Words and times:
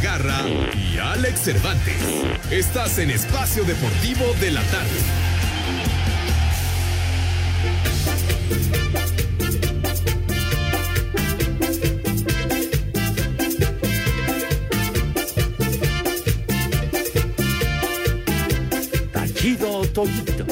Y 0.00 0.98
Alex 0.98 1.40
Cervantes. 1.40 1.94
Estás 2.50 2.98
en 2.98 3.10
Espacio 3.10 3.64
Deportivo 3.64 4.32
de 4.40 4.52
la 4.52 4.62
Tarde. 4.62 4.88
Tachido 19.12 19.82
Toyito. 19.88 20.46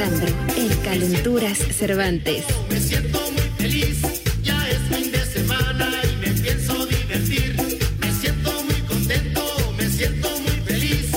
Alejandro, 0.00 0.32
el 0.56 0.80
Calenturas 0.80 1.58
Cervantes. 1.58 2.46
Me 2.70 2.80
siento 2.80 3.20
muy 3.32 3.42
feliz, 3.58 4.00
ya 4.42 4.66
es 4.70 4.78
fin 4.78 5.12
de 5.12 5.18
semana 5.18 5.90
y 6.04 6.16
me 6.16 6.28
pienso 6.40 6.86
divertir. 6.86 7.54
Me 8.00 8.10
siento 8.10 8.50
muy 8.64 8.80
contento, 8.88 9.42
me 9.76 9.86
siento 9.90 10.30
muy 10.40 10.58
feliz. 10.64 11.10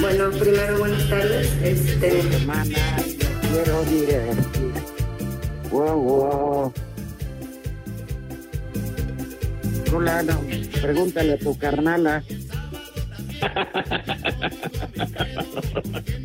Bueno, 0.00 0.30
primero 0.30 0.78
buenas 0.78 1.08
tardes. 1.08 1.48
Este, 1.64 2.22
semana 2.22 2.78
quiero 3.50 3.84
divertir. 3.86 4.74
Wow, 5.72 6.00
wow. 6.00 6.72
Fulano, 9.86 10.40
pregúntale 10.80 11.32
a 11.32 11.38
tu 11.38 11.58
carnala. 11.58 12.22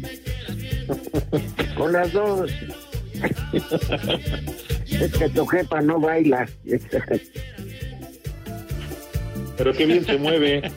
Las 1.95 2.11
dos. 2.11 2.51
Es 4.85 5.11
que 5.17 5.29
tu 5.29 5.45
jefa 5.45 5.81
no 5.81 5.99
baila. 5.99 6.47
Pero 9.57 9.73
qué 9.73 9.85
bien 9.85 10.05
se 10.05 10.17
mueve. 10.17 10.71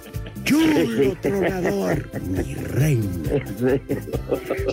Chulo 0.45 1.17
tronador, 1.21 2.09
mi 2.23 2.55
reina. 2.55 3.31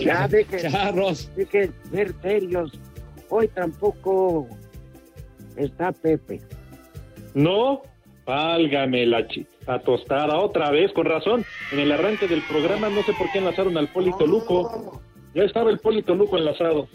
ya 0.00 0.26
dejen, 0.28 0.70
Charros. 0.70 1.30
dejen 1.36 1.74
ser 1.90 2.14
serios. 2.22 2.72
Hoy 3.28 3.48
tampoco 3.48 4.48
está 5.56 5.92
Pepe. 5.92 6.40
No, 7.34 7.82
válgame 8.24 9.04
la 9.06 9.26
la 9.66 9.80
tostada 9.80 10.38
otra 10.38 10.70
vez, 10.70 10.92
con 10.92 11.06
razón. 11.06 11.44
En 11.72 11.80
el 11.80 11.92
arranque 11.92 12.28
del 12.28 12.42
programa 12.42 12.88
no 12.88 13.02
sé 13.02 13.12
por 13.14 13.30
qué 13.32 13.38
enlazaron 13.38 13.76
al 13.76 13.88
Polito 13.88 14.26
Luco. 14.26 15.02
Ya 15.36 15.42
estaba 15.44 15.70
el 15.70 15.78
Polito 15.78 16.14
Luco 16.14 16.38
enlazado. 16.38 16.88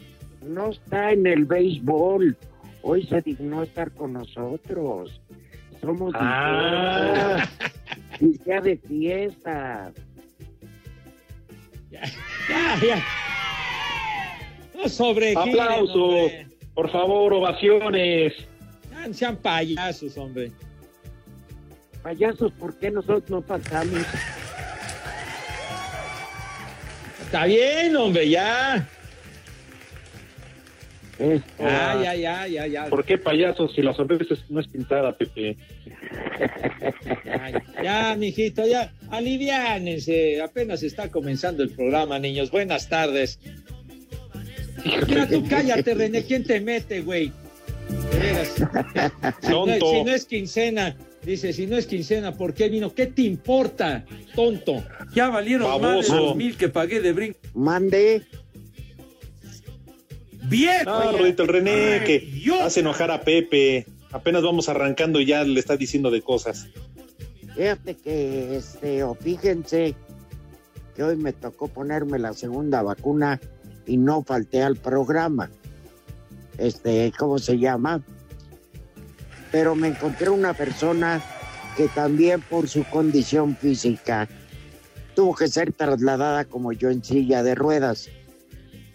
No 0.44 0.72
está 0.72 1.12
en 1.12 1.28
el 1.28 1.46
béisbol. 1.46 2.35
Hoy 2.81 3.06
se 3.06 3.22
dignó 3.22 3.62
estar 3.62 3.91
con 3.91 4.13
nosotros. 4.13 5.22
Somos 5.79 6.12
Ah. 6.16 7.47
y 8.19 8.40
ya 8.44 8.59
de 8.59 8.78
fiesta. 8.78 9.94
Ya, 11.91 12.02
ya. 12.84 13.03
No 14.75 14.90
sobre 14.90 15.35
Aplausos. 15.38 16.31
Por 16.73 16.90
favor, 16.90 17.34
ovaciones. 17.34 18.34
Sean, 18.90 19.13
sean 19.13 19.35
payasos, 19.38 20.18
hombre. 20.18 20.52
Payasos, 22.02 22.52
¿por 22.53 22.75
qué 22.79 22.90
nosotros 22.90 23.29
no 23.29 23.41
pasamos? 23.41 24.03
Está 27.31 27.45
bien, 27.45 27.95
hombre, 27.95 28.27
ya. 28.27 28.85
Esto, 31.17 31.63
Ya, 31.63 32.13
ya, 32.13 32.45
ya, 32.45 32.67
ya. 32.67 32.85
¿Por 32.87 33.05
qué 33.05 33.17
payasos 33.17 33.73
si 33.73 33.81
la 33.81 33.93
sonrisa 33.93 34.35
no 34.49 34.59
es 34.59 34.67
pintada, 34.67 35.17
Pepe? 35.17 35.55
Ay, 37.39 37.53
ya, 37.81 38.17
mijito, 38.17 38.67
ya. 38.67 38.91
Aliviánense. 39.11 40.41
Apenas 40.41 40.83
está 40.83 41.09
comenzando 41.09 41.63
el 41.63 41.69
programa, 41.69 42.19
niños. 42.19 42.51
Buenas 42.51 42.89
tardes. 42.89 43.39
Mira, 45.07 45.25
tú 45.25 45.45
cállate, 45.49 45.93
René. 45.93 46.25
¿Quién 46.25 46.43
te 46.43 46.59
mete, 46.59 46.99
güey? 46.99 47.31
Si 49.39 49.49
no, 49.51 49.65
si 49.65 50.03
no 50.03 50.11
es 50.11 50.25
quincena, 50.25 50.97
dice, 51.23 51.53
si 51.53 51.67
no 51.67 51.77
es 51.77 51.85
quincena, 51.85 52.35
¿por 52.35 52.53
qué 52.53 52.69
vino? 52.69 52.93
¿Qué 52.93 53.07
te 53.07 53.21
importa, 53.23 54.05
tonto? 54.35 54.83
Ya 55.13 55.29
valieron 55.29 55.81
más 55.81 56.07
de 56.07 56.15
los 56.15 56.35
mil 56.35 56.57
que 56.57 56.69
pagué 56.69 57.01
de 57.01 57.13
brinco. 57.13 57.39
Mande. 57.53 58.23
¡Bien! 60.43 60.85
No, 60.85 61.11
Rodito, 61.11 61.43
el 61.43 61.49
René, 61.49 61.99
Ay, 61.99 62.05
que 62.05 62.15
idiota. 62.15 62.65
hace 62.65 62.79
enojar 62.79 63.11
a 63.11 63.21
Pepe. 63.21 63.85
Apenas 64.11 64.43
vamos 64.43 64.67
arrancando 64.67 65.21
y 65.21 65.25
ya 65.25 65.43
le 65.43 65.59
está 65.59 65.77
diciendo 65.77 66.11
de 66.11 66.21
cosas. 66.21 66.67
Fíjate 67.55 67.95
que, 67.95 68.55
este, 68.55 69.03
o 69.03 69.13
fíjense 69.13 69.95
que 70.95 71.03
hoy 71.03 71.15
me 71.15 71.31
tocó 71.31 71.67
ponerme 71.67 72.19
la 72.19 72.33
segunda 72.33 72.81
vacuna 72.81 73.39
y 73.85 73.97
no 73.97 74.23
falté 74.23 74.61
al 74.63 74.77
programa. 74.77 75.49
Este, 76.57 77.11
¿cómo 77.17 77.39
se 77.39 77.57
llama? 77.57 78.03
Pero 79.51 79.75
me 79.75 79.89
encontré 79.89 80.29
una 80.29 80.53
persona 80.53 81.22
que 81.75 81.88
también 81.89 82.41
por 82.41 82.67
su 82.67 82.84
condición 82.85 83.56
física 83.56 84.28
tuvo 85.16 85.35
que 85.35 85.47
ser 85.47 85.73
trasladada 85.73 86.45
como 86.45 86.72
yo 86.72 86.89
en 86.89 87.03
silla 87.03 87.44
de 87.44 87.56
ruedas. 87.56 88.09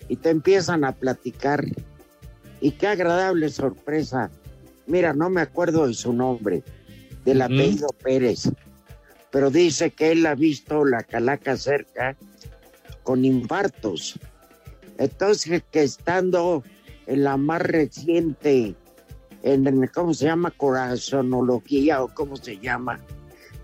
Y 0.09 0.17
te 0.17 0.31
empiezan 0.31 0.85
a 0.85 0.93
platicar. 0.93 1.65
Y 2.61 2.73
qué 2.73 2.87
agradable 2.87 3.49
sorpresa. 3.51 4.31
Mira, 4.87 5.13
no 5.13 5.29
me 5.31 5.41
acuerdo 5.41 5.87
de 5.87 5.95
su 5.95 6.13
nombre, 6.13 6.63
del 7.25 7.43
apellido 7.43 7.89
Pérez, 8.03 8.49
pero 9.31 9.51
dice 9.51 9.91
que 9.91 10.13
él 10.13 10.25
ha 10.27 10.35
visto 10.35 10.85
la 10.85 11.03
calaca 11.03 11.57
cerca 11.57 12.17
con 13.03 13.25
infartos. 13.25 14.19
Entonces, 14.99 15.63
que 15.71 15.83
estando 15.83 16.63
en 17.07 17.25
la 17.25 17.37
más 17.37 17.63
reciente, 17.63 18.75
en, 19.43 19.87
¿cómo 19.95 20.15
se 20.15 20.27
llama? 20.27 20.51
Corazonología 20.51 22.03
o 22.03 22.09
cómo 22.15 22.37
se 22.37 22.59
llama. 22.59 23.01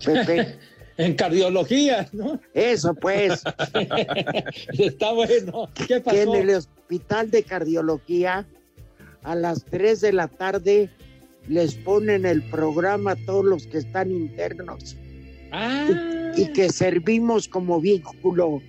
Pepe, 0.03 0.57
En 0.97 1.15
cardiología, 1.15 2.07
¿no? 2.11 2.39
eso 2.53 2.93
pues, 2.93 3.41
Está 4.77 5.11
bueno. 5.11 5.69
¿Qué 5.73 5.87
que 5.87 5.95
en 5.95 6.03
pasó? 6.03 6.35
el 6.35 6.49
hospital 6.51 7.31
de 7.31 7.43
cardiología 7.43 8.45
a 9.23 9.35
las 9.35 9.65
3 9.65 10.01
de 10.01 10.13
la 10.13 10.27
tarde 10.27 10.91
les 11.47 11.75
ponen 11.75 12.25
el 12.25 12.43
programa 12.43 13.11
a 13.11 13.15
todos 13.15 13.43
los 13.43 13.65
que 13.67 13.79
están 13.79 14.11
internos 14.11 14.95
Ah, 15.55 16.31
y 16.35 16.47
que 16.47 16.69
servimos 16.69 17.47
como 17.47 17.79
vínculo 17.79 18.61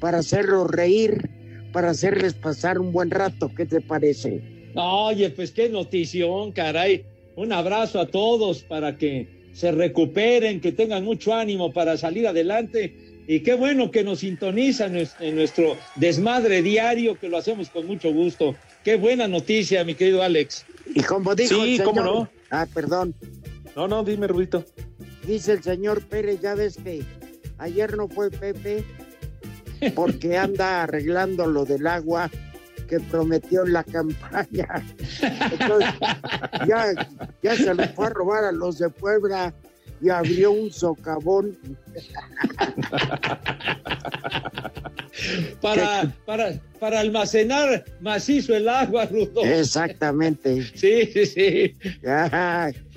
para 0.00 0.18
hacerlos 0.18 0.70
reír, 0.70 1.28
para 1.72 1.90
hacerles 1.90 2.34
pasar 2.34 2.78
un 2.78 2.92
buen 2.92 3.10
rato. 3.10 3.50
¿Qué 3.56 3.66
te 3.66 3.80
parece? 3.80 4.40
Oye, 4.76 5.30
pues 5.30 5.50
qué 5.52 5.68
notición, 5.68 6.52
caray. 6.52 7.04
Un 7.34 7.52
abrazo 7.52 8.00
a 8.00 8.06
todos 8.06 8.62
para 8.62 8.96
que 8.96 9.28
se 9.52 9.72
recuperen, 9.72 10.60
que 10.60 10.72
tengan 10.72 11.04
mucho 11.04 11.34
ánimo 11.34 11.72
para 11.72 11.96
salir 11.96 12.26
adelante. 12.26 12.96
Y 13.28 13.40
qué 13.40 13.54
bueno 13.54 13.90
que 13.90 14.04
nos 14.04 14.20
sintonizan 14.20 14.96
en- 14.96 15.34
nuestro 15.34 15.76
desmadre 15.96 16.62
diario, 16.62 17.18
que 17.18 17.28
lo 17.28 17.36
hacemos 17.38 17.68
con 17.70 17.86
mucho 17.86 18.12
gusto. 18.12 18.54
Qué 18.84 18.96
buena 18.96 19.26
noticia, 19.26 19.82
mi 19.84 19.94
querido 19.94 20.22
Alex. 20.22 20.64
Y 20.94 21.02
como 21.02 21.34
dijo 21.34 21.62
Sí, 21.64 21.76
el 21.76 21.82
cómo 21.82 22.00
señor- 22.02 22.14
no. 22.14 22.28
Ah, 22.50 22.66
perdón. 22.72 23.14
No, 23.74 23.88
no, 23.88 24.04
dime, 24.04 24.28
Rudito. 24.28 24.64
Dice 25.26 25.52
el 25.54 25.62
señor 25.62 26.02
Pérez, 26.02 26.40
ya 26.40 26.54
ves 26.54 26.76
que 26.82 27.02
ayer 27.58 27.96
no 27.96 28.06
fue 28.08 28.30
Pepe 28.30 28.84
porque 29.94 30.36
anda 30.38 30.84
arreglando 30.84 31.46
lo 31.46 31.64
del 31.64 31.86
agua 31.86 32.30
que 32.86 33.00
prometió 33.00 33.64
en 33.64 33.72
la 33.72 33.84
campaña. 33.84 34.68
Entonces, 35.52 35.90
ya, 36.66 37.08
ya 37.42 37.56
se 37.56 37.74
le 37.74 37.88
fue 37.88 38.06
a 38.06 38.10
robar 38.10 38.44
a 38.44 38.52
los 38.52 38.78
de 38.78 38.88
Puebla 38.88 39.52
y 40.00 40.10
abrió 40.10 40.52
un 40.52 40.70
socavón. 40.72 41.58
Para, 45.62 46.12
para, 46.26 46.60
para 46.78 47.00
almacenar 47.00 47.84
macizo 48.00 48.54
el 48.54 48.68
agua, 48.68 49.06
Rudo. 49.06 49.42
Exactamente. 49.42 50.62
Sí, 50.74 51.06
sí, 51.06 51.24
sí. 51.24 51.74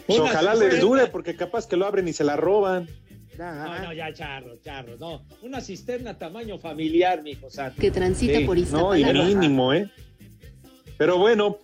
Ojalá 0.07 0.53
les 0.55 0.81
dure, 0.81 1.07
porque 1.07 1.35
capaz 1.37 1.65
que 1.65 1.77
lo 1.77 1.85
abren 1.85 2.07
y 2.07 2.13
se 2.13 2.25
la 2.25 2.35
roban. 2.35 2.89
No, 3.45 3.79
no, 3.79 3.93
ya 3.93 4.13
charro, 4.13 4.57
charro, 4.63 4.97
no. 4.99 5.21
Una 5.41 5.61
cisterna 5.61 6.17
tamaño 6.17 6.57
familiar, 6.59 7.21
mi 7.23 7.31
hijo 7.31 7.49
santo. 7.49 7.79
Que 7.79 7.89
transita 7.91 8.39
Sí. 8.39 8.45
por 8.45 8.57
No, 8.57 8.95
y 8.95 8.99
Iztapalapa. 8.99 9.25
mínimo, 9.27 9.73
¿eh? 9.73 9.89
Pero 10.97 11.17
bueno, 11.17 11.57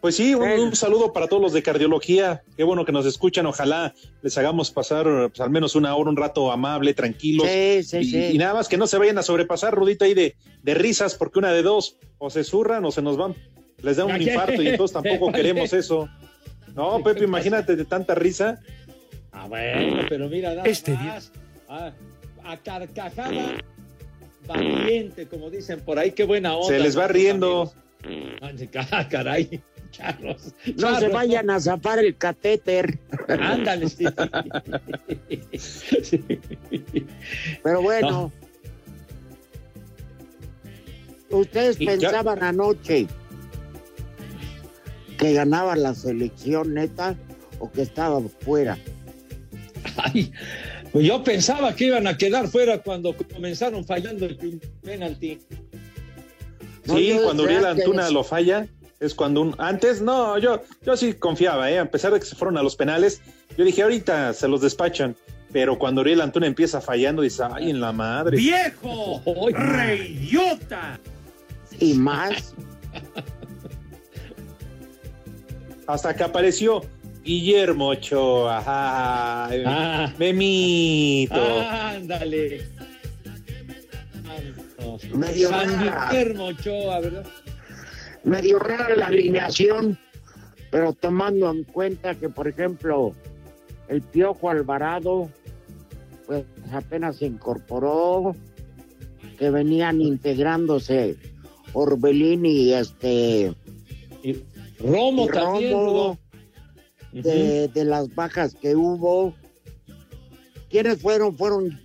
pues 0.00 0.16
sí, 0.16 0.34
un, 0.34 0.48
un 0.50 0.74
saludo 0.74 1.12
para 1.12 1.28
todos 1.28 1.40
los 1.40 1.52
de 1.52 1.62
cardiología. 1.62 2.42
Qué 2.56 2.64
bueno 2.64 2.84
que 2.84 2.90
nos 2.90 3.06
escuchan. 3.06 3.46
Ojalá 3.46 3.94
les 4.22 4.36
hagamos 4.36 4.72
pasar 4.72 5.04
pues, 5.28 5.40
al 5.40 5.50
menos 5.50 5.76
una 5.76 5.94
hora, 5.94 6.10
un 6.10 6.16
rato 6.16 6.50
amable, 6.50 6.92
tranquilos. 6.92 7.46
Sí, 7.48 7.84
sí, 7.84 7.98
y, 7.98 8.04
sí. 8.06 8.24
y 8.32 8.38
nada 8.38 8.54
más 8.54 8.68
que 8.68 8.76
no 8.76 8.88
se 8.88 8.98
vayan 8.98 9.18
a 9.18 9.22
sobrepasar, 9.22 9.72
Rudito, 9.74 10.04
ahí 10.04 10.14
de, 10.14 10.34
de 10.64 10.74
risas, 10.74 11.14
porque 11.14 11.38
una 11.38 11.52
de 11.52 11.62
dos, 11.62 11.98
o 12.18 12.30
se 12.30 12.42
zurran 12.42 12.84
o 12.84 12.90
se 12.90 13.00
nos 13.00 13.16
van, 13.16 13.36
les 13.80 13.96
da 13.96 14.04
un 14.04 14.20
infarto 14.20 14.60
y 14.60 14.66
entonces 14.68 14.92
tampoco 15.00 15.30
queremos 15.32 15.72
eso. 15.72 16.08
No, 16.74 16.96
¿Qué 16.98 17.04
Pepe, 17.04 17.24
imagínate 17.24 17.76
de 17.76 17.84
tanta 17.84 18.14
risa. 18.16 18.58
Ah, 19.42 19.48
bueno, 19.48 20.02
pero 20.08 20.28
mira, 20.28 20.50
nada 20.50 20.68
Este 20.68 20.92
más. 20.92 21.32
Ah, 21.68 21.92
a 22.44 22.56
carcajada 22.58 23.56
valiente, 24.46 25.26
como 25.26 25.50
dicen 25.50 25.80
por 25.80 25.98
ahí, 25.98 26.12
qué 26.12 26.24
buena 26.24 26.54
onda. 26.54 26.68
Se 26.68 26.78
les 26.78 26.96
va 26.96 27.08
riendo. 27.08 27.72
Ah, 28.40 29.08
caray, 29.10 29.60
charros. 29.90 30.54
no 30.76 30.98
se 31.00 31.08
vayan 31.08 31.50
a 31.50 31.58
zafar 31.58 31.98
el 31.98 32.16
catéter. 32.16 33.00
Ándale, 33.28 33.88
sí. 33.88 34.06
Sí. 35.58 36.24
Pero 37.64 37.82
bueno. 37.82 38.32
Ustedes 41.30 41.80
Y 41.80 41.86
pensaban 41.86 42.44
anoche 42.44 43.06
que 45.18 45.32
ganaba 45.32 45.74
la 45.74 45.94
selección 45.94 46.74
neta 46.74 47.16
o 47.58 47.72
que 47.72 47.82
estaba 47.82 48.20
fuera. 48.40 48.78
Ay, 49.96 50.32
pues 50.92 51.06
yo 51.06 51.22
pensaba 51.24 51.74
que 51.74 51.86
iban 51.86 52.06
a 52.06 52.16
quedar 52.16 52.48
fuera 52.48 52.78
cuando 52.78 53.16
comenzaron 53.16 53.84
fallando 53.84 54.26
el 54.26 54.60
penalti. 54.82 55.40
No, 56.84 56.96
sí, 56.96 57.18
cuando 57.22 57.44
Uriel 57.44 57.64
Antuna 57.64 58.10
lo 58.10 58.24
falla, 58.24 58.66
es 59.00 59.14
cuando 59.14 59.40
un. 59.40 59.54
Antes, 59.58 60.00
no, 60.00 60.38
yo, 60.38 60.62
yo 60.84 60.96
sí 60.96 61.14
confiaba, 61.14 61.70
¿eh? 61.70 61.78
A 61.78 61.90
pesar 61.90 62.12
de 62.12 62.20
que 62.20 62.26
se 62.26 62.36
fueron 62.36 62.58
a 62.58 62.62
los 62.62 62.76
penales, 62.76 63.20
yo 63.56 63.64
dije, 63.64 63.82
ahorita 63.82 64.32
se 64.34 64.48
los 64.48 64.60
despachan. 64.60 65.16
Pero 65.52 65.78
cuando 65.78 66.00
Uriel 66.00 66.22
Antuna 66.22 66.46
empieza 66.46 66.80
fallando, 66.80 67.20
dice, 67.20 67.42
ay, 67.50 67.70
en 67.70 67.80
la 67.80 67.92
madre. 67.92 68.38
¡Viejo! 68.38 69.22
¡Reyota! 69.52 70.98
Y 71.78 71.94
más, 71.94 72.54
Hasta 75.86 76.14
que 76.14 76.22
apareció 76.22 76.82
Guillermo 77.24 77.88
Ochoa. 77.88 78.62
Ay, 79.48 79.62
Ah. 79.66 80.12
Memito. 80.18 81.60
Ándale. 81.60 82.62
Medio 85.14 85.48
San 85.50 85.86
rara. 85.86 86.08
Guillermo 86.10 86.44
Ochoa, 86.46 87.00
¿verdad? 87.00 87.24
medio 88.24 88.58
rara 88.60 88.94
la 88.94 89.06
alineación, 89.06 89.98
pero 90.70 90.92
tomando 90.92 91.50
en 91.50 91.64
cuenta 91.64 92.14
que, 92.14 92.28
por 92.28 92.46
ejemplo, 92.46 93.12
el 93.88 94.00
Piojo 94.00 94.48
Alvarado, 94.48 95.28
pues 96.26 96.44
apenas 96.72 97.16
se 97.16 97.26
incorporó, 97.26 98.36
que 99.38 99.50
venían 99.50 100.00
integrándose 100.00 101.16
Orbelín 101.72 102.46
y 102.46 102.72
este 102.74 103.52
Y 104.22 104.36
Romo 104.78 105.24
y 105.24 105.28
también, 105.28 105.72
Romo, 105.72 106.18
De, 107.12 107.68
de 107.68 107.84
las 107.84 108.14
bajas 108.14 108.54
que 108.54 108.74
hubo. 108.74 109.34
¿Quiénes 110.70 111.02
fueron? 111.02 111.36
Fueron 111.36 111.78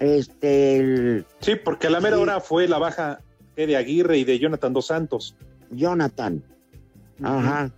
este 0.00 0.78
el 0.78 1.26
Sí, 1.40 1.54
porque 1.56 1.86
a 1.86 1.90
la 1.90 2.00
mera 2.00 2.16
Sí. 2.16 2.22
hora 2.22 2.40
fue 2.40 2.66
la 2.66 2.78
baja 2.78 3.20
de 3.54 3.76
Aguirre 3.76 4.18
y 4.18 4.24
de 4.24 4.38
Jonathan 4.38 4.72
Dos 4.72 4.86
Santos. 4.86 5.36
Jonathan. 5.70 6.42
Ajá. 7.22 7.70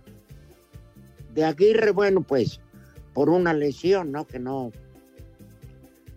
De 1.35 1.43
Aguirre, 1.43 1.91
bueno, 1.91 2.21
pues, 2.21 2.59
por 3.13 3.29
una 3.29 3.53
lesión, 3.53 4.11
¿no? 4.11 4.25
Que 4.25 4.39
no, 4.39 4.71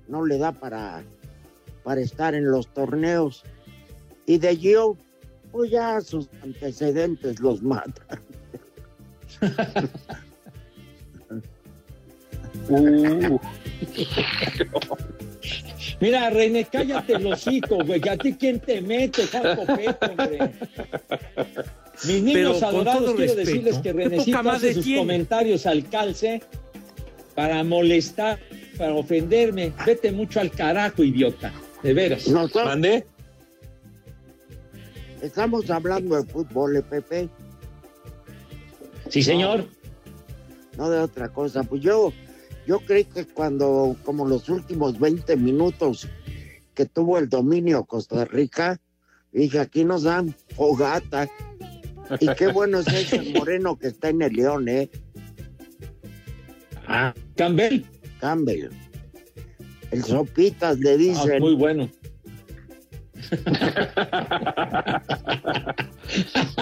no 0.06 0.24
le 0.24 0.38
da 0.38 0.52
para, 0.52 1.02
para 1.84 2.00
estar 2.00 2.34
en 2.34 2.50
los 2.50 2.68
torneos. 2.72 3.42
Y 4.24 4.38
de 4.38 4.56
Gio, 4.56 4.96
pues 5.52 5.70
ya 5.70 6.00
sus 6.00 6.30
antecedentes 6.42 7.40
los 7.40 7.62
matan. 7.62 8.20
Uh, 12.68 13.38
Mira, 16.00 16.30
René, 16.30 16.64
cállate 16.70 17.18
los 17.18 17.46
hocico, 17.46 17.84
güey. 17.84 18.00
que 18.00 18.10
¿A 18.10 18.16
ti 18.16 18.34
quién 18.38 18.60
te 18.60 18.80
mete, 18.80 19.26
Juan 19.26 19.56
Copeto, 19.56 20.06
hombre? 20.06 20.52
Mis 22.04 22.22
niños 22.22 22.56
Pero, 22.58 22.66
adorados, 22.68 23.00
quiero 23.02 23.16
respeto, 23.18 23.36
decirles 23.40 23.76
que 23.76 23.82
¿qué 23.82 23.92
Renecito 23.92 24.38
hace 24.50 24.74
sus 24.74 24.84
tiene? 24.84 25.00
comentarios 25.00 25.66
al 25.66 25.88
calce 25.88 26.42
para 27.34 27.64
molestar, 27.64 28.38
para 28.76 28.94
ofenderme. 28.94 29.72
Vete 29.84 30.12
mucho 30.12 30.40
al 30.40 30.50
carajo, 30.50 31.02
idiota. 31.02 31.52
De 31.82 31.92
veras. 31.94 32.28
Nosotros 32.28 32.64
¿Mandé? 32.66 33.06
estamos 35.22 35.68
hablando 35.70 36.16
de 36.16 36.24
fútbol, 36.30 36.76
¿eh, 36.76 36.82
Pepe, 36.82 37.28
Sí, 39.08 39.22
señor. 39.22 39.64
no 40.76 40.90
de 40.90 41.00
otra 41.00 41.28
cosa. 41.30 41.64
Pues 41.64 41.82
yo, 41.82 42.12
yo 42.68 42.80
creí 42.80 43.04
que 43.06 43.24
cuando, 43.24 43.96
como 44.04 44.26
los 44.26 44.50
últimos 44.50 45.00
20 45.00 45.36
minutos 45.38 46.06
que 46.74 46.84
tuvo 46.84 47.16
el 47.16 47.30
dominio 47.30 47.84
Costa 47.84 48.26
Rica, 48.26 48.78
dije, 49.32 49.58
aquí 49.58 49.86
nos 49.86 50.02
dan 50.02 50.34
fogata. 50.54 51.30
Y 52.20 52.28
qué 52.34 52.48
bueno 52.48 52.80
es 52.80 52.88
ese 52.88 53.22
moreno 53.38 53.78
que 53.78 53.86
está 53.86 54.10
en 54.10 54.20
el 54.20 54.34
León, 54.34 54.68
¿eh? 54.68 54.90
Ah, 56.86 57.14
Campbell. 57.36 57.84
Campbell. 58.20 58.68
El 59.90 60.04
Sopitas 60.04 60.78
le 60.78 60.90
Ah, 60.92 60.96
dicen. 60.98 61.40
muy 61.40 61.54
bueno. 61.54 61.88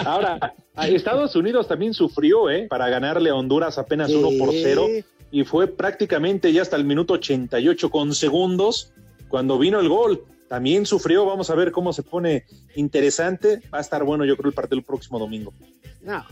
Ahora, 0.05 0.53
Estados 0.83 1.35
Unidos 1.35 1.67
también 1.67 1.93
sufrió, 1.93 2.49
¿eh? 2.49 2.67
Para 2.69 2.87
ganarle 2.89 3.29
a 3.29 3.35
Honduras 3.35 3.77
apenas 3.77 4.07
Sí. 4.09 4.15
uno 4.15 4.29
por 4.37 4.53
cero. 4.53 4.85
Y 5.31 5.43
fue 5.43 5.67
prácticamente 5.67 6.51
ya 6.53 6.61
hasta 6.61 6.75
el 6.77 6.85
minuto 6.85 7.13
88 7.15 7.89
con 7.89 8.13
segundos 8.15 8.93
cuando 9.27 9.57
vino 9.59 9.79
el 9.79 9.89
gol. 9.89 10.23
También 10.47 10.85
sufrió. 10.85 11.25
Vamos 11.25 11.49
a 11.49 11.55
ver 11.55 11.71
cómo 11.71 11.91
se 11.91 12.03
pone 12.03 12.45
interesante. 12.75 13.61
Va 13.73 13.79
a 13.79 13.81
estar 13.81 14.03
bueno, 14.03 14.23
yo 14.25 14.37
creo, 14.37 14.49
el 14.49 14.55
partido 14.55 14.77
el 14.79 14.85
próximo 14.85 15.19
domingo. 15.19 15.53
No. 16.01 16.23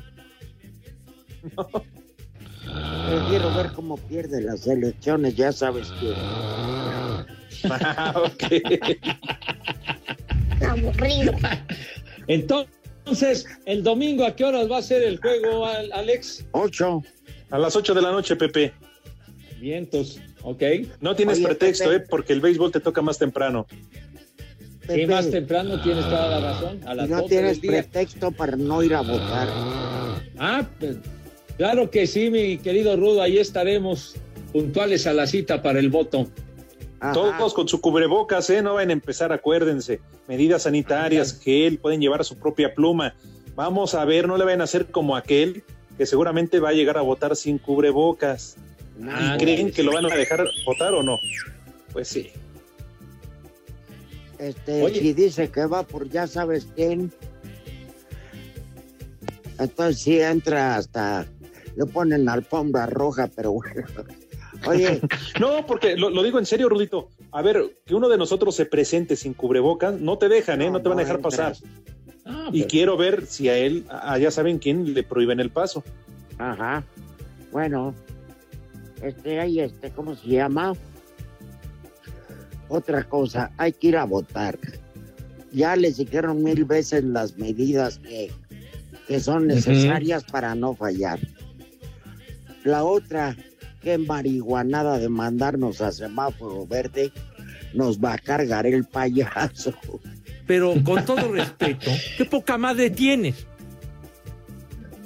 Prefiero 3.07 3.53
ver 3.53 3.71
cómo 3.73 3.97
pierde 3.97 4.41
las 4.41 4.65
elecciones, 4.67 5.35
ya 5.35 5.51
sabes 5.51 5.89
que. 5.99 6.13
Ah, 7.69 8.13
ok. 8.15 8.43
Entonces, 12.27 13.45
el 13.65 13.83
domingo, 13.83 14.25
¿a 14.25 14.35
qué 14.35 14.45
horas 14.45 14.69
va 14.71 14.77
a 14.77 14.81
ser 14.81 15.03
el 15.03 15.19
juego, 15.19 15.65
Al- 15.65 15.91
Alex? 15.93 16.45
Ocho. 16.51 17.03
A 17.51 17.59
las 17.59 17.75
8 17.75 17.93
de 17.93 18.01
la 18.01 18.11
noche, 18.11 18.35
Pepe. 18.35 18.73
Vientos, 19.65 20.19
ok. 20.43 20.61
No 21.01 21.15
tienes 21.15 21.39
Oye, 21.39 21.47
pretexto, 21.47 21.89
Pepe. 21.89 22.03
¿eh? 22.03 22.07
Porque 22.07 22.33
el 22.33 22.39
béisbol 22.39 22.71
te 22.71 22.79
toca 22.79 23.01
más 23.01 23.17
temprano. 23.17 23.65
Sí, 23.71 23.79
Pepe, 24.85 25.07
más 25.07 25.31
temprano 25.31 25.81
tienes 25.81 26.05
toda 26.05 26.39
la 26.39 26.51
razón. 26.51 26.81
A 26.85 26.93
las 26.93 27.09
no 27.09 27.23
12 27.23 27.29
tienes 27.29 27.59
pretexto 27.59 28.31
para 28.31 28.55
no 28.57 28.83
ir 28.83 28.93
a 28.93 29.01
votar. 29.01 29.49
Ah, 30.37 30.69
pues, 30.79 30.97
Claro 31.57 31.89
que 31.89 32.05
sí, 32.05 32.29
mi 32.29 32.59
querido 32.59 32.95
Rudo, 32.95 33.23
ahí 33.23 33.39
estaremos 33.39 34.13
puntuales 34.53 35.07
a 35.07 35.13
la 35.13 35.25
cita 35.25 35.63
para 35.63 35.79
el 35.79 35.89
voto. 35.89 36.27
Todos 37.11 37.55
con 37.55 37.67
su 37.67 37.81
cubrebocas, 37.81 38.47
¿eh? 38.51 38.61
No 38.61 38.75
van 38.75 38.91
a 38.91 38.93
empezar, 38.93 39.33
acuérdense. 39.33 39.99
Medidas 40.27 40.61
sanitarias, 40.63 41.39
gel, 41.39 41.79
pueden 41.79 42.01
llevar 42.01 42.23
su 42.23 42.37
propia 42.37 42.75
pluma. 42.75 43.15
Vamos 43.55 43.95
a 43.95 44.05
ver, 44.05 44.27
no 44.27 44.37
le 44.37 44.45
vayan 44.45 44.61
a 44.61 44.65
hacer 44.65 44.91
como 44.91 45.15
aquel 45.15 45.63
que 45.97 46.05
seguramente 46.05 46.59
va 46.59 46.69
a 46.69 46.73
llegar 46.73 46.99
a 46.99 47.01
votar 47.01 47.35
sin 47.35 47.57
cubrebocas. 47.57 48.57
¿Y 48.99 49.37
creen 49.37 49.71
que 49.71 49.83
lo 49.83 49.91
van 49.93 50.05
a 50.05 50.15
dejar 50.15 50.47
votar 50.65 50.93
o 50.93 51.03
no? 51.03 51.17
Pues 51.93 52.07
sí. 52.07 52.29
Este, 54.39 54.83
Oye. 54.83 54.99
si 54.99 55.13
dice 55.13 55.49
que 55.49 55.65
va 55.65 55.83
por 55.83 56.09
ya 56.09 56.27
sabes 56.27 56.67
quién, 56.75 57.11
entonces 59.59 60.01
sí 60.01 60.19
entra 60.19 60.75
hasta, 60.75 61.25
le 61.75 61.85
ponen 61.85 62.27
alfombra 62.27 62.85
roja, 62.85 63.29
pero 63.33 63.53
bueno. 63.53 63.85
Oye, 64.67 64.99
No, 65.39 65.65
porque 65.65 65.95
lo, 65.95 66.09
lo 66.09 66.23
digo 66.23 66.39
en 66.39 66.45
serio, 66.45 66.69
Rudito. 66.69 67.09
A 67.31 67.41
ver, 67.41 67.77
que 67.85 67.95
uno 67.95 68.07
de 68.09 68.17
nosotros 68.17 68.55
se 68.55 68.65
presente 68.65 69.15
sin 69.15 69.33
cubrebocas, 69.33 69.99
no 69.99 70.17
te 70.17 70.29
dejan, 70.29 70.61
¿eh? 70.61 70.69
No, 70.69 70.81
te 70.81 70.89
van 70.89 70.99
a 70.99 71.01
dejar 71.01 71.19
pasar. 71.21 71.55
Ah, 72.25 72.49
Y 72.51 72.59
pero- 72.59 72.69
quiero 72.69 72.97
ver 72.97 73.25
si 73.27 73.49
a 73.49 73.57
él, 73.57 73.85
a, 73.89 74.17
ya 74.17 74.31
saben 74.31 74.57
quién 74.59 74.93
le 74.93 75.03
prohíben 75.03 75.39
el 75.39 75.49
paso. 75.49 75.83
ajá, 76.37 76.83
bueno, 77.51 77.93
este, 79.05 79.39
hay 79.39 79.59
este, 79.59 79.91
¿cómo 79.91 80.15
se 80.15 80.27
llama? 80.27 80.73
Otra 82.67 83.03
cosa, 83.03 83.51
hay 83.57 83.73
que 83.73 83.87
ir 83.89 83.97
a 83.97 84.03
votar. 84.05 84.57
Ya 85.51 85.75
les 85.75 85.97
dijeron 85.97 86.43
mil 86.43 86.65
veces 86.65 87.03
las 87.03 87.37
medidas 87.37 87.99
que, 87.99 88.31
que 89.07 89.19
son 89.19 89.45
necesarias 89.47 90.23
para 90.23 90.55
no 90.55 90.73
fallar. 90.73 91.19
La 92.63 92.83
otra, 92.83 93.37
que 93.81 93.97
marihuanada 93.99 94.97
de 94.97 95.09
mandarnos 95.09 95.81
a 95.81 95.91
semáforo 95.91 96.65
verde, 96.65 97.11
nos 97.75 97.99
va 97.99 98.13
a 98.13 98.17
cargar 98.17 98.65
el 98.65 98.85
payaso. 98.85 99.73
Pero 100.47 100.73
con 100.83 101.05
todo 101.05 101.31
respeto, 101.31 101.91
qué 102.17 102.25
poca 102.25 102.57
madre 102.57 102.89
tienes. 102.89 103.45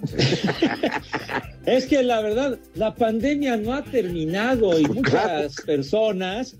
Es 1.70 1.86
que 1.86 2.04
la 2.04 2.22
verdad, 2.22 2.58
la 2.76 2.96
pandemia 2.96 3.58
no 3.58 3.74
ha 3.74 3.84
terminado 3.84 4.80
y 4.80 4.84
muchas 4.86 5.56
personas 5.66 6.56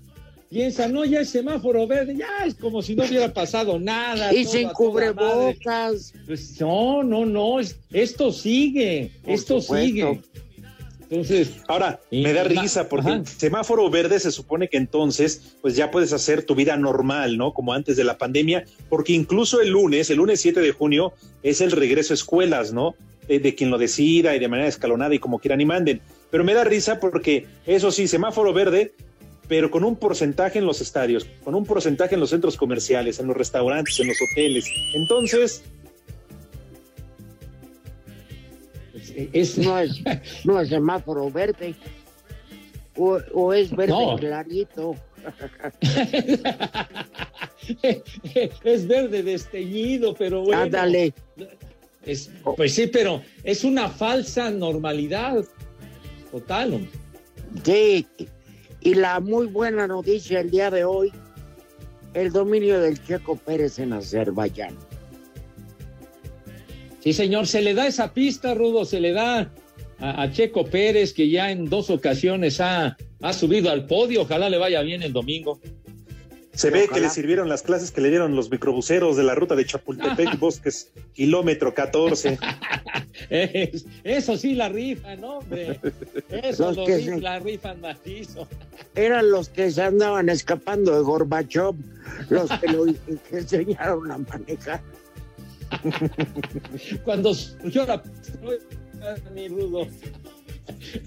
piensan, 0.48 0.92
no, 0.92 1.04
ya 1.04 1.20
es 1.20 1.30
semáforo 1.30 1.86
verde, 1.86 2.16
ya 2.16 2.44
es 2.46 2.54
como 2.54 2.82
si 2.82 2.94
no 2.96 3.04
hubiera 3.04 3.32
pasado 3.32 3.78
nada. 3.78 4.32
Y 4.34 4.44
sin 4.44 4.68
cubrebocas. 4.70 6.12
Pues 6.26 6.60
no, 6.60 7.02
no, 7.02 7.24
no, 7.26 7.60
es- 7.60 7.76
esto 7.92 8.32
sigue, 8.32 9.12
Por 9.22 9.32
esto 9.34 9.60
supuesto. 9.60 9.86
sigue. 9.86 10.20
Entonces, 11.08 11.50
Ahora, 11.66 11.98
Y- 12.10 12.22
me 12.22 12.32
da 12.32 12.44
risa 12.44 12.88
porque 12.88 13.10
ajá. 13.10 13.22
semáforo 13.24 13.90
verde 13.90 14.20
se 14.20 14.30
supone 14.30 14.68
que 14.68 14.76
entonces, 14.76 15.56
pues 15.60 15.74
ya 15.74 15.90
puedes 15.90 16.12
hacer 16.12 16.44
tu 16.44 16.54
vida 16.54 16.76
normal, 16.76 17.36
¿no? 17.36 17.52
Como 17.52 17.72
antes 17.72 17.96
de 17.96 18.04
la 18.04 18.16
pandemia, 18.16 18.64
porque 18.88 19.12
incluso 19.12 19.60
el 19.60 19.70
lunes, 19.70 20.08
el 20.10 20.18
lunes 20.18 20.40
7 20.40 20.60
de 20.60 20.70
junio, 20.70 21.12
es 21.42 21.60
el 21.60 21.72
regreso 21.72 22.12
a 22.12 22.14
escuelas, 22.14 22.72
¿no? 22.72 22.94
De, 23.30 23.38
de 23.38 23.54
quien 23.54 23.70
lo 23.70 23.78
decida 23.78 24.34
y 24.34 24.40
de 24.40 24.48
manera 24.48 24.68
escalonada 24.68 25.14
y 25.14 25.20
como 25.20 25.38
quieran 25.38 25.60
y 25.60 25.64
manden. 25.64 26.00
Pero 26.32 26.42
me 26.42 26.52
da 26.52 26.64
risa 26.64 26.98
porque, 26.98 27.46
eso 27.64 27.92
sí, 27.92 28.08
semáforo 28.08 28.52
verde, 28.52 28.92
pero 29.46 29.70
con 29.70 29.84
un 29.84 29.94
porcentaje 29.94 30.58
en 30.58 30.66
los 30.66 30.80
estadios, 30.80 31.28
con 31.44 31.54
un 31.54 31.64
porcentaje 31.64 32.14
en 32.14 32.20
los 32.20 32.30
centros 32.30 32.56
comerciales, 32.56 33.20
en 33.20 33.28
los 33.28 33.36
restaurantes, 33.36 34.00
en 34.00 34.08
los 34.08 34.16
hoteles. 34.20 34.64
Entonces, 34.94 35.62
es, 39.32 39.58
No 39.58 39.78
es, 39.78 40.02
no 40.44 40.60
es 40.60 40.68
semáforo 40.68 41.30
verde. 41.30 41.76
O, 42.96 43.18
o 43.32 43.52
es 43.52 43.70
verde 43.70 43.92
No. 43.92 44.16
clarito. 44.16 44.96
es 48.64 48.88
verde 48.88 49.22
desteñido, 49.22 50.14
pero 50.14 50.42
bueno. 50.42 50.62
Ándale. 50.62 51.12
Es, 52.04 52.30
pues 52.56 52.74
sí, 52.74 52.86
pero 52.86 53.22
es 53.44 53.64
una 53.64 53.88
falsa 53.88 54.50
normalidad. 54.50 55.44
Total. 56.30 56.74
hombre. 56.74 56.90
Sí. 57.64 58.06
Y 58.80 58.94
la 58.94 59.20
muy 59.20 59.46
buena 59.46 59.86
noticia 59.86 60.40
el 60.40 60.50
día 60.50 60.70
de 60.70 60.84
hoy, 60.84 61.12
el 62.14 62.32
dominio 62.32 62.80
del 62.80 63.02
Checo 63.04 63.36
Pérez 63.36 63.78
en 63.78 63.92
Azerbaiyán. 63.92 64.74
Sí, 67.00 67.12
señor, 67.12 67.46
se 67.46 67.62
le 67.62 67.74
da 67.74 67.86
esa 67.86 68.12
pista, 68.12 68.54
Rudo, 68.54 68.84
se 68.84 69.00
le 69.00 69.12
da 69.12 69.50
a, 69.98 70.22
a 70.22 70.32
Checo 70.32 70.64
Pérez, 70.64 71.12
que 71.12 71.28
ya 71.28 71.50
en 71.50 71.66
dos 71.66 71.90
ocasiones 71.90 72.60
ha, 72.60 72.96
ha 73.22 73.32
subido 73.32 73.70
al 73.70 73.86
podio. 73.86 74.22
Ojalá 74.22 74.48
le 74.48 74.58
vaya 74.58 74.82
bien 74.82 75.02
el 75.02 75.12
domingo. 75.12 75.60
Se 76.52 76.70
ve 76.70 76.80
Ojalá. 76.84 76.94
que 76.94 77.00
le 77.02 77.10
sirvieron 77.10 77.48
las 77.48 77.62
clases 77.62 77.90
que 77.92 78.00
le 78.00 78.08
dieron 78.10 78.34
los 78.34 78.50
microbuseros 78.50 79.16
de 79.16 79.22
la 79.22 79.34
ruta 79.34 79.54
de 79.54 79.64
Chapultepec, 79.64 80.36
Bosques, 80.38 80.90
kilómetro 81.14 81.72
14. 81.74 82.38
Es- 83.30 83.86
eso 84.02 84.36
sí 84.36 84.54
la 84.54 84.68
rifan, 84.68 85.22
hombre. 85.22 85.78
Eso 86.28 86.68
Los 86.68 86.76
lo 86.78 86.84
que 86.86 86.98
rif- 86.98 87.14
se- 87.14 87.20
la 87.20 87.38
rifan 87.38 87.80
macizo. 87.80 88.48
Eran 88.96 89.30
los 89.30 89.48
que 89.48 89.70
se 89.70 89.82
andaban 89.82 90.28
escapando 90.28 90.94
de 90.96 91.02
Gorbachev, 91.02 91.74
los 92.28 92.50
que 92.58 92.66
lo 92.68 92.84
que 93.30 93.38
enseñaron 93.38 94.10
a 94.10 94.18
manejar. 94.18 94.80
Cuando 97.04 97.32
surgió 97.32 97.86
la 97.86 98.02
mi 99.34 99.48
rudo. 99.48 99.86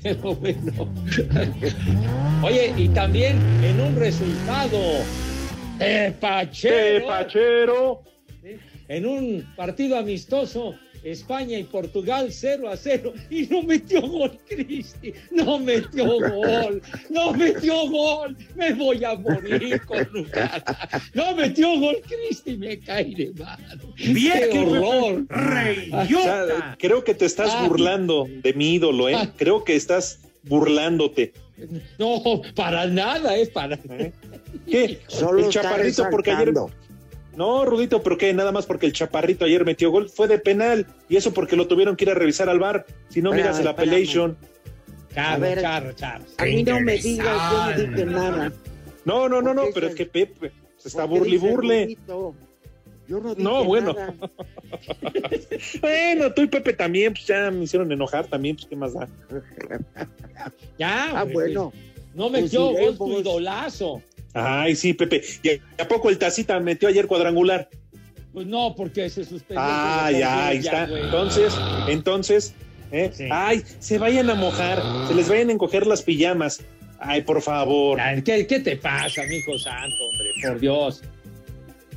Pero 0.01 0.35
bueno. 0.35 0.89
Oye, 2.43 2.73
y 2.77 2.88
también 2.89 3.38
en 3.63 3.79
un 3.81 3.95
resultado 3.95 4.77
eh, 5.80 6.13
pachero, 6.20 7.08
Pachero! 7.08 8.03
en 8.88 9.06
un 9.06 9.48
partido 9.56 9.98
amistoso, 9.98 10.75
España 11.03 11.58
y 11.58 11.63
Portugal 11.63 12.27
0 12.32 12.70
a 12.70 12.77
0 12.77 13.13
y 13.30 13.44
no 13.48 13.63
metió 13.63 14.01
gol 14.01 14.38
Cristi, 14.48 15.13
no 15.32 15.60
metió 15.60 16.06
gol, 16.06 16.82
no 17.10 17.34
metió 17.34 17.89
gol, 17.89 18.38
me 18.56 18.74
voy 18.74 19.03
a 19.03 19.15
morir 19.15 19.82
con 19.86 20.08
lugar. 20.13 20.63
No 21.13 21.36
metió 21.36 21.77
gol 21.80 21.98
Cristi, 22.08 22.56
me 22.58 22.80
cae 22.80 23.13
de 23.15 23.34
mano. 23.34 23.94
Bien, 23.98 24.50
¡Qué 24.51 24.60
horror! 24.60 25.24
O 25.24 25.27
sea, 25.27 25.63
¡Reyota! 25.63 26.75
creo 26.80 27.03
que 27.03 27.13
te 27.15 27.25
estás 27.25 27.51
Ah. 27.53 27.68
burlando 27.68 28.27
de 28.30 28.53
mi 28.53 28.75
ídolo, 28.75 29.10
¿eh? 29.10 29.15
Ah. 29.18 29.34
Creo 29.36 29.63
que 29.65 29.75
estás 29.75 30.22
burlándote. 30.44 31.34
No, 32.00 32.41
para 32.55 32.88
nada, 32.88 33.36
es 33.36 33.50
para 33.50 33.77
¿Qué? 34.65 35.00
Solo 35.07 35.45
el 35.45 35.50
chaparrito, 35.50 36.07
porque 36.10 36.31
ayer. 36.31 36.53
No, 37.36 37.65
Rudito, 37.65 38.03
pero 38.03 38.17
que 38.17 38.31
nada 38.33 38.51
más 38.51 38.65
porque 38.65 38.86
el 38.86 38.93
chaparrito 38.93 39.45
ayer 39.45 39.65
metió 39.65 39.89
gol, 39.89 40.10
fue 40.10 40.27
de 40.27 40.38
penal. 40.38 40.86
Y 41.10 41.15
eso 41.15 41.33
porque 41.33 41.55
lo 41.55 41.67
tuvieron 41.67 41.95
que 41.95 42.05
ir 42.05 42.12
a 42.12 42.13
revisar 42.13 42.50
al 42.50 42.60
bar. 42.60 42.86
Si 43.10 43.22
no, 43.22 43.31
miras 43.31 43.60
el 43.60 43.67
appellation. 43.67 44.38
Charro, 45.13 45.36
A 45.36 45.38
ver. 45.38 45.62
charro, 45.62 45.93
charro. 45.93 46.25
A 46.38 46.45
mí 46.45 46.63
no 46.63 46.79
me 46.81 46.98
digas, 46.98 47.51
yo 47.51 47.86
no 47.86 47.91
dije 47.91 48.05
nada. 48.05 48.51
No, 49.05 49.27
no, 49.29 49.41
no, 49.41 49.53
no, 49.53 49.63
pero 49.74 49.88
es 49.88 49.95
que 49.95 50.05
Pepe 50.05 50.51
se 50.77 50.88
está 50.89 51.07
Porque 51.07 51.38
burle. 51.38 51.83
Rudito, 51.83 52.36
Yo 53.07 53.19
no 53.19 53.29
dije 53.36 53.43
No, 53.43 53.63
bueno. 53.65 53.93
nada. 53.93 54.13
Bueno, 55.81 56.33
tú 56.33 56.41
y 56.43 56.48
Pepe 56.48 56.74
también, 56.74 57.13
pues 57.13 57.25
ya 57.27 57.51
me 57.51 57.63
hicieron 57.63 57.91
enojar 57.91 58.27
también, 58.27 58.55
pues 58.55 58.67
qué 58.67 58.75
más 58.75 58.93
da. 58.93 59.07
Ya, 60.77 61.19
Ah, 61.19 61.24
bueno. 61.24 61.72
No 62.15 62.29
Pues 62.29 62.43
metió 62.43 62.65
gol 62.67 62.74
iremos. 62.75 62.98
tu 62.98 63.19
idolazo. 63.19 64.01
Ay, 64.33 64.75
sí, 64.75 64.93
Pepe. 64.93 65.22
¿Y 65.43 65.81
a 65.81 65.88
poco 65.88 66.10
el 66.10 66.17
Tacita 66.17 66.60
metió 66.60 66.88
ayer 66.88 67.07
cuadrangular? 67.07 67.69
Pues 68.33 68.48
no, 68.48 68.74
porque 68.75 69.10
se 69.10 69.24
suspendió. 69.25 69.60
Ah, 69.60 70.12
ya, 70.12 70.48
ahí 70.48 70.57
está. 70.57 70.88
güey. 70.88 71.03
Entonces, 71.03 71.53
entonces, 71.88 72.53
¿eh? 72.91 73.12
Sí. 73.13 73.27
ay, 73.31 73.63
se 73.79 73.98
vayan 74.00 74.29
a 74.29 74.36
mojar, 74.36 74.81
se 75.07 75.13
les 75.15 75.29
vayan 75.29 75.50
a 75.50 75.53
encoger 75.53 75.86
las 75.88 76.01
pijamas. 76.01 76.62
Ay, 77.00 77.22
por 77.22 77.41
favor. 77.41 78.00
¿Qué, 78.24 78.48
qué 78.48 78.60
te 78.60 78.77
pasa, 78.77 79.22
mijo 79.29 79.57
santo, 79.60 79.95
hombre? 80.05 80.29
Por 80.48 80.60
Dios. 80.60 81.03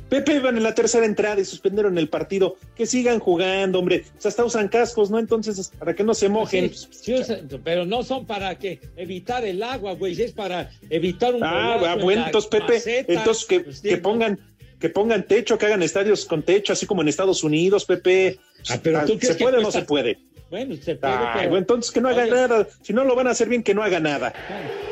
Pepe 0.09 0.35
iban 0.35 0.57
en 0.57 0.63
la 0.63 0.73
tercera 0.73 1.05
entrada 1.05 1.41
y 1.41 1.45
suspendieron 1.45 1.97
el 1.97 2.07
partido. 2.07 2.55
Que 2.75 2.85
sigan 2.85 3.19
jugando, 3.19 3.79
hombre. 3.79 4.05
O 4.17 4.21
sea, 4.21 4.29
hasta 4.29 4.45
usan 4.45 4.67
cascos, 4.69 5.09
¿no? 5.09 5.19
Entonces, 5.19 5.71
para 5.77 5.93
que 5.93 6.03
no 6.03 6.13
se 6.13 6.29
mojen. 6.29 6.71
Sí, 6.73 7.15
pero 7.63 7.85
no 7.85 8.03
son 8.03 8.25
para 8.25 8.57
que 8.57 8.79
evitar 8.95 9.43
el 9.45 9.61
agua, 9.63 9.93
güey, 9.93 10.19
es 10.21 10.31
para 10.31 10.69
evitar 10.89 11.35
un 11.35 11.43
Ah, 11.43 11.77
ah, 11.85 11.95
bueno, 12.01 12.25
entonces, 12.25 12.49
Pepe, 12.49 12.73
maceta. 12.73 13.13
entonces 13.13 13.45
que, 13.45 13.59
Pues, 13.61 13.81
pongan 14.01 14.39
que 14.79 14.89
pongan 14.89 15.25
techo, 15.25 15.57
que 15.57 15.65
hagan 15.65 15.81
estadios 15.81 16.25
con 16.25 16.43
techo, 16.43 16.73
así 16.73 16.85
como 16.85 17.01
en 17.01 17.07
Estados 17.07 17.43
Unidos, 17.43 17.85
Pepe. 17.85 18.39
Ah, 18.69 18.79
pero 18.81 19.01
¿tú 19.05 19.13
¿Se 19.13 19.19
crees 19.19 19.35
que 19.37 19.43
puede 19.43 19.57
o 19.57 19.61
no 19.61 19.71
se 19.71 19.81
puede? 19.81 20.19
Bueno, 20.49 20.75
se 20.77 20.95
puede, 20.95 21.13
Ay, 21.13 21.27
pero- 21.33 21.49
bueno, 21.49 21.57
entonces 21.57 21.91
que 21.91 21.99
no 22.01 22.09
haga 22.09 22.23
Oye. 22.23 22.31
nada. 22.31 22.67
Si 22.81 22.93
no 22.93 23.03
lo 23.03 23.15
van 23.15 23.27
a 23.27 23.31
hacer 23.31 23.49
bien, 23.49 23.63
que 23.63 23.73
no 23.73 23.83
haga 23.83 23.99
nada. 23.99 24.33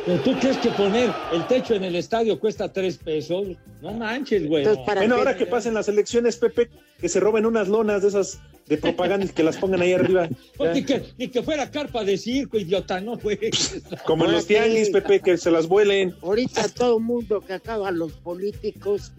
pero 0.06 0.20
¿Tú 0.22 0.38
crees 0.40 0.58
que 0.58 0.70
poner 0.72 1.12
el 1.32 1.48
techo 1.48 1.74
en 1.76 1.84
el 1.86 1.96
estadio 1.96 2.40
cuesta 2.40 2.72
tres 2.72 2.98
pesos? 2.98 3.48
No 3.82 3.94
manches, 3.94 4.48
güey. 4.48 4.64
Entonces, 4.64 4.80
no. 4.82 4.86
¿para 4.86 5.02
Bueno, 5.02 5.16
qué? 5.16 5.20
ahora 5.20 5.38
que 5.38 5.46
pasen 5.46 5.74
las 5.74 5.88
elecciones, 5.88 6.36
Pepe, 6.38 6.70
que 7.00 7.08
se 7.10 7.20
roben 7.20 7.46
unas 7.46 7.68
lonas 7.68 8.02
de 8.02 8.10
esas 8.10 8.40
de 8.68 8.78
propaganda 8.78 9.26
y 9.26 9.30
que 9.30 9.44
las 9.44 9.58
pongan 9.58 9.82
ahí 9.82 9.94
arriba. 9.94 10.28
Ya. 10.60 10.72
Ni 10.74 10.84
que, 10.84 11.04
ni 11.18 11.28
que 11.30 11.42
fuera 11.44 11.70
carpa 11.72 12.04
de 12.04 12.18
circo, 12.18 12.58
idiota, 12.58 13.00
no, 13.00 13.16
güey. 13.18 13.38
Como 14.06 14.26
en 14.26 14.32
los 14.34 14.48
tianguis, 14.48 14.90
Pepe, 14.90 15.20
que 15.22 15.38
se 15.38 15.52
las 15.52 15.68
vuelen. 15.68 16.16
Ahorita 16.22 16.68
todo 16.70 16.98
el 16.98 17.04
mundo 17.04 17.42
que 17.42 17.54
acaba 17.54 17.92
los 17.92 18.12
políticos 18.14 19.12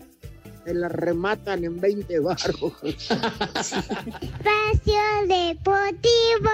se 0.67 0.75
las 0.75 0.91
rematan 0.91 1.63
en 1.65 1.81
20 1.81 2.19
barros. 2.21 2.73
Espacio 2.83 3.23
Deportivo. 5.29 6.51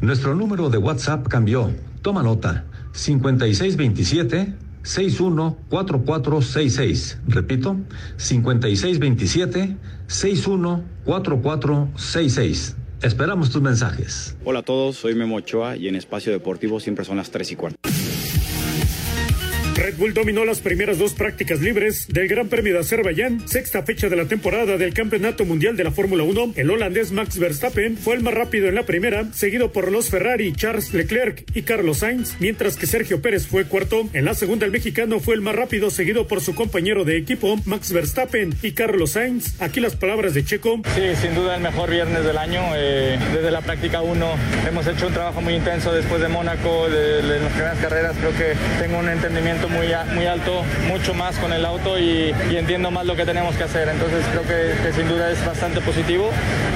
Nuestro 0.00 0.36
número 0.36 0.70
de 0.70 0.78
WhatsApp 0.78 1.26
cambió. 1.26 1.74
Toma 2.02 2.22
nota. 2.22 2.64
5627 2.92 4.54
614466. 4.84 7.18
Repito, 7.26 7.76
5627 8.16 9.76
614466. 10.06 12.76
Esperamos 13.02 13.50
tus 13.50 13.60
mensajes. 13.60 14.36
Hola 14.44 14.60
a 14.60 14.62
todos, 14.62 14.96
soy 14.96 15.16
Memo 15.16 15.34
Ochoa 15.36 15.76
y 15.76 15.88
en 15.88 15.96
Espacio 15.96 16.30
Deportivo 16.30 16.78
siempre 16.78 17.04
son 17.04 17.16
las 17.16 17.32
3 17.32 17.50
y 17.50 17.56
cuarto. 17.56 17.76
Red 19.74 19.96
Bull 19.96 20.12
dominó 20.12 20.44
las 20.44 20.60
primeras 20.60 20.98
dos 20.98 21.14
prácticas 21.14 21.60
libres 21.60 22.06
del 22.08 22.28
Gran 22.28 22.48
Premio 22.48 22.74
de 22.74 22.80
Azerbaiyán, 22.80 23.48
sexta 23.48 23.82
fecha 23.82 24.08
de 24.08 24.16
la 24.16 24.26
temporada 24.26 24.76
del 24.76 24.92
Campeonato 24.92 25.44
Mundial 25.44 25.76
de 25.76 25.84
la 25.84 25.90
Fórmula 25.90 26.22
1. 26.24 26.52
El 26.56 26.70
holandés 26.70 27.10
Max 27.12 27.38
Verstappen 27.38 27.96
fue 27.96 28.16
el 28.16 28.22
más 28.22 28.34
rápido 28.34 28.68
en 28.68 28.74
la 28.74 28.84
primera, 28.84 29.32
seguido 29.32 29.72
por 29.72 29.90
los 29.90 30.10
Ferrari, 30.10 30.52
Charles 30.52 30.92
Leclerc 30.92 31.44
y 31.54 31.62
Carlos 31.62 31.98
Sainz, 31.98 32.36
mientras 32.38 32.76
que 32.76 32.86
Sergio 32.86 33.22
Pérez 33.22 33.46
fue 33.46 33.64
cuarto. 33.64 34.08
En 34.12 34.24
la 34.24 34.34
segunda, 34.34 34.66
el 34.66 34.72
mexicano 34.72 35.20
fue 35.20 35.34
el 35.34 35.40
más 35.40 35.54
rápido, 35.54 35.90
seguido 35.90 36.26
por 36.28 36.40
su 36.40 36.54
compañero 36.54 37.04
de 37.04 37.16
equipo, 37.16 37.56
Max 37.64 37.92
Verstappen 37.92 38.54
y 38.62 38.72
Carlos 38.72 39.12
Sainz. 39.12 39.60
Aquí 39.60 39.80
las 39.80 39.96
palabras 39.96 40.34
de 40.34 40.44
Checo. 40.44 40.82
Sí, 40.94 41.02
sin 41.20 41.34
duda 41.34 41.56
el 41.56 41.62
mejor 41.62 41.90
viernes 41.90 42.24
del 42.24 42.36
año. 42.36 42.60
Eh, 42.76 43.18
desde 43.34 43.50
la 43.50 43.62
práctica 43.62 44.02
1 44.02 44.34
hemos 44.68 44.86
hecho 44.86 45.06
un 45.06 45.14
trabajo 45.14 45.40
muy 45.40 45.54
intenso 45.54 45.92
después 45.92 46.20
de 46.20 46.28
Mónaco, 46.28 46.88
de, 46.88 47.22
las 47.22 47.52
primeras 47.52 47.78
carreras. 47.78 48.16
Creo 48.18 48.32
que 48.36 48.54
tengo 48.80 48.98
un 48.98 49.08
entendimiento 49.08 49.61
muy, 49.68 49.88
muy 50.14 50.26
alto, 50.26 50.62
mucho 50.88 51.14
más 51.14 51.36
con 51.38 51.52
el 51.52 51.64
auto 51.64 51.98
y, 51.98 52.34
y 52.50 52.56
entiendo 52.56 52.90
más 52.90 53.06
lo 53.06 53.16
que 53.16 53.24
tenemos 53.24 53.54
que 53.56 53.64
hacer. 53.64 53.88
Entonces 53.88 54.24
creo 54.30 54.42
que, 54.42 54.82
que 54.82 54.92
sin 54.92 55.08
duda 55.08 55.30
es 55.30 55.44
bastante 55.44 55.80
positivo. 55.80 56.30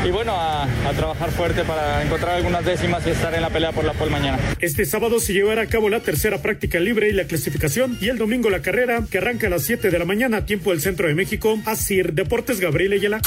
Y 0.04 0.10
bueno, 0.10 0.32
a, 0.32 0.64
a 0.64 0.92
trabajar 0.96 1.30
fuerte 1.30 1.64
para 1.64 2.02
encontrar 2.02 2.36
algunas 2.36 2.64
décimas 2.64 3.06
y 3.06 3.10
estar 3.10 3.34
en 3.34 3.42
la 3.42 3.50
pelea 3.50 3.72
por 3.72 3.84
la 3.84 3.92
pole 3.92 4.10
mañana. 4.10 4.38
Este 4.60 4.84
sábado 4.84 5.20
se 5.20 5.32
llevará 5.32 5.62
a 5.62 5.66
cabo 5.66 5.88
la 5.88 6.00
tercera 6.00 6.38
práctica 6.38 6.78
libre 6.78 7.08
y 7.08 7.12
la 7.12 7.24
clasificación 7.24 7.98
y 8.00 8.08
el 8.08 8.18
domingo 8.18 8.50
la 8.50 8.60
carrera 8.60 9.02
que 9.10 9.18
arranca 9.18 9.46
a 9.46 9.50
las 9.50 9.62
7 9.62 9.90
de 9.90 9.98
la 9.98 10.04
mañana 10.04 10.46
tiempo 10.46 10.70
del 10.70 10.80
centro 10.80 11.08
de 11.08 11.14
México. 11.14 11.58
Asir 11.66 12.12
Deportes 12.12 12.60
Gabriel 12.60 12.92
Ayala. 12.92 13.20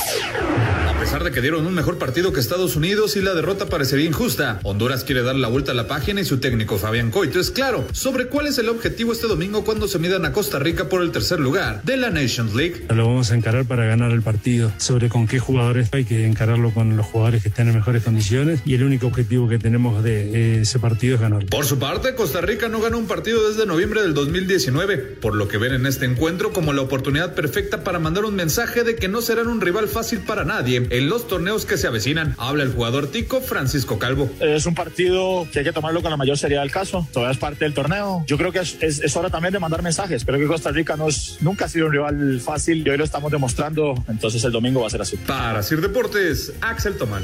A 1.00 1.04
pesar 1.04 1.24
de 1.24 1.32
que 1.32 1.40
dieron 1.40 1.66
un 1.66 1.74
mejor 1.74 1.98
partido 1.98 2.34
que 2.34 2.42
Estados 2.42 2.76
Unidos 2.76 3.16
y 3.16 3.22
la 3.22 3.34
derrota 3.34 3.68
parecería 3.68 4.06
injusta, 4.06 4.60
Honduras 4.64 5.06
quiere 5.06 5.24
dar 5.24 5.38
la 5.38 5.48
vuelta 5.48 5.72
a 5.72 5.74
la 5.74 5.88
página 5.88 6.20
y 6.20 6.26
su 6.26 6.42
técnico 6.42 6.78
Fabián 6.78 7.10
Coito 7.10 7.40
es 7.40 7.52
claro 7.52 7.88
sobre 7.94 8.28
cuál 8.28 8.48
es 8.48 8.58
el 8.58 8.68
objetivo 8.68 9.14
este 9.14 9.28
domingo 9.28 9.64
cuando 9.64 9.88
se 9.88 9.98
midan 9.98 10.26
a 10.26 10.34
Costa 10.34 10.60
Rica 10.60 10.90
por 10.90 11.02
el 11.02 11.12
tercer 11.12 11.40
lugar 11.40 11.82
de 11.84 11.96
la 11.96 12.10
Nations 12.10 12.54
League. 12.54 12.86
Lo 12.90 13.08
vamos 13.08 13.32
a 13.32 13.36
encarar 13.36 13.64
para 13.64 13.86
ganar 13.86 14.12
el 14.12 14.22
partido. 14.22 14.74
Sobre 14.76 15.08
con 15.08 15.26
qué 15.26 15.40
jugadores 15.40 15.88
hay 15.94 16.04
que 16.04 16.26
encararlo 16.26 16.74
con 16.74 16.98
los 16.98 17.06
jugadores 17.06 17.44
que 17.44 17.48
estén 17.48 17.70
en 17.70 17.76
mejores 17.76 18.04
condiciones 18.04 18.60
y 18.66 18.74
el 18.74 18.84
único 18.84 19.08
objetivo 19.08 19.48
que 19.48 19.58
tenemos 19.58 20.04
de 20.04 20.58
eh, 20.58 20.62
ese 20.64 20.80
partido 20.80 21.16
es 21.16 21.22
ganarlo. 21.22 21.48
Por 21.48 21.66
su 21.66 21.80
parte, 21.80 22.14
Costa 22.14 22.42
Rica 22.42 22.68
no 22.68 22.82
ganó 22.82 22.98
un 22.98 23.08
partido 23.08 23.48
desde 23.48 23.66
noviembre 23.66 24.02
del 24.02 24.14
2019, 24.14 24.98
por 24.98 25.34
lo 25.34 25.48
que 25.48 25.58
ven 25.58 25.76
en 25.76 25.86
este 25.86 26.06
encuentro 26.06 26.52
como 26.52 26.74
la 26.74 26.82
oportunidad 26.82 27.36
perfecta 27.36 27.86
para 27.86 28.00
mandar 28.00 28.26
un 28.26 28.36
mensaje 28.36 28.84
de 28.84 28.98
que 28.98 29.08
no 29.08 29.22
serán 29.22 29.48
un 29.48 29.62
rival 29.62 29.88
fácil 29.88 30.20
para 30.20 30.44
nadie 30.44 30.89
en 30.90 31.10
los 31.10 31.28
torneos 31.28 31.66
que 31.66 31.78
se 31.78 31.88
avecinan. 31.88 32.36
Habla 32.38 32.64
el 32.64 32.72
jugador 32.74 33.08
tico 33.08 33.42
Francisco 33.42 34.00
Calvo. 34.00 34.30
Es 34.40 34.66
un 34.66 34.76
partido 34.76 35.48
que 35.52 35.60
hay 35.60 35.66
que 35.66 35.72
tomarlo 35.72 36.02
con 36.02 36.12
la 36.12 36.18
mayor 36.18 36.38
seriedad 36.38 36.62
del 36.64 36.72
caso. 36.72 37.08
Todavía 37.14 37.32
es 37.34 37.38
parte 37.38 37.66
del 37.66 37.74
torneo. 37.74 38.24
Yo 38.28 38.38
creo 38.38 38.52
que 38.52 38.60
es, 38.60 38.78
es- 38.82 39.00
es 39.02 39.16
hora 39.16 39.30
también 39.30 39.54
de 39.54 39.60
mandar 39.60 39.82
mensajes. 39.84 40.26
Creo 40.26 40.40
que 40.40 40.48
Costa 40.48 40.72
Rica 40.72 40.96
no 40.96 41.08
es- 41.10 41.38
nunca 41.42 41.66
ha 41.66 41.70
sido 41.70 41.88
un 41.88 41.92
rival 41.94 42.42
fácil 42.42 42.86
y 42.86 42.90
hoy 42.90 42.98
lo 42.98 43.04
estamos 43.04 43.32
demostrando. 43.32 43.96
Entonces 44.08 44.44
el 44.44 44.52
domingo 44.52 44.82
va 44.82 44.88
a 44.88 44.90
ser 44.90 45.02
así. 45.02 45.18
Para 45.18 45.62
Sir 45.64 45.82
Deportes, 45.82 46.54
Axel 46.62 46.96
Tomán. 46.98 47.24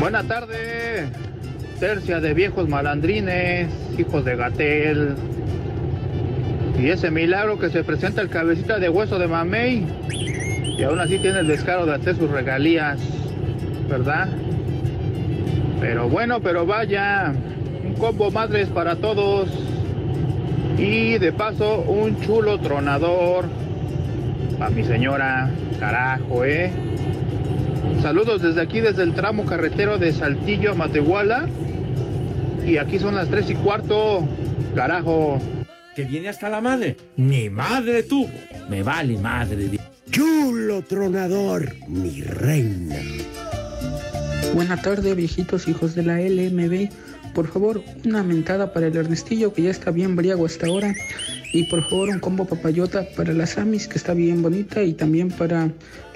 Buena 0.00 0.22
tarde, 0.22 1.08
tercia 1.80 2.20
de 2.20 2.32
viejos 2.34 2.68
malandrines, 2.68 3.68
hijos 3.98 4.24
de 4.24 4.36
Gatel. 4.36 5.14
Y 6.78 6.90
ese 6.90 7.10
milagro 7.10 7.58
que 7.58 7.70
se 7.70 7.82
presenta 7.84 8.20
el 8.20 8.28
cabecita 8.28 8.78
de 8.78 8.88
hueso 8.88 9.18
de 9.18 9.26
mamey. 9.26 9.86
Y 10.78 10.82
aún 10.82 11.00
así 11.00 11.18
tiene 11.18 11.40
el 11.40 11.46
descaro 11.46 11.86
de 11.86 11.94
hacer 11.94 12.16
sus 12.16 12.30
regalías, 12.30 12.98
¿verdad? 13.88 14.28
Pero 15.80 16.08
bueno, 16.08 16.40
pero 16.40 16.66
vaya, 16.66 17.32
un 17.82 17.94
combo 17.94 18.30
madres 18.30 18.68
para 18.68 18.96
todos. 18.96 19.48
Y 20.76 21.16
de 21.18 21.32
paso, 21.32 21.80
un 21.80 22.20
chulo 22.20 22.58
tronador 22.58 23.46
para 24.58 24.70
mi 24.70 24.84
señora. 24.84 25.50
Carajo, 25.80 26.44
¿eh? 26.44 26.70
Saludos 28.02 28.42
desde 28.42 28.60
aquí, 28.60 28.80
desde 28.80 29.02
el 29.02 29.14
tramo 29.14 29.46
carretero 29.46 29.96
de 29.96 30.12
Saltillo 30.12 30.72
a 30.72 30.74
Matehuala. 30.74 31.46
Y 32.66 32.76
aquí 32.76 32.98
son 32.98 33.14
las 33.14 33.28
tres 33.28 33.48
y 33.48 33.54
cuarto. 33.54 34.26
Carajo. 34.74 35.38
Que 35.96 36.04
viene 36.04 36.28
hasta 36.28 36.50
la 36.50 36.60
madre. 36.60 36.94
Ni 37.16 37.48
madre 37.48 38.02
tuvo. 38.02 38.30
Me 38.68 38.82
vale 38.82 39.16
madre. 39.16 39.78
Chulo 40.10 40.82
tronador, 40.82 41.74
mi 41.88 42.20
reina. 42.20 42.96
Buena 44.52 44.76
tarde, 44.76 45.14
viejitos 45.14 45.66
hijos 45.68 45.94
de 45.94 46.02
la 46.02 46.20
LMB. 46.20 46.90
Por 47.34 47.48
favor, 47.48 47.82
una 48.04 48.22
mentada 48.22 48.74
para 48.74 48.88
el 48.88 48.96
Ernestillo, 48.96 49.54
que 49.54 49.62
ya 49.62 49.70
está 49.70 49.90
bien 49.90 50.16
briago 50.16 50.44
hasta 50.44 50.66
ahora. 50.66 50.94
Y 51.54 51.64
por 51.70 51.82
favor, 51.88 52.10
un 52.10 52.20
combo 52.20 52.44
papayota 52.44 53.06
para 53.16 53.32
la 53.32 53.46
Samis, 53.46 53.88
que 53.88 53.96
está 53.96 54.12
bien 54.12 54.42
bonita. 54.42 54.82
Y 54.82 54.92
también 54.92 55.30
para 55.30 55.70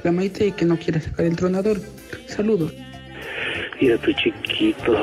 la 0.04 0.12
Maite, 0.12 0.52
que 0.52 0.66
no 0.66 0.78
quiere 0.78 1.00
sacar 1.00 1.24
el 1.24 1.36
tronador. 1.36 1.80
Saludos. 2.26 2.74
Mira 3.80 3.96
tu 3.96 4.12
chiquito. 4.12 4.94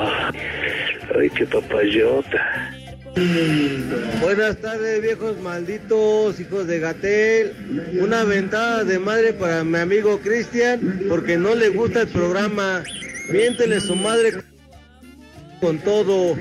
Ay, 1.17 1.31
qué 1.31 1.47
papayota. 1.47 2.76
Buenas 4.21 4.57
tardes, 4.57 5.01
viejos 5.01 5.39
malditos, 5.39 6.39
hijos 6.39 6.67
de 6.67 6.79
Gatel. 6.79 7.97
Una 7.99 8.23
ventada 8.23 8.83
de 8.83 8.99
madre 8.99 9.33
para 9.33 9.63
mi 9.63 9.79
amigo 9.79 10.19
Cristian, 10.19 11.05
porque 11.09 11.35
no 11.35 11.55
le 11.55 11.69
gusta 11.69 12.01
el 12.01 12.09
programa. 12.09 12.83
Miéntele 13.31 13.81
su 13.81 13.95
madre 13.95 14.33
con 15.59 15.79
todo. 15.79 16.37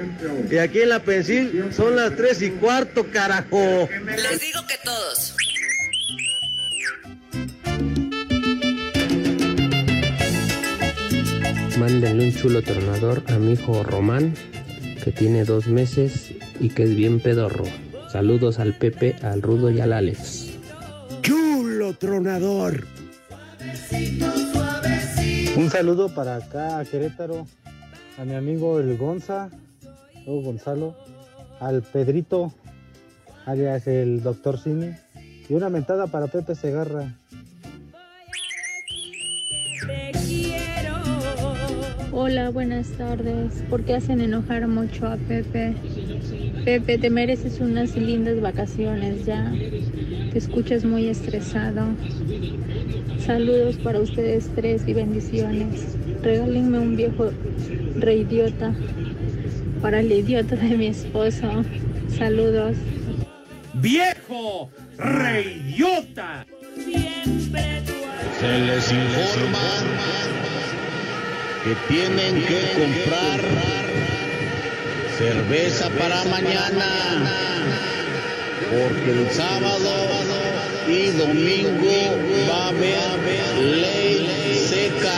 Y 0.51 0.59
aquí 0.59 0.81
en 0.81 0.91
la 0.91 1.01
Pensil 1.01 1.71
son 1.75 1.97
las 1.97 2.15
tres 2.15 2.43
y 2.43 2.51
cuarto, 2.51 3.07
carajo. 3.11 3.89
Les 4.05 4.41
digo 4.41 4.61
que 4.69 4.75
todos. 4.85 5.35
Mándenle 11.79 12.27
un 12.27 12.35
chulo 12.35 12.61
tronador 12.61 13.23
a 13.29 13.39
mi 13.39 13.55
hijo 13.55 13.83
Román, 13.83 14.35
que 15.03 15.11
tiene 15.11 15.45
dos 15.45 15.69
meses 15.69 16.35
y 16.61 16.71
que 16.71 16.85
es 16.85 16.95
bien 16.95 17.21
pedorro. 17.21 17.65
Saludos 18.11 18.59
al 18.59 18.75
Pepe, 18.75 19.17
al 19.23 19.43
Rudo 19.43 19.71
y 19.71 19.81
al 19.81 19.93
Alex. 19.93 20.53
Chulo 21.23 21.95
tronador. 21.95 22.87
Un 25.57 25.71
saludo 25.71 26.15
para 26.15 26.37
acá 26.37 26.79
a 26.79 26.85
Querétaro, 26.85 27.47
a 28.19 28.25
mi 28.25 28.35
amigo 28.35 28.79
el 28.79 28.97
Gonza, 28.97 29.51
o 30.27 30.43
Gonzalo, 30.43 30.97
al 31.61 31.83
Pedrito, 31.83 32.53
alias 33.47 33.87
el 33.87 34.23
Doctor 34.23 34.59
Cine, 34.59 34.99
y 35.49 35.55
una 35.55 35.69
mentada 35.69 36.07
para 36.09 36.27
Pepe 36.27 36.55
Segarra. 36.55 37.15
Hola, 42.13 42.51
buenas 42.51 42.89
tardes. 42.93 43.63
¿Por 43.69 43.85
qué 43.85 43.95
hacen 43.95 44.21
enojar 44.21 44.67
mucho 44.69 45.07
a 45.07 45.17
Pepe? 45.17 45.75
Pepe, 46.67 46.99
te 46.99 47.11
mereces 47.11 47.61
unas 47.61 47.95
lindas 47.95 48.41
vacaciones 48.41 49.25
ya. 49.25 49.53
Te 50.33 50.37
escuchas 50.37 50.85
muy 50.85 51.07
estresado. 51.07 51.87
Saludos 53.25 53.77
para 53.77 54.01
ustedes 54.01 54.51
tres 54.57 54.83
y 54.85 54.93
bendiciones. 54.93 55.97
Regálenme 56.25 56.81
un 56.81 56.97
viejo 56.97 57.31
reidiota 57.95 58.75
para 59.81 60.01
el 60.01 60.11
idiota 60.11 60.57
de 60.57 60.77
mi 60.77 60.89
esposo. 60.89 61.65
Saludos. 62.19 62.77
¡Viejo! 63.75 64.69
¡Reyota! 64.99 66.45
Se 68.41 68.59
les 68.59 68.91
informa 68.91 69.69
que 71.63 71.95
tienen 71.95 72.43
que 72.45 72.59
comprar 72.75 73.67
cerveza 75.19 75.89
para 75.91 76.25
mañana, 76.25 76.87
porque 78.71 79.11
el 79.13 79.31
sábado 79.31 80.11
y 80.87 81.11
domingo 81.13 82.19
va 82.51 82.67
a 82.67 82.69
haber 82.69 83.59
ley 83.59 84.29
seca. 84.69 85.17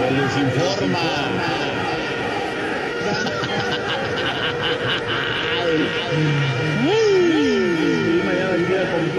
Se 0.00 0.10
les 0.10 0.36
informa. 0.36 1.08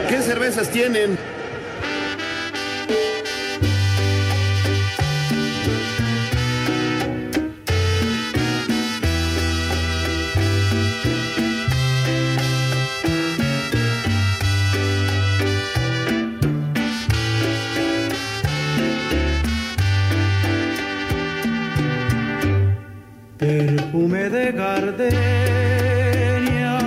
¿Qué 0.10 0.22
cervezas 0.22 0.70
tienen? 0.70 1.18
Gardenias 24.86 26.84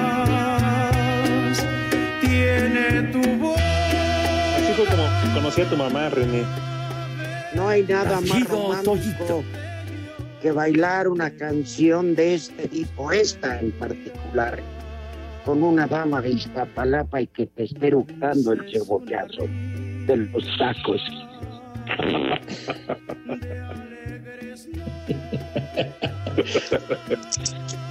tiene 2.20 3.02
tu 3.12 3.22
voz. 3.38 3.58
Así 4.56 4.72
fue 4.74 4.87
como 4.87 5.04
conocí 5.34 5.62
a 5.62 5.70
tu 5.70 5.76
mamá, 5.76 6.08
René. 6.11 6.44
No 7.54 7.68
hay 7.68 7.82
nada 7.82 8.20
más 8.20 8.48
romántico 8.48 9.42
que 10.42 10.52
bailar 10.52 11.08
una 11.08 11.30
canción 11.30 12.14
de 12.14 12.34
este 12.34 12.68
tipo, 12.68 13.11
esta 13.11 13.58
en 13.58 13.72
particular, 13.72 14.61
con 15.44 15.62
una 15.62 15.87
dama 15.87 16.20
de 16.20 16.30
Iztapalapa 16.30 17.22
y 17.22 17.26
que 17.26 17.46
te 17.46 17.64
esté 17.64 17.88
eructando 17.88 18.52
el 18.52 18.70
cebollazo 18.70 19.46
de 20.06 20.16
los 20.16 20.44
tacos. 20.58 21.00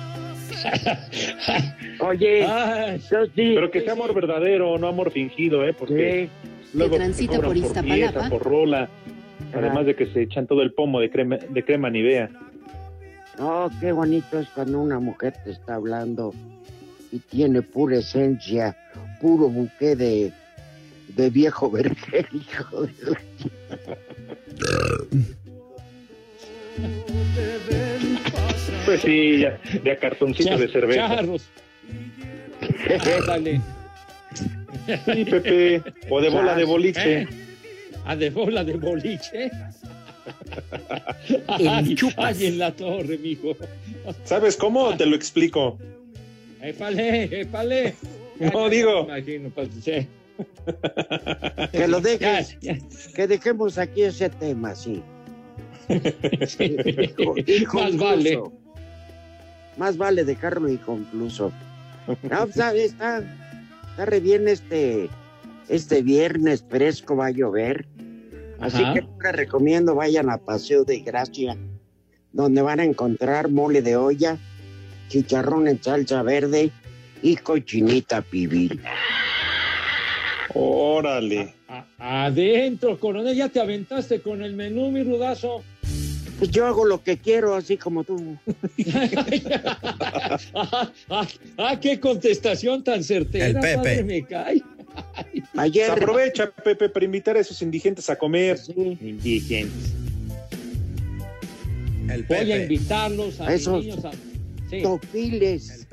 Oye, 2.00 2.48
yo 3.10 3.26
sí. 3.26 3.32
Pero 3.56 3.72
que 3.72 3.82
sea 3.82 3.94
amor 3.94 4.14
verdadero, 4.14 4.78
no 4.78 4.88
amor 4.88 5.12
fingido, 5.12 5.66
¿eh? 5.68 5.74
Porque 5.74 6.30
luego 6.74 6.92
Que 6.94 6.98
transita 6.98 7.36
cobran 7.36 7.52
por 7.52 7.62
por 7.62 7.68
Iztapalapa. 7.68 8.12
pieza, 8.12 8.30
por 8.30 8.44
rola. 8.44 8.90
Además 9.54 9.86
de 9.86 9.96
que 9.96 10.08
se 10.08 10.24
echan 10.24 10.48
todo 10.48 10.62
el 10.62 10.74
pomo 10.74 11.00
de 11.00 11.10
crema, 11.10 11.38
de 11.38 11.64
crema 11.64 11.90
Nivea. 11.90 12.30
Oh, 13.40 13.70
qué 13.80 13.92
bonito 13.92 14.40
es 14.40 14.48
cuando 14.50 14.80
una 14.82 15.00
mujer 15.00 15.34
te 15.44 15.52
está 15.52 15.76
hablando 15.76 16.34
y 17.12 17.20
tiene 17.20 17.62
pura 17.62 17.98
esencia, 18.00 18.76
puro 19.22 19.48
buque 19.48 19.96
de, 19.96 20.34
de 21.16 21.30
viejo 21.30 21.70
vergel, 21.70 22.26
hijo 22.34 22.84
de 22.84 22.94
Pues 28.88 29.02
sí, 29.02 29.40
ya, 29.40 29.60
de 29.84 29.92
a 29.92 29.98
cartoncito 29.98 30.58
de 30.58 30.70
cerveza. 30.70 31.10
Charros. 31.10 31.50
Ándale. 33.18 33.60
Sí, 34.34 35.26
Pepe. 35.26 35.84
O 36.10 36.22
de 36.22 36.30
bola 36.30 36.56
de 36.56 36.64
boliche. 36.64 37.22
¿Eh? 37.24 37.28
A 38.06 38.16
de 38.16 38.30
bola 38.30 38.64
de 38.64 38.78
boliche. 38.78 39.52
El 41.28 41.68
Ay, 41.68 41.98
ay, 42.16 42.46
en 42.46 42.60
la 42.60 42.72
torre, 42.72 43.18
mijo. 43.18 43.58
¿Sabes 44.24 44.56
cómo? 44.56 44.96
Te 44.96 45.06
lo 45.06 45.18
explico. 45.18 45.78
Épale, 46.62 47.42
épale. 47.42 47.94
No, 48.40 48.70
digo. 48.70 49.04
Imagino, 49.04 49.50
pues, 49.50 49.68
sí. 49.82 50.08
Que 51.74 51.88
lo 51.90 52.00
dejes, 52.00 52.58
Ya, 52.62 52.74
ya. 52.74 52.80
que 53.14 53.28
dejemos 53.28 53.78
aquí 53.78 54.04
ese 54.04 54.30
tema, 54.30 54.76
sí. 54.76 55.02
Inconcluso. 57.48 57.74
Más 57.74 57.98
vale. 57.98 58.40
Más 59.78 59.98
vale 59.98 60.24
dejarlo 60.24 60.70
inconcluso. 60.70 61.52
No, 62.08 62.16
pues, 62.16 62.58
está, 62.58 62.74
está 62.74 63.24
re 63.98 64.20
bien 64.20 64.48
este, 64.48 65.10
este 65.68 66.02
viernes 66.02 66.64
fresco, 66.68 67.16
va 67.16 67.28
a 67.28 67.32
llover. 67.32 67.88
Así 68.60 68.84
Ajá. 68.84 68.94
que 68.94 69.02
les 69.02 69.36
recomiendo 69.36 69.96
vayan 69.96 70.30
a 70.30 70.38
Paseo 70.38 70.84
de 70.84 71.00
Gracia, 71.00 71.56
donde 72.32 72.62
van 72.62 72.80
a 72.80 72.86
encontrar 72.86 73.50
mole 73.50 73.82
de 73.82 73.96
olla, 73.96 74.38
chicharrón 75.10 75.68
en 75.68 75.82
salsa 75.82 76.24
verde 76.24 76.72
y 77.22 77.36
cochinita 77.36 78.22
pibil. 78.22 78.82
Órale. 80.54 81.54
Adentro, 82.00 83.00
coronel, 83.00 83.36
ya 83.36 83.50
te 83.50 83.60
aventaste 83.60 84.22
con 84.22 84.42
el 84.42 84.56
menú, 84.56 84.90
mi 84.90 85.04
rudazo. 85.04 85.64
Pues 86.38 86.52
yo 86.52 86.68
hago 86.68 86.86
lo 86.86 87.04
que 87.04 87.18
quiero, 87.18 87.56
así 87.56 87.78
como 87.78 88.04
tú. 88.04 88.38
ah, 90.54 90.90
ah, 91.10 91.28
ah, 91.58 91.80
qué 91.80 92.00
contestación 92.00 92.84
tan 92.84 93.04
certera. 93.04 93.48
El 93.48 93.54
Pepe. 93.56 93.76
padre, 93.76 94.04
me 94.04 94.26
cae. 94.26 94.62
Ayer. 95.58 95.88
Se 95.88 95.92
aprovecha, 95.92 96.52
Pepe, 96.52 96.90
para 96.90 97.06
invitar 97.06 97.38
a 97.38 97.40
esos 97.40 97.62
indigentes 97.62 98.10
a 98.10 98.16
comer. 98.16 98.60
Indigentes. 99.02 99.94
El 102.10 102.24
Voy 102.24 102.52
a 102.52 102.62
invitarlos 102.62 103.42
a, 103.42 103.48
A 103.48 103.54
esos 103.54 103.84
niños 103.84 104.06
a... 104.06 104.12
Sí. 104.70 104.82
Topiles. 104.82 105.88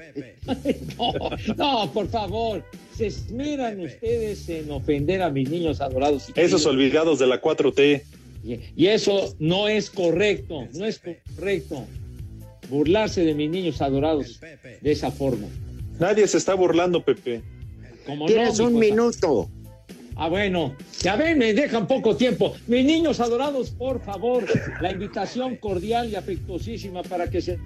no, 0.98 1.30
no, 1.56 1.92
por 1.92 2.08
favor. 2.08 2.64
Se 2.96 3.06
esmeran 3.06 3.80
ustedes 3.80 4.48
en 4.48 4.70
ofender 4.70 5.22
a 5.22 5.30
mis 5.30 5.48
niños 5.48 5.80
adorados. 5.80 6.28
y 6.28 6.40
Esos 6.40 6.66
olvidados 6.66 7.18
de 7.18 7.26
la 7.28 7.40
4T. 7.40 8.02
Y, 8.44 8.86
eso 8.86 9.34
no 9.38 9.68
es 9.68 9.90
correcto, 9.90 10.68
no 10.74 10.84
es 10.84 11.00
correcto. 11.00 11.86
Burlarse 12.68 13.24
de 13.24 13.34
mis 13.34 13.50
niños 13.50 13.80
adorados 13.80 14.40
de 14.80 14.92
esa 14.92 15.10
forma. 15.10 15.48
Nadie 15.98 16.26
se 16.26 16.38
está 16.38 16.54
burlando, 16.54 17.04
Pepe. 17.04 17.42
Como 18.06 18.26
Tienes 18.26 18.58
no, 18.58 18.66
un 18.66 18.78
minuto. 18.78 19.50
Ah, 20.16 20.28
bueno, 20.28 20.76
ya 21.00 21.16
ven, 21.16 21.38
me 21.38 21.54
dejan 21.54 21.88
poco 21.88 22.16
tiempo. 22.16 22.54
Mis 22.66 22.84
niños 22.84 23.18
adorados, 23.18 23.70
por 23.70 24.00
favor, 24.02 24.46
la 24.80 24.92
invitación 24.92 25.56
cordial 25.56 26.08
y 26.10 26.14
afectuosísima 26.14 27.02
para 27.02 27.28
que 27.28 27.40
se 27.40 27.58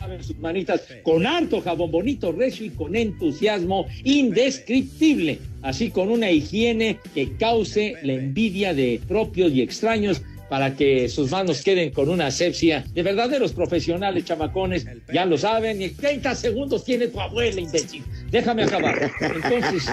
laven 0.00 0.22
sus 0.22 0.38
manitas 0.38 0.82
con 1.02 1.26
harto 1.26 1.60
jabón 1.60 1.90
bonito, 1.90 2.30
recio 2.30 2.66
y 2.66 2.70
con 2.70 2.94
entusiasmo 2.94 3.86
indescriptible, 4.04 5.40
así 5.62 5.90
con 5.90 6.10
una 6.10 6.30
higiene 6.30 6.98
que 7.14 7.36
cause 7.36 7.94
la 8.02 8.14
envidia 8.14 8.74
de 8.74 9.00
propios 9.06 9.52
y 9.52 9.62
extraños 9.62 10.22
para 10.48 10.74
que 10.74 11.08
sus 11.08 11.30
manos 11.30 11.62
queden 11.62 11.90
con 11.90 12.08
una 12.08 12.26
asepsia 12.26 12.84
de 12.94 13.02
verdaderos 13.02 13.52
profesionales 13.52 14.24
chamacones, 14.24 14.86
ya 15.12 15.24
lo 15.24 15.36
saben, 15.36 15.80
y 15.82 15.90
30 15.90 16.34
segundos 16.34 16.84
tiene 16.84 17.08
tu 17.08 17.20
abuela, 17.20 17.60
imbécil. 17.60 18.02
Déjame 18.30 18.64
acabar. 18.64 19.10
Entonces, 19.20 19.90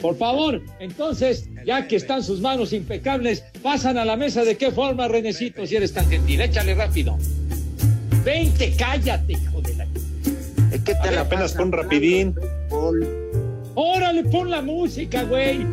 por 0.00 0.16
favor, 0.16 0.62
entonces, 0.80 1.48
ya 1.66 1.86
que 1.86 1.96
están 1.96 2.22
sus 2.22 2.40
manos 2.40 2.72
impecables, 2.72 3.44
pasan 3.62 3.98
a 3.98 4.04
la 4.04 4.16
mesa 4.16 4.44
de 4.44 4.56
qué 4.56 4.70
forma, 4.70 5.08
Renecito, 5.08 5.66
si 5.66 5.76
eres 5.76 5.92
tan 5.92 6.08
gentil. 6.08 6.40
Échale 6.40 6.74
rápido. 6.74 7.18
Vente, 8.24 8.72
cállate, 8.78 9.32
hijo 9.32 9.60
de 9.60 9.74
la. 9.74 9.86
Es 10.72 10.80
que 10.80 10.94
te 10.94 11.10
la 11.10 11.22
Apenas 11.22 11.52
pasas 11.52 11.52
pon 11.54 11.72
rapidín. 11.72 12.34
Órale, 13.74 14.24
pon 14.24 14.50
la 14.50 14.60
música, 14.62 15.24
güey. 15.24 15.66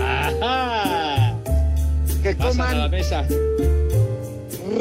Ajá. 0.00 1.36
Que 2.22 2.34
Pasan 2.34 2.60
a 2.60 2.64
la 2.74 2.84
coman. 2.84 2.90
mesa. 2.90 3.26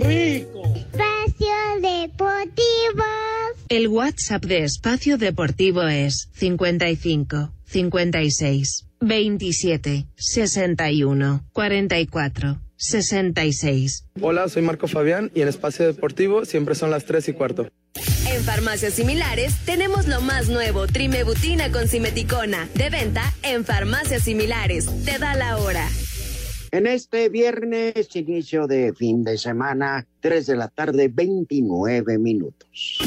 Rico. 0.03 0.63
Espacio 0.75 1.55
Deportivo. 1.81 3.03
El 3.69 3.87
WhatsApp 3.87 4.43
de 4.45 4.63
Espacio 4.63 5.17
Deportivo 5.17 5.83
es 5.83 6.29
55 6.33 7.51
56 7.65 8.87
27 8.99 10.05
61 10.15 11.45
44 11.53 12.59
66. 12.75 14.05
Hola, 14.19 14.49
soy 14.49 14.61
Marco 14.63 14.87
Fabián 14.87 15.31
y 15.33 15.41
en 15.41 15.47
Espacio 15.47 15.85
Deportivo 15.85 16.45
siempre 16.45 16.75
son 16.75 16.91
las 16.91 17.05
3 17.05 17.29
y 17.29 17.33
cuarto. 17.33 17.69
En 18.41 18.45
farmacias 18.45 18.95
similares 18.95 19.55
tenemos 19.65 20.07
lo 20.07 20.19
más 20.19 20.49
nuevo, 20.49 20.87
trimebutina 20.87 21.71
con 21.71 21.87
simeticona, 21.87 22.67
de 22.73 22.89
venta 22.89 23.21
en 23.43 23.63
farmacias 23.63 24.23
similares. 24.23 24.89
Te 25.05 25.19
da 25.19 25.35
la 25.35 25.57
hora. 25.57 25.87
En 26.71 26.87
este 26.87 27.29
viernes, 27.29 28.15
inicio 28.15 28.65
de 28.65 28.93
fin 28.97 29.23
de 29.23 29.37
semana, 29.37 30.07
3 30.21 30.47
de 30.47 30.55
la 30.55 30.69
tarde, 30.69 31.07
29 31.13 32.17
minutos. 32.17 32.97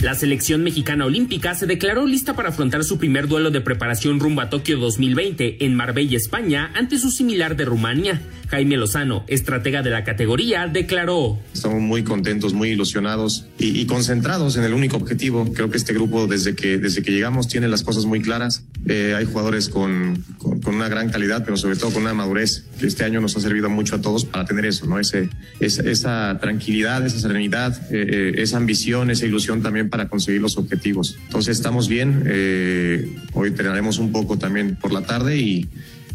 La 0.00 0.14
selección 0.14 0.62
mexicana 0.62 1.04
olímpica 1.04 1.56
se 1.56 1.66
declaró 1.66 2.06
lista 2.06 2.34
para 2.34 2.50
afrontar 2.50 2.84
su 2.84 2.98
primer 2.98 3.26
duelo 3.26 3.50
de 3.50 3.60
preparación 3.60 4.20
rumbo 4.20 4.42
a 4.42 4.50
Tokio 4.50 4.78
2020 4.78 5.64
en 5.64 5.74
Marbella, 5.74 6.16
España, 6.16 6.70
ante 6.74 6.98
su 6.98 7.10
similar 7.10 7.56
de 7.56 7.64
Rumania. 7.64 8.20
Jaime 8.52 8.76
Lozano, 8.76 9.24
estratega 9.28 9.80
de 9.80 9.88
la 9.88 10.04
categoría, 10.04 10.66
declaró. 10.66 11.38
Estamos 11.54 11.80
muy 11.80 12.02
contentos, 12.02 12.52
muy 12.52 12.68
ilusionados 12.68 13.46
y, 13.58 13.80
y 13.80 13.86
concentrados 13.86 14.58
en 14.58 14.64
el 14.64 14.74
único 14.74 14.98
objetivo. 14.98 15.50
Creo 15.54 15.70
que 15.70 15.78
este 15.78 15.94
grupo 15.94 16.26
desde 16.26 16.54
que, 16.54 16.76
desde 16.76 17.02
que 17.02 17.12
llegamos 17.12 17.48
tiene 17.48 17.66
las 17.66 17.82
cosas 17.82 18.04
muy 18.04 18.20
claras. 18.20 18.62
Eh, 18.86 19.14
hay 19.16 19.24
jugadores 19.24 19.70
con, 19.70 20.22
con, 20.36 20.60
con, 20.60 20.74
una 20.74 20.90
gran 20.90 21.08
calidad, 21.08 21.42
pero 21.46 21.56
sobre 21.56 21.76
todo 21.76 21.92
con 21.92 22.02
una 22.02 22.12
madurez 22.12 22.66
que 22.78 22.86
este 22.86 23.04
año 23.04 23.22
nos 23.22 23.34
ha 23.38 23.40
servido 23.40 23.70
mucho 23.70 23.96
a 23.96 24.02
todos 24.02 24.26
para 24.26 24.44
tener 24.44 24.66
eso, 24.66 24.84
¿no? 24.84 24.98
Ese, 24.98 25.30
esa, 25.58 25.82
esa 25.84 26.38
tranquilidad, 26.38 27.06
esa 27.06 27.20
serenidad, 27.20 27.80
eh, 27.90 28.34
esa 28.36 28.58
ambición, 28.58 29.10
esa 29.10 29.24
ilusión 29.24 29.62
también 29.62 29.88
para 29.88 30.10
conseguir 30.10 30.42
los 30.42 30.58
objetivos. 30.58 31.16
Entonces 31.24 31.56
estamos 31.56 31.88
bien. 31.88 32.24
Eh, 32.26 33.16
hoy 33.32 33.48
entrenaremos 33.48 33.96
un 33.96 34.12
poco 34.12 34.36
también 34.36 34.76
por 34.76 34.92
la 34.92 35.00
tarde 35.00 35.38
y 35.38 35.70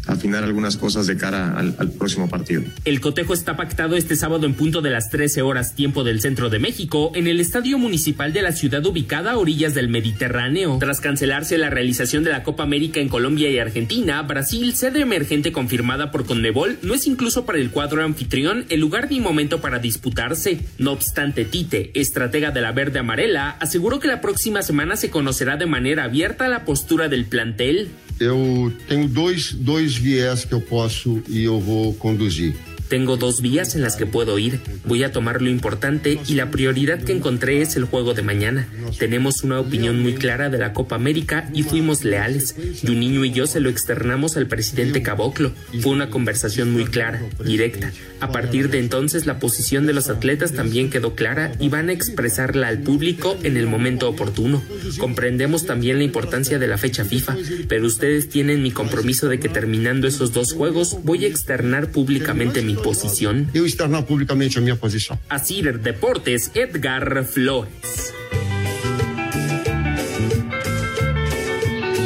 afinar 0.08 0.42
algunas 0.42 0.76
cosas 0.76 1.06
de 1.06 1.16
cara 1.16 1.56
al, 1.56 1.90
próximo 1.92 2.28
partido. 2.28 2.62
El 2.84 3.00
cotejo 3.00 3.34
está 3.34 3.56
pactado 3.56 3.96
este 3.96 4.16
sábado 4.16 4.46
en 4.46 4.54
punto 4.54 4.80
de 4.80 4.90
las 4.90 5.10
13 5.10 5.42
horas 5.42 5.74
tiempo 5.74 6.02
del 6.02 6.20
centro 6.20 6.50
de 6.50 6.58
México 6.58 7.12
en 7.14 7.26
el 7.26 7.40
Estadio 7.40 7.78
Municipal 7.78 8.32
de 8.32 8.42
la 8.42 8.52
ciudad 8.52 8.84
ubicada 8.84 9.32
a 9.32 9.38
orillas 9.38 9.74
del 9.74 9.88
Mediterráneo. 9.88 10.78
Tras 10.80 11.00
cancelarse 11.00 11.58
la 11.58 11.70
realización 11.70 12.24
de 12.24 12.30
la 12.30 12.42
Copa 12.42 12.62
América 12.62 13.00
en 13.00 13.08
Colombia 13.08 13.50
y 13.50 13.58
Argentina, 13.58 14.22
Brasil, 14.22 14.74
sede 14.74 15.00
emergente 15.00 15.52
confirmada 15.52 16.10
por 16.10 16.24
Conmebol, 16.24 16.78
no 16.82 16.94
es 16.94 17.06
incluso 17.06 17.44
para 17.44 17.58
el 17.58 17.70
cuadro 17.70 18.02
anfitrión 18.02 18.64
el 18.70 18.80
lugar 18.80 19.10
ni 19.10 19.20
momento 19.20 19.60
para 19.60 19.78
disputarse. 19.78 20.60
No 20.78 20.92
obstante, 20.92 21.44
Tite, 21.44 21.90
estratega 21.94 22.50
de 22.50 22.60
la 22.60 22.72
verde 22.72 22.98
amarela, 22.98 23.50
aseguró 23.60 24.00
que 24.00 24.08
la 24.08 24.20
próxima 24.20 24.62
semana 24.62 24.96
se 24.96 25.10
conocerá 25.10 25.56
de 25.56 25.66
manera 25.66 26.04
abierta 26.04 26.48
la 26.48 26.64
postura 26.64 27.08
del 27.08 27.26
plantel. 27.26 27.88
Eu 28.20 28.72
tenho 28.88 29.08
dois, 29.08 29.52
dois 29.52 29.96
viés 29.96 30.44
que 30.44 30.52
eu 30.52 30.60
posso 30.60 31.22
e 31.28 31.44
eu 31.44 31.60
vou 31.60 31.94
conduzir. 31.94 32.54
Tengo 32.88 33.16
dos 33.16 33.42
vías 33.42 33.74
en 33.74 33.82
las 33.82 33.96
que 33.96 34.06
puedo 34.06 34.38
ir. 34.38 34.60
Voy 34.86 35.02
a 35.02 35.12
tomar 35.12 35.42
lo 35.42 35.50
importante 35.50 36.18
y 36.26 36.34
la 36.34 36.50
prioridad 36.50 37.02
que 37.02 37.12
encontré 37.12 37.60
es 37.60 37.76
el 37.76 37.84
juego 37.84 38.14
de 38.14 38.22
mañana. 38.22 38.66
Tenemos 38.98 39.44
una 39.44 39.60
opinión 39.60 40.00
muy 40.00 40.14
clara 40.14 40.48
de 40.48 40.58
la 40.58 40.72
Copa 40.72 40.96
América 40.96 41.50
y 41.52 41.62
fuimos 41.62 42.04
leales. 42.04 42.54
Juninho 42.80 43.24
y 43.24 43.32
yo 43.32 43.46
se 43.46 43.60
lo 43.60 43.68
externamos 43.68 44.36
al 44.36 44.46
presidente 44.46 45.02
Caboclo. 45.02 45.52
Fue 45.80 45.92
una 45.92 46.08
conversación 46.08 46.72
muy 46.72 46.86
clara, 46.86 47.22
directa. 47.44 47.92
A 48.20 48.32
partir 48.32 48.70
de 48.70 48.78
entonces 48.78 49.26
la 49.26 49.38
posición 49.38 49.86
de 49.86 49.92
los 49.92 50.08
atletas 50.08 50.52
también 50.52 50.90
quedó 50.90 51.14
clara 51.14 51.52
y 51.60 51.68
van 51.68 51.90
a 51.90 51.92
expresarla 51.92 52.68
al 52.68 52.80
público 52.80 53.36
en 53.42 53.56
el 53.56 53.66
momento 53.66 54.08
oportuno. 54.08 54.62
Comprendemos 54.98 55.66
también 55.66 55.98
la 55.98 56.04
importancia 56.04 56.58
de 56.58 56.66
la 56.66 56.78
fecha 56.78 57.04
FIFA, 57.04 57.36
pero 57.68 57.86
ustedes 57.86 58.28
tienen 58.28 58.62
mi 58.62 58.70
compromiso 58.70 59.28
de 59.28 59.38
que 59.38 59.48
terminando 59.48 60.06
esos 60.06 60.32
dos 60.32 60.52
juegos 60.52 60.98
voy 61.04 61.24
a 61.24 61.28
externar 61.28 61.90
públicamente 61.90 62.62
mi 62.62 62.77
posición. 62.78 63.48
Eu 63.54 63.66
externar 63.66 64.02
publicamente 64.04 64.58
a 64.58 64.60
minha 64.60 64.76
posição. 64.76 65.18
Así 65.28 65.62
Deportes, 65.62 66.50
Edgar 66.54 67.24
Flores. 67.24 68.14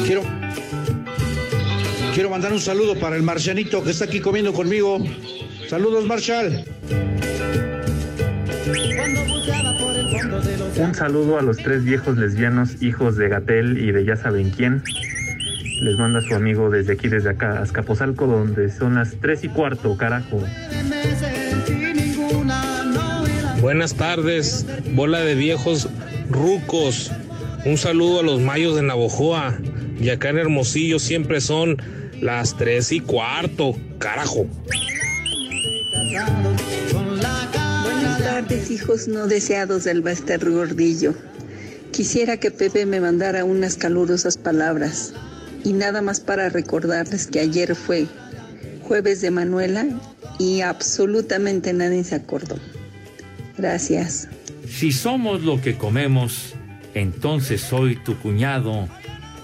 Quiero, 0.06 0.22
quiero 2.14 2.30
mandar 2.30 2.52
un 2.52 2.60
saludo 2.60 2.98
para 2.98 3.16
el 3.16 3.22
marcianito 3.22 3.82
que 3.82 3.90
está 3.90 4.04
aquí 4.06 4.20
comiendo 4.20 4.52
conmigo. 4.52 4.98
Saludos, 5.68 6.04
Marshall. 6.04 6.64
Un 10.76 10.94
saludo 10.94 11.38
a 11.38 11.42
los 11.42 11.56
tres 11.58 11.84
viejos 11.84 12.16
lesbianos, 12.16 12.82
hijos 12.82 13.16
de 13.16 13.28
Gatel 13.28 13.78
y 13.78 13.92
de 13.92 14.04
ya 14.04 14.16
saben 14.16 14.50
quién. 14.50 14.82
Les 15.82 15.98
manda 15.98 16.20
su 16.20 16.32
amigo 16.36 16.70
desde 16.70 16.92
aquí, 16.92 17.08
desde 17.08 17.30
acá, 17.30 17.60
Azcapotzalco, 17.60 18.28
donde 18.28 18.70
son 18.70 18.94
las 18.94 19.16
tres 19.20 19.42
y 19.42 19.48
cuarto, 19.48 19.96
carajo. 19.96 20.40
Buenas 23.60 23.94
tardes, 23.94 24.64
bola 24.94 25.22
de 25.22 25.34
viejos 25.34 25.88
rucos. 26.30 27.10
Un 27.64 27.78
saludo 27.78 28.20
a 28.20 28.22
los 28.22 28.40
mayos 28.40 28.76
de 28.76 28.82
Navojoa. 28.82 29.58
Y 29.98 30.10
acá 30.10 30.28
en 30.28 30.38
Hermosillo 30.38 31.00
siempre 31.00 31.40
son 31.40 31.82
las 32.20 32.56
tres 32.56 32.92
y 32.92 33.00
cuarto, 33.00 33.74
carajo. 33.98 34.46
Buenas 37.82 38.18
tardes, 38.22 38.70
hijos 38.70 39.08
no 39.08 39.26
deseados 39.26 39.82
del 39.82 40.00
Bester 40.00 40.48
Gordillo. 40.48 41.12
Quisiera 41.90 42.36
que 42.36 42.52
Pepe 42.52 42.86
me 42.86 43.00
mandara 43.00 43.44
unas 43.44 43.76
calurosas 43.76 44.36
palabras. 44.36 45.12
Y 45.64 45.72
nada 45.72 46.02
más 46.02 46.20
para 46.20 46.48
recordarles 46.48 47.26
que 47.26 47.40
ayer 47.40 47.74
fue 47.74 48.06
jueves 48.82 49.20
de 49.20 49.30
Manuela 49.30 49.86
y 50.38 50.60
absolutamente 50.60 51.72
nadie 51.72 52.04
se 52.04 52.16
acordó. 52.16 52.56
Gracias. 53.56 54.28
Si 54.68 54.92
somos 54.92 55.42
lo 55.42 55.60
que 55.60 55.76
comemos, 55.76 56.54
entonces 56.94 57.60
soy 57.60 57.96
tu 57.96 58.18
cuñado, 58.18 58.88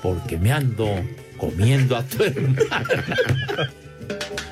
porque 0.02 0.38
me 0.38 0.52
ando 0.52 0.88
comiendo 1.38 1.96
a 1.96 2.02
tu 2.02 2.24
hermana. 2.24 2.84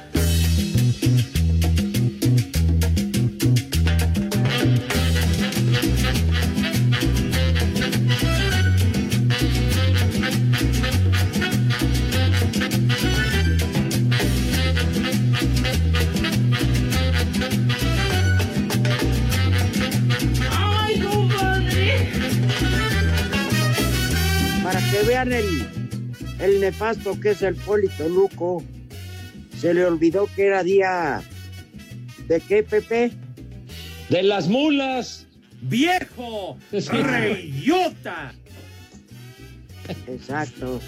nefasto 26.66 27.18
que 27.20 27.30
es 27.30 27.42
el 27.42 27.54
Polito 27.54 28.08
Luco. 28.08 28.62
Se 29.56 29.72
le 29.72 29.84
olvidó 29.84 30.28
que 30.34 30.46
era 30.46 30.64
día 30.64 31.22
de 32.26 32.40
qué, 32.40 32.64
Pepe? 32.64 33.12
De 34.08 34.22
las 34.24 34.48
mulas. 34.48 35.26
¡Viejo! 35.62 36.58
¡Reyota! 36.72 38.34
Exacto. 40.08 40.80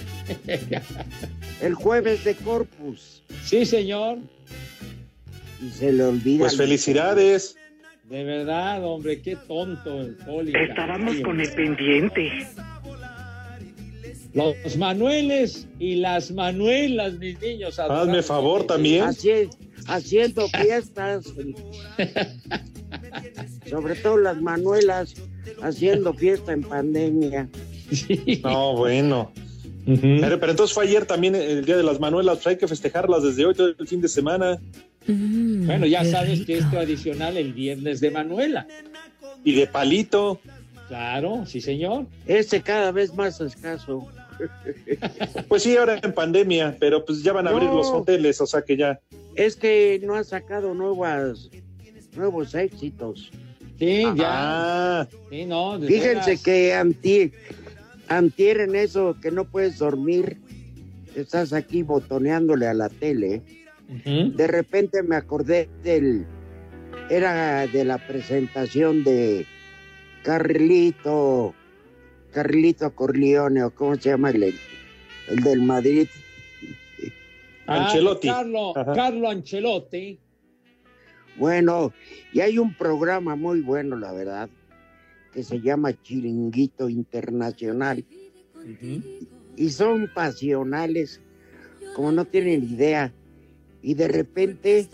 El 1.62 1.74
jueves 1.74 2.24
de 2.24 2.34
Corpus. 2.34 3.22
Sí, 3.44 3.64
señor. 3.64 4.18
Y 5.64 5.70
se 5.70 5.92
le 5.92 6.02
olvida. 6.02 6.40
Pues 6.40 6.56
felicidades. 6.56 7.56
De 8.04 8.24
verdad, 8.24 8.84
hombre, 8.84 9.20
qué 9.22 9.36
tonto 9.36 10.00
el 10.00 10.16
poli. 10.16 10.52
Estábamos 10.56 11.20
con 11.20 11.40
el 11.40 11.52
pendiente. 11.52 12.48
Los 14.34 14.76
Manueles 14.76 15.66
y 15.78 15.96
las 15.96 16.30
Manuelas, 16.30 17.14
mis 17.14 17.40
niños. 17.40 17.78
Hazme 17.78 18.22
favor 18.22 18.64
también. 18.64 19.04
Así, 19.04 19.30
haciendo 19.86 20.48
fiestas. 20.48 21.24
Sobre 23.68 23.94
todo 23.96 24.18
las 24.18 24.40
Manuelas 24.40 25.14
haciendo 25.62 26.12
fiesta 26.14 26.52
en 26.52 26.62
pandemia. 26.62 27.48
No, 28.42 28.76
bueno. 28.76 29.32
Uh 29.86 29.92
-huh. 29.92 30.20
pero, 30.20 30.38
pero, 30.38 30.52
entonces 30.52 30.74
fue 30.74 30.84
ayer 30.84 31.06
también 31.06 31.34
el 31.34 31.64
Día 31.64 31.78
de 31.78 31.82
las 31.82 31.98
Manuelas, 31.98 32.36
pues 32.36 32.48
hay 32.48 32.56
que 32.58 32.68
festejarlas 32.68 33.22
desde 33.22 33.46
hoy 33.46 33.54
todo 33.54 33.68
el 33.68 33.88
fin 33.88 34.02
de 34.02 34.08
semana. 34.08 34.58
Mm, 35.06 35.64
bueno, 35.66 35.86
ya 35.86 36.04
sabes 36.04 36.44
que 36.44 36.58
es 36.58 36.70
tradicional 36.70 37.38
el 37.38 37.54
viernes 37.54 38.00
de 38.00 38.10
Manuela. 38.10 38.66
Y 39.44 39.54
de 39.54 39.66
palito. 39.66 40.40
Claro, 40.88 41.44
sí, 41.46 41.60
señor. 41.60 42.06
Ese 42.26 42.62
cada 42.62 42.90
vez 42.92 43.14
más 43.14 43.40
escaso. 43.40 44.06
Pues 45.48 45.64
sí, 45.64 45.76
ahora 45.76 45.98
en 46.00 46.14
pandemia, 46.14 46.76
pero 46.78 47.04
pues 47.04 47.24
ya 47.24 47.32
van 47.32 47.48
a 47.48 47.50
no, 47.50 47.56
abrir 47.56 47.70
los 47.70 47.88
hoteles, 47.88 48.40
o 48.40 48.46
sea 48.46 48.62
que 48.62 48.76
ya. 48.76 49.00
Es 49.34 49.56
que 49.56 50.00
no 50.04 50.14
ha 50.14 50.22
sacado 50.22 50.74
nuevas, 50.74 51.50
nuevos 52.14 52.54
éxitos. 52.54 53.32
Sí, 53.80 54.04
ya. 54.16 55.08
Sí, 55.28 55.44
no, 55.44 55.80
Fíjense 55.80 56.30
veras. 56.30 56.42
que 56.44 56.72
antier, 56.72 57.32
antier 58.06 58.60
en 58.60 58.76
eso 58.76 59.16
que 59.20 59.32
no 59.32 59.44
puedes 59.44 59.78
dormir, 59.78 60.38
estás 61.16 61.52
aquí 61.52 61.82
botoneándole 61.82 62.68
a 62.68 62.74
la 62.74 62.88
tele. 62.88 63.42
Uh 63.88 64.08
-huh. 64.08 64.34
De 64.36 64.46
repente 64.46 65.02
me 65.02 65.16
acordé 65.16 65.68
del, 65.82 66.26
era 67.10 67.66
de 67.66 67.84
la 67.84 67.98
presentación 67.98 69.02
de 69.02 69.46
Carlito, 70.22 71.54
Carlito 72.32 72.94
Corleone, 72.94 73.64
o 73.64 73.70
cómo 73.70 73.96
se 73.96 74.10
llama 74.10 74.30
el, 74.30 74.54
el 75.28 75.40
del 75.42 75.62
Madrid. 75.62 76.08
Ah, 77.66 77.84
Ancelotti. 77.86 78.28
Carlo, 78.28 78.72
Carlo 78.74 79.28
Ancelotti. 79.28 80.18
Bueno, 81.36 81.92
y 82.32 82.40
hay 82.40 82.58
un 82.58 82.74
programa 82.74 83.36
muy 83.36 83.60
bueno, 83.60 83.96
la 83.96 84.12
verdad, 84.12 84.48
que 85.32 85.44
se 85.44 85.60
llama 85.60 85.92
Chiringuito 86.02 86.88
Internacional. 86.88 88.04
Y 89.56 89.70
son 89.70 90.10
pasionales, 90.12 91.20
como 91.94 92.10
no 92.12 92.24
tienen 92.24 92.64
idea. 92.64 93.12
Y 93.82 93.94
de 93.94 94.08
repente 94.08 94.88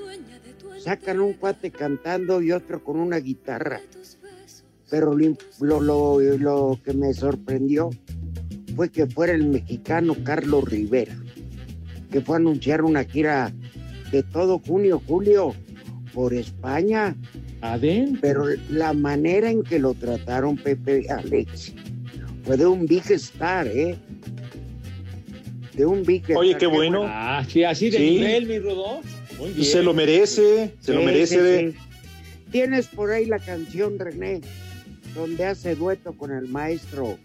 sacan 0.79 1.21
un 1.21 1.33
cuate 1.35 1.71
cantando 1.71 2.43
y 2.43 2.53
otro 2.53 2.85
con 2.85 3.01
una 3.01 3.17
guitarra. 3.17 3.81
Pero 4.90 5.14
lo, 5.61 5.81
lo, 5.81 6.20
lo 6.20 6.79
que 6.85 6.92
me 6.92 7.12
sorprendió 7.14 7.90
fue 8.77 8.90
que 8.90 9.07
fuera 9.07 9.33
el 9.33 9.47
mexicano 9.47 10.14
Carlos 10.25 10.64
Rivera, 10.68 11.16
que 12.11 12.20
fue 12.20 12.37
a 12.37 12.38
anunciar 12.38 12.83
una 12.83 13.05
gira 13.05 13.53
de 14.12 14.23
todo 14.23 14.59
junio, 14.59 15.01
julio, 15.07 15.55
por 16.12 16.35
España. 16.35 17.16
Adentro. 17.61 18.18
Pero 18.20 18.44
la 18.68 18.92
manera 18.92 19.51
en 19.51 19.62
que 19.62 19.79
lo 19.79 19.94
trataron 19.94 20.57
Pepe 20.57 21.07
Alex 21.11 21.73
fue 22.44 22.57
de 22.59 22.66
un 22.66 22.85
big 22.87 23.11
star, 23.12 23.66
¿eh? 23.66 23.97
De 25.75 25.87
un 25.87 26.03
big 26.05 26.25
Oye, 26.37 26.51
star. 26.51 26.61
qué 26.61 26.66
bueno. 26.66 27.03
Ah, 27.07 27.44
sí, 27.49 27.64
así 27.64 27.90
de 27.90 27.99
Sí. 27.99 28.11
nivel, 28.18 28.47
mi 28.47 28.59
Rodó. 28.59 29.01
Muy 29.38 29.51
bien. 29.51 29.64
Se 29.64 29.83
lo 29.83 29.94
merece, 29.94 30.75
se 30.81 30.92
lo 30.92 31.03
merece. 31.03 31.37
sí, 31.37 31.40
de-. 31.42 31.75
Tienes 32.53 32.87
por 32.87 33.11
ahí 33.11 33.25
la 33.25 33.40
canción, 33.40 33.99
René, 33.99 34.40
donde 35.14 35.46
hace 35.46 35.74
dueto 35.74 36.12
con 36.14 36.31
el 36.33 36.48
maestro 36.48 37.18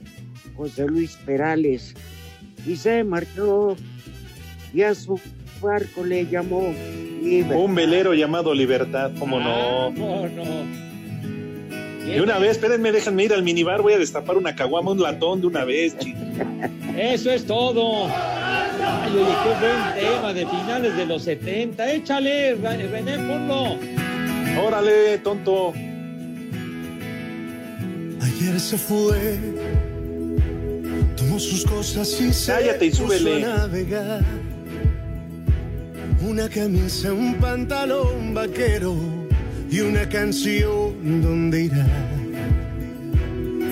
José 0.55 0.85
Luis 0.87 1.17
Perales. 1.25 1.93
Y 2.67 2.75
se 2.75 3.03
marchó 3.03 3.75
y 4.73 4.81
a 4.83 4.93
su 4.93 5.19
barco 5.61 6.03
le 6.05 6.25
llamó 6.27 6.73
Libertad. 7.23 7.57
Un 7.63 7.75
velero 7.75 8.13
llamado 8.13 8.53
Libertad, 8.53 9.11
cómo 9.19 9.39
no. 9.39 9.89
No, 9.91 10.27
no. 10.27 10.89
De 12.05 12.21
una 12.21 12.39
vez, 12.39 12.51
espérenme, 12.51 12.91
déjenme 12.91 13.25
ir 13.25 13.33
al 13.33 13.43
minibar, 13.43 13.81
voy 13.83 13.93
a 13.93 13.97
destapar 13.99 14.35
una 14.35 14.55
caguama, 14.55 14.91
un 14.91 15.01
latón 15.01 15.41
de 15.41 15.47
una 15.47 15.63
vez, 15.63 15.95
chico. 15.99 16.17
Eso 16.97 17.29
es 17.31 17.45
todo. 17.45 18.07
Ay, 18.07 19.11
oye, 19.13 19.35
qué 19.43 19.49
buen 19.59 20.11
tema 20.17 20.33
de 20.33 20.45
finales 20.47 20.97
de 20.97 21.05
los 21.05 21.21
70. 21.23 21.91
Échale, 21.93 22.55
Re- 22.55 22.87
René, 22.87 23.15
ponlo. 23.17 23.77
Órale, 24.65 25.19
tonto. 25.19 25.73
Ayer 28.21 28.59
se 28.59 28.77
fue, 28.77 29.37
tomó 31.15 31.39
sus 31.39 31.63
cosas 31.65 32.19
y 32.21 32.33
se 32.33 32.51
Cállate 32.51 32.85
y 32.85 32.89
puso 32.91 33.03
súbele. 33.05 33.45
a 33.45 33.57
navegar. 33.57 34.25
Una 36.21 36.49
camisa, 36.49 37.13
un 37.13 37.35
pantalón 37.35 38.33
vaquero 38.33 38.95
y 39.71 39.79
una 39.79 40.07
canción. 40.09 41.21
¿Dónde 41.21 41.63
irá? 41.63 41.87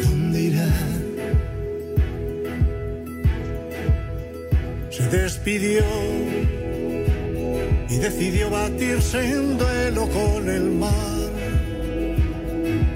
¿Dónde 0.04 0.42
irá? 0.42 0.70
Se 4.90 5.04
despidió 5.10 5.84
y 7.90 7.98
decidió 7.98 8.50
batirse 8.50 9.20
en 9.30 9.58
duelo 9.58 10.08
con 10.10 10.50
el 10.50 10.64
mar 10.72 11.17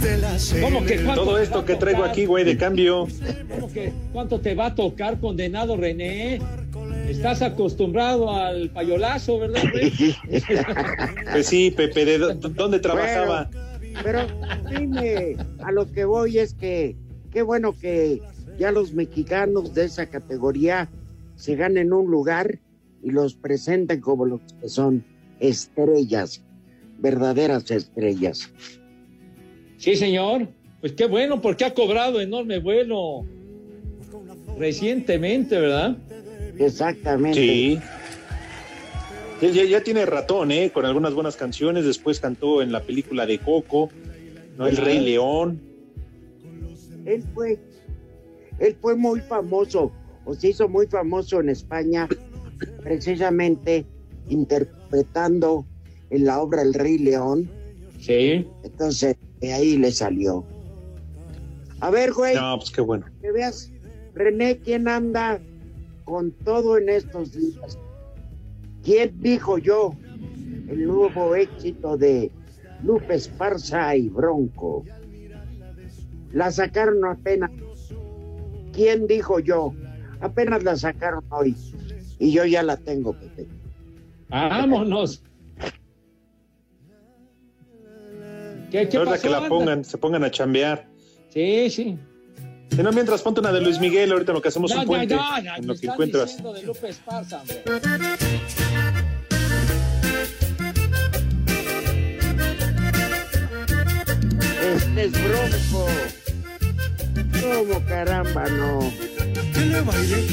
estelas 0.00 0.54
¿Cómo 0.60 0.84
que 0.84 0.98
Todo 0.98 1.38
esto 1.38 1.64
que 1.64 1.76
traigo 1.76 2.04
aquí, 2.04 2.24
güey, 2.26 2.44
de 2.44 2.56
cambio. 2.56 3.06
¿Cómo 3.48 3.70
que 3.72 3.92
cuánto 4.12 4.40
te 4.40 4.54
va 4.54 4.66
a 4.66 4.74
tocar, 4.74 5.20
condenado 5.20 5.76
René? 5.76 6.40
Estás 7.08 7.42
acostumbrado 7.42 8.30
al 8.32 8.70
payolazo, 8.70 9.38
¿verdad, 9.38 9.62
güey? 9.72 9.92
Pues 11.32 11.46
sí, 11.46 11.70
Pepe, 11.70 12.04
¿de 12.04 12.18
dó- 12.18 12.34
dónde 12.34 12.78
trabajaba? 12.78 13.50
Pero 14.02 14.20
dime, 14.70 15.36
a 15.62 15.72
lo 15.72 15.90
que 15.90 16.04
voy 16.04 16.38
es 16.38 16.54
que 16.54 16.96
qué 17.32 17.42
bueno 17.42 17.74
que 17.78 18.20
ya 18.58 18.70
los 18.70 18.92
mexicanos 18.92 19.74
de 19.74 19.84
esa 19.86 20.06
categoría 20.06 20.88
se 21.36 21.56
ganen 21.56 21.92
un 21.92 22.10
lugar 22.10 22.58
y 23.02 23.10
los 23.10 23.34
presenten 23.34 24.00
como 24.00 24.26
los 24.26 24.40
que 24.60 24.68
son 24.68 25.04
estrellas, 25.40 26.42
verdaderas 26.98 27.70
estrellas. 27.70 28.50
Sí, 29.80 29.96
señor. 29.96 30.46
Pues 30.80 30.92
qué 30.92 31.06
bueno, 31.06 31.40
porque 31.40 31.64
ha 31.64 31.72
cobrado 31.74 32.20
enorme 32.20 32.58
vuelo 32.58 33.24
recientemente, 34.58 35.58
¿verdad? 35.58 35.96
Exactamente. 36.58 37.40
Sí. 37.40 37.78
Ya, 39.40 39.48
ya- 39.48 39.64
ya 39.64 39.82
tiene 39.82 40.04
ratón, 40.04 40.50
¿eh? 40.52 40.70
Con 40.70 40.84
algunas 40.84 41.14
buenas 41.14 41.36
canciones. 41.36 41.84
Después 41.86 42.20
cantó 42.20 42.60
en 42.60 42.72
la 42.72 42.82
película 42.82 43.24
de 43.24 43.38
Coco, 43.38 43.88
¿no? 44.58 44.66
El 44.66 44.76
Rey 44.76 45.00
León. 45.00 45.60
Él 47.06 47.24
fue, 47.34 47.58
él 48.58 48.76
fue 48.82 48.94
muy 48.96 49.20
famoso, 49.20 49.90
o 50.26 50.34
se 50.34 50.48
hizo 50.48 50.68
muy 50.68 50.86
famoso 50.86 51.40
en 51.40 51.48
España, 51.48 52.06
precisamente 52.82 53.86
interpretando 54.28 55.64
en 56.10 56.26
la 56.26 56.40
obra 56.42 56.60
El 56.60 56.74
Rey 56.74 56.98
León. 56.98 57.50
Sí. 57.98 58.46
Entonces, 58.62 59.16
de 59.40 59.52
ahí 59.52 59.76
le 59.76 59.90
salió. 59.92 60.44
A 61.80 61.90
ver, 61.90 62.12
güey, 62.12 62.34
No, 62.36 62.58
pues 62.58 62.70
qué 62.70 62.80
bueno. 62.80 63.06
que 63.20 63.32
veas, 63.32 63.70
René, 64.14 64.58
¿quién 64.58 64.86
anda 64.88 65.40
con 66.04 66.30
todo 66.32 66.76
en 66.78 66.88
estos 66.88 67.32
días? 67.32 67.78
¿Quién 68.84 69.14
dijo 69.20 69.58
yo? 69.58 69.94
El 70.68 70.86
nuevo 70.86 71.34
éxito 71.34 71.96
de 71.96 72.30
Lupe 72.82 73.14
Esparza 73.14 73.94
y 73.96 74.08
Bronco. 74.08 74.84
La 76.32 76.50
sacaron 76.50 77.04
apenas. 77.04 77.50
¿Quién 78.72 79.06
dijo 79.06 79.40
yo? 79.40 79.74
Apenas 80.20 80.62
la 80.62 80.76
sacaron 80.76 81.24
hoy. 81.30 81.56
Y 82.18 82.32
yo 82.32 82.44
ya 82.44 82.62
la 82.62 82.76
tengo, 82.76 83.12
Pepe. 83.14 83.46
Vámonos. 84.28 85.22
¿Qué, 88.70 88.88
qué 88.88 88.98
pasó, 89.00 89.22
que 89.22 89.28
la 89.28 89.36
anda? 89.38 89.48
pongan, 89.48 89.84
se 89.84 89.98
pongan 89.98 90.24
a 90.24 90.30
chambear. 90.30 90.86
Sí, 91.28 91.70
sí. 91.70 91.98
Si 92.70 92.82
no, 92.82 92.92
mientras 92.92 93.20
ponte 93.22 93.40
una 93.40 93.52
de 93.52 93.60
Luis 93.60 93.80
Miguel, 93.80 94.12
ahorita 94.12 94.32
lo 94.32 94.40
que 94.40 94.48
hacemos 94.48 94.72
No, 94.72 94.80
un 94.82 94.86
puente, 94.86 95.14
no, 95.16 95.22
no, 95.22 95.42
no, 95.42 95.56
en 95.56 95.66
lo 95.66 95.74
que 95.74 95.86
encuentras. 95.86 96.36
de 96.42 96.62
Lupe 96.62 96.88
Esparza. 96.88 97.42
Este 104.62 105.04
es 105.04 105.12
Bronco. 105.12 105.86
¿Cómo 107.40 107.84
caramba 107.86 108.44
no? 108.48 108.92
que 109.54 109.60
le 109.60 109.80
baile. 109.80 110.26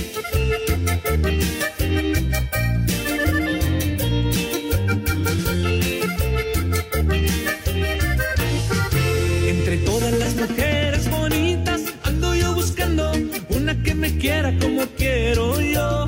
Mujeres 10.38 11.10
bonitas 11.10 11.82
ando 12.04 12.36
yo 12.36 12.54
buscando 12.54 13.12
una 13.50 13.82
que 13.84 13.95
me 13.95 14.17
quiera 14.17 14.58
como 14.60 14.86
quiero 14.97 15.60
yo. 15.60 16.06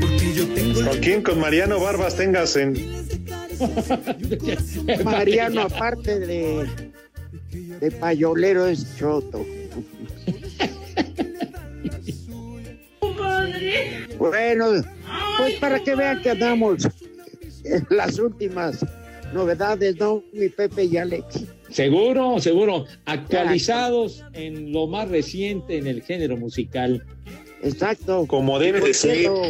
Porque 0.00 0.32
yo 0.34 0.46
tengo 0.54 0.82
¿Con 0.82 0.98
quién? 0.98 1.22
Con 1.22 1.40
Mariano 1.40 1.78
Barbas 1.80 2.16
tengas 2.16 2.56
en. 2.56 2.74
Mariano, 5.04 5.62
aparte 5.62 6.18
de, 6.18 6.66
de 7.80 7.90
payolero, 7.92 8.66
es 8.66 8.96
choto. 8.96 9.44
Bueno, 14.18 14.66
pues 15.38 15.54
para 15.60 15.78
que 15.80 15.94
vean 15.94 16.22
que 16.22 16.30
andamos 16.30 16.88
en 17.64 17.86
las 17.90 18.18
últimas 18.18 18.84
novedades, 19.32 19.96
¿no? 19.98 20.22
Mi 20.32 20.48
Pepe 20.48 20.84
y 20.84 20.96
Alex. 20.96 21.55
Seguro, 21.70 22.40
seguro. 22.40 22.86
Actualizados 23.04 24.24
en 24.32 24.72
lo 24.72 24.86
más 24.86 25.08
reciente 25.08 25.78
en 25.78 25.86
el 25.86 26.02
género 26.02 26.36
musical. 26.36 27.04
Exacto. 27.62 28.26
Como 28.26 28.58
debe 28.58 28.80
de 28.80 28.94
ser. 28.94 29.18
cierto, 29.18 29.42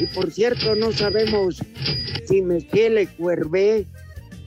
Y 0.00 0.06
por 0.14 0.30
cierto, 0.30 0.74
no 0.74 0.92
sabemos 0.92 1.62
si 2.26 2.42
Mestiele 2.42 3.06
Cuervé 3.06 3.86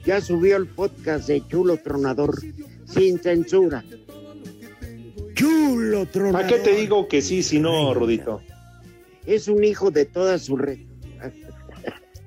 ya 0.04 0.20
subió 0.20 0.56
el 0.56 0.66
podcast 0.66 1.28
de 1.28 1.46
Chulo 1.48 1.76
Tronador 1.78 2.38
sin 2.86 3.18
censura. 3.18 3.84
Chulo 5.34 6.06
Tronador. 6.06 6.44
¿A 6.44 6.46
qué 6.46 6.58
te 6.58 6.74
digo 6.74 7.08
que 7.08 7.22
sí, 7.22 7.42
si 7.42 7.58
no, 7.58 7.92
Rudito? 7.94 8.40
es 9.26 9.48
un 9.48 9.64
hijo 9.64 9.90
de 9.90 10.06
toda 10.06 10.38
su 10.38 10.56
red. 10.56 10.78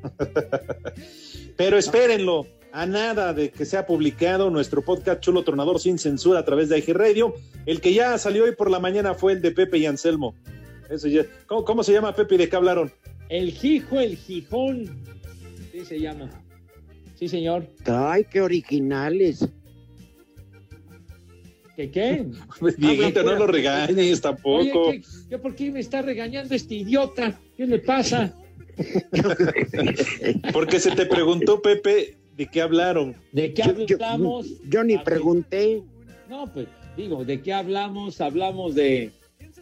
Pero 1.58 1.78
espérenlo, 1.78 2.48
a 2.74 2.86
nada 2.88 3.34
de 3.34 3.52
que 3.52 3.66
sea 3.66 3.86
publicado 3.86 4.50
nuestro 4.50 4.82
podcast 4.82 5.22
Chulo 5.22 5.44
Tronador 5.44 5.80
sin 5.80 6.00
censura 6.00 6.40
a 6.40 6.46
través 6.46 6.70
de 6.70 6.80
IG 6.80 6.90
Radio. 6.94 7.36
El 7.68 7.80
que 7.82 7.94
ya 7.94 8.18
salió 8.18 8.46
hoy 8.46 8.56
por 8.56 8.72
la 8.72 8.80
mañana 8.80 9.14
fue 9.14 9.34
el 9.34 9.42
de 9.44 9.52
Pepe 9.52 9.78
y 9.78 9.86
Anselmo. 9.86 10.36
Eso 10.90 11.08
ya. 11.08 11.24
¿Cómo, 11.46 11.64
cómo 11.64 11.84
se 11.84 11.94
llama 11.94 12.16
Pepe 12.16 12.36
y 12.36 12.38
de 12.40 12.50
qué 12.50 12.56
hablaron? 12.56 12.92
El 13.30 13.52
Gijo, 13.52 14.00
el 14.00 14.18
Gijón. 14.18 15.04
Sí 15.72 15.86
se 15.86 16.00
llama. 16.00 16.30
Sí, 17.16 17.28
señor. 17.28 17.68
Ay, 17.86 18.26
qué 18.30 18.42
originales. 18.42 19.48
¿Qué 21.76 21.92
qué? 21.92 22.26
Dieguito, 22.78 23.24
no 23.24 23.36
lo 23.36 23.46
regañes 23.48 24.20
tampoco. 24.20 24.88
Oye, 24.88 25.02
¿qué, 25.02 25.08
qué- 25.30 25.38
por 25.38 25.56
qué 25.56 25.72
me 25.72 25.80
está 25.80 26.02
regañando 26.02 26.56
este 26.56 26.74
idiota? 26.76 27.40
¿Qué 27.56 27.68
le 27.68 27.78
pasa? 27.80 28.34
Porque 30.54 30.80
se 30.80 30.92
te 30.92 31.06
preguntó, 31.06 31.62
Pepe, 31.62 32.18
de 32.38 32.48
qué 32.48 32.62
hablaron. 32.62 33.16
¿De 33.32 33.54
qué 33.54 33.64
Yo- 33.64 33.86
yo- 33.86 33.96
hablamos? 33.96 34.48
Yo 34.70 34.84
ni 34.84 34.98
pregunté. 34.98 35.82
No, 36.30 36.52
pues 36.52 36.68
digo, 36.98 37.24
¿de 37.26 37.42
qué 37.42 37.54
hablamos? 37.54 38.20
Hablamos 38.22 38.76
de, 38.76 39.12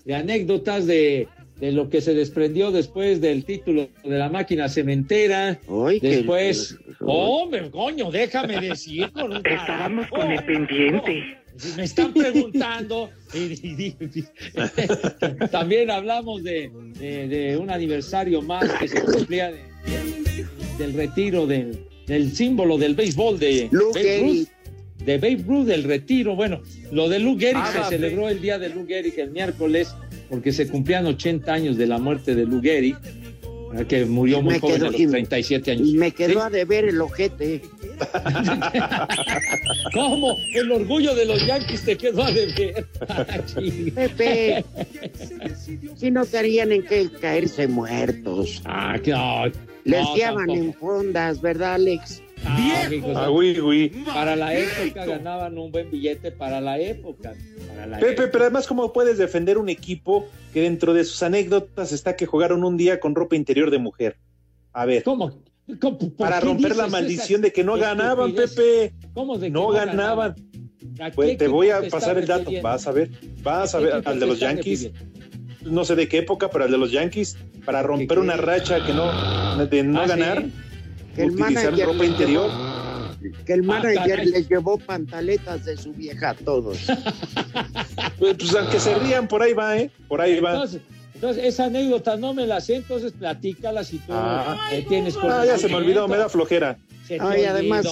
de 0.06 0.16
anécdotas 0.16 0.86
de, 0.88 1.28
de 1.60 1.72
lo 1.72 1.90
que 1.90 2.02
se 2.02 2.14
desprendió 2.14 2.72
después 2.72 3.20
del 3.22 3.44
título 3.46 3.90
de 4.04 4.18
la 4.18 4.30
máquina 4.30 4.70
cementera. 4.70 5.60
Ay, 5.86 6.00
Después, 6.00 6.78
hombre, 7.02 7.70
coño, 7.72 8.10
déjame 8.12 8.60
decir 8.62 9.12
con 9.14 9.32
un 9.32 9.46
Estábamos 9.46 10.08
carajo. 10.08 10.16
con 10.16 10.32
el 10.32 10.44
pendiente. 10.46 11.38
Si 11.58 11.76
Me 11.76 11.84
están 11.84 12.14
preguntando. 12.14 13.10
y- 13.34 13.68
y- 13.68 13.96
y- 14.00 15.48
también 15.52 15.92
hablamos 15.92 16.44
de, 16.44 16.72
de- 17.00 17.28
de 17.28 17.58
un 17.58 17.70
aniversario 17.70 18.42
más 18.42 18.72
que 18.80 18.88
se 18.88 19.02
cumplía 19.04 19.52
de- 19.52 19.60
del 20.78 20.94
retiro 20.94 21.46
del, 21.46 21.86
del 22.12 22.34
símbolo 22.36 22.78
del 22.78 22.94
béisbol 22.96 23.40
de 23.40 23.70
Babe. 23.72 24.20
Ruth. 24.22 24.48
De 25.06 25.18
Babe 25.18 25.44
Ruth, 25.48 25.66
del 25.66 25.84
retiro. 25.86 26.36
Bueno, 26.36 26.62
lo 26.92 27.08
de 27.08 27.20
Lou 27.20 27.38
Gehrig 27.40 27.56
Ah, 27.64 27.72
se 27.74 27.84
sí. 27.84 27.90
celebró 28.02 28.28
el 28.28 28.42
día 28.42 28.60
de 28.60 28.68
Lou 28.70 28.86
Gehrig 28.86 29.18
el 29.20 29.32
miércoles 29.32 29.96
porque 30.30 30.52
se 30.52 30.68
cumplían 30.68 31.06
80 31.06 31.52
años 31.54 31.78
de 31.78 31.88
la 31.88 31.98
muerte 31.98 32.36
de 32.36 32.46
Lou 32.46 32.62
Gehrig, 32.62 32.98
que 33.88 34.06
murió 34.06 34.42
muy 34.42 34.60
joven 34.60 34.76
quedó- 34.76 34.88
a 34.88 34.92
los 34.92 35.00
y- 35.00 35.08
37 35.08 35.72
años. 35.72 35.88
Y 35.88 35.94
me 35.98 36.12
quedó 36.12 36.34
¿Sí? 36.34 36.40
a 36.42 36.50
deber 36.50 36.86
el 36.86 37.00
ojete. 37.02 37.62
¿Cómo? 39.94 40.36
El 40.54 40.72
orgullo 40.72 41.16
de 41.16 41.26
los 41.26 41.46
Yankees 41.48 41.84
te 41.86 41.96
quedó 41.98 42.24
a 42.24 42.32
deber. 42.32 42.86
Pepe, 43.96 44.66
si 45.96 46.12
no 46.12 46.24
estarían 46.24 46.72
en 46.74 46.84
que 46.84 47.10
caerse 47.22 47.68
muertos. 47.68 48.62
Ah, 48.66 48.98
que 49.02 49.12
no. 49.12 49.44
Les 49.84 50.02
no, 50.04 50.16
llaman 50.18 50.48
tampoco. 50.48 50.66
en 50.66 50.74
fondas, 50.74 51.42
¿verdad, 51.42 51.74
Alex? 51.76 52.22
Ah, 52.44 52.88
hijos 52.92 53.12
Ah, 53.16 53.30
uy, 53.30 53.60
uy. 53.60 53.90
Para 54.06 54.36
la 54.36 54.56
época 54.56 55.06
ganaban 55.06 55.58
un 55.58 55.72
buen 55.72 55.92
billete 55.92 56.32
para 56.32 56.60
la 56.60 56.80
época. 56.80 57.34
Para 57.68 57.86
la 57.86 58.00
Pepe, 58.00 58.12
época. 58.14 58.30
pero 58.32 58.44
además, 58.46 58.68
¿cómo 58.68 58.92
puedes 58.94 59.18
defender 59.18 59.58
un 59.58 59.70
equipo 59.70 60.28
que 60.54 60.62
dentro 60.62 60.94
de 60.94 61.04
sus 61.04 61.22
anécdotas 61.24 61.92
está 61.92 62.16
que 62.16 62.26
jugaron 62.26 62.64
un 62.64 62.78
día 62.78 63.00
con 63.00 63.14
ropa 63.16 63.36
interior 63.36 63.70
de 63.70 63.78
mujer? 63.78 64.18
A 64.74 64.86
ver, 64.86 65.04
¿Cómo? 65.04 65.40
¿Cómo- 65.80 65.98
por 66.00 66.16
para 66.16 66.40
romper 66.40 66.76
la 66.76 66.88
maldición 66.88 67.42
esa 67.42 67.48
de 67.48 67.54
que 67.54 67.64
no 67.64 67.78
ganaban? 67.78 68.34
Pepe. 68.34 68.94
¿Cómo 69.14 69.38
de 69.38 69.48
que 69.48 69.52
No 69.52 69.70
ganaban. 69.70 70.36
¿A 71.00 71.12
Pues 71.12 71.38
te 71.38 71.48
voy 71.48 71.70
a 71.70 71.82
pasar 71.90 72.18
el 72.18 72.26
dato. 72.26 72.50
Vas 72.62 72.88
a 72.88 72.92
ver, 72.92 73.10
vas 73.44 73.74
a 73.76 73.78
¿A 73.78 73.82
qué 73.82 73.86
ver 73.88 74.02
al 74.08 74.20
de 74.20 74.26
los 74.26 74.40
Yankees. 74.40 74.84
refiriendo? 74.86 75.21
No 75.64 75.86
sé 75.86 75.96
de 75.96 76.08
qué 76.08 76.20
época, 76.20 76.50
pero 76.50 76.66
al 76.66 76.72
de 76.72 76.78
los 76.78 76.92
Yankees, 76.92 77.38
para 77.66 77.84
romper 77.84 78.20
una 78.20 78.36
racha 78.38 78.84
que 78.86 78.94
no, 78.94 79.12
de 79.68 79.84
no 79.84 80.02
Ah, 80.02 80.08
ganar, 80.08 80.42
¿sí? 80.44 80.54
Que 81.16 81.24
el 81.24 81.32
utilizar 81.32 81.78
ropa 81.80 82.06
interior. 82.06 82.50
llevó- 82.50 83.46
que 83.46 83.54
el 83.54 83.62
manager 83.64 84.10
caray. 84.10 84.26
les 84.32 84.50
llevó 84.50 84.78
pantaletas 84.80 85.64
de 85.66 85.78
su 85.78 85.94
vieja 85.94 86.32
a 86.32 86.34
todos. 86.34 86.78
Pues, 88.18 88.36
pues, 88.38 88.56
aunque 88.56 88.80
se 88.80 88.96
rían, 89.00 89.28
por 89.28 89.42
ahí 89.42 89.54
va, 89.54 89.78
¿eh? 89.78 89.90
Por 90.08 90.22
ahí 90.22 90.40
va. 90.40 90.54
Entonces, 90.54 90.82
entonces, 91.16 91.44
esa 91.44 91.66
anécdota 91.66 92.18
no 92.18 92.34
me 92.34 92.46
la 92.48 92.62
sé, 92.62 92.76
entonces 92.76 93.12
platícala 93.14 93.84
si 93.84 93.98
tú 93.98 94.14
Ah. 94.14 94.58
eh, 94.72 94.86
tienes 94.88 95.16
Ah, 95.22 95.44
ya 95.46 95.58
se 95.58 95.68
me 95.68 95.76
olvidó, 95.76 96.08
me 96.08 96.18
da 96.18 96.30
flojera. 96.30 96.78
Se 97.12 97.18
te 97.18 97.24
Ay, 97.26 97.44
además, 97.44 97.88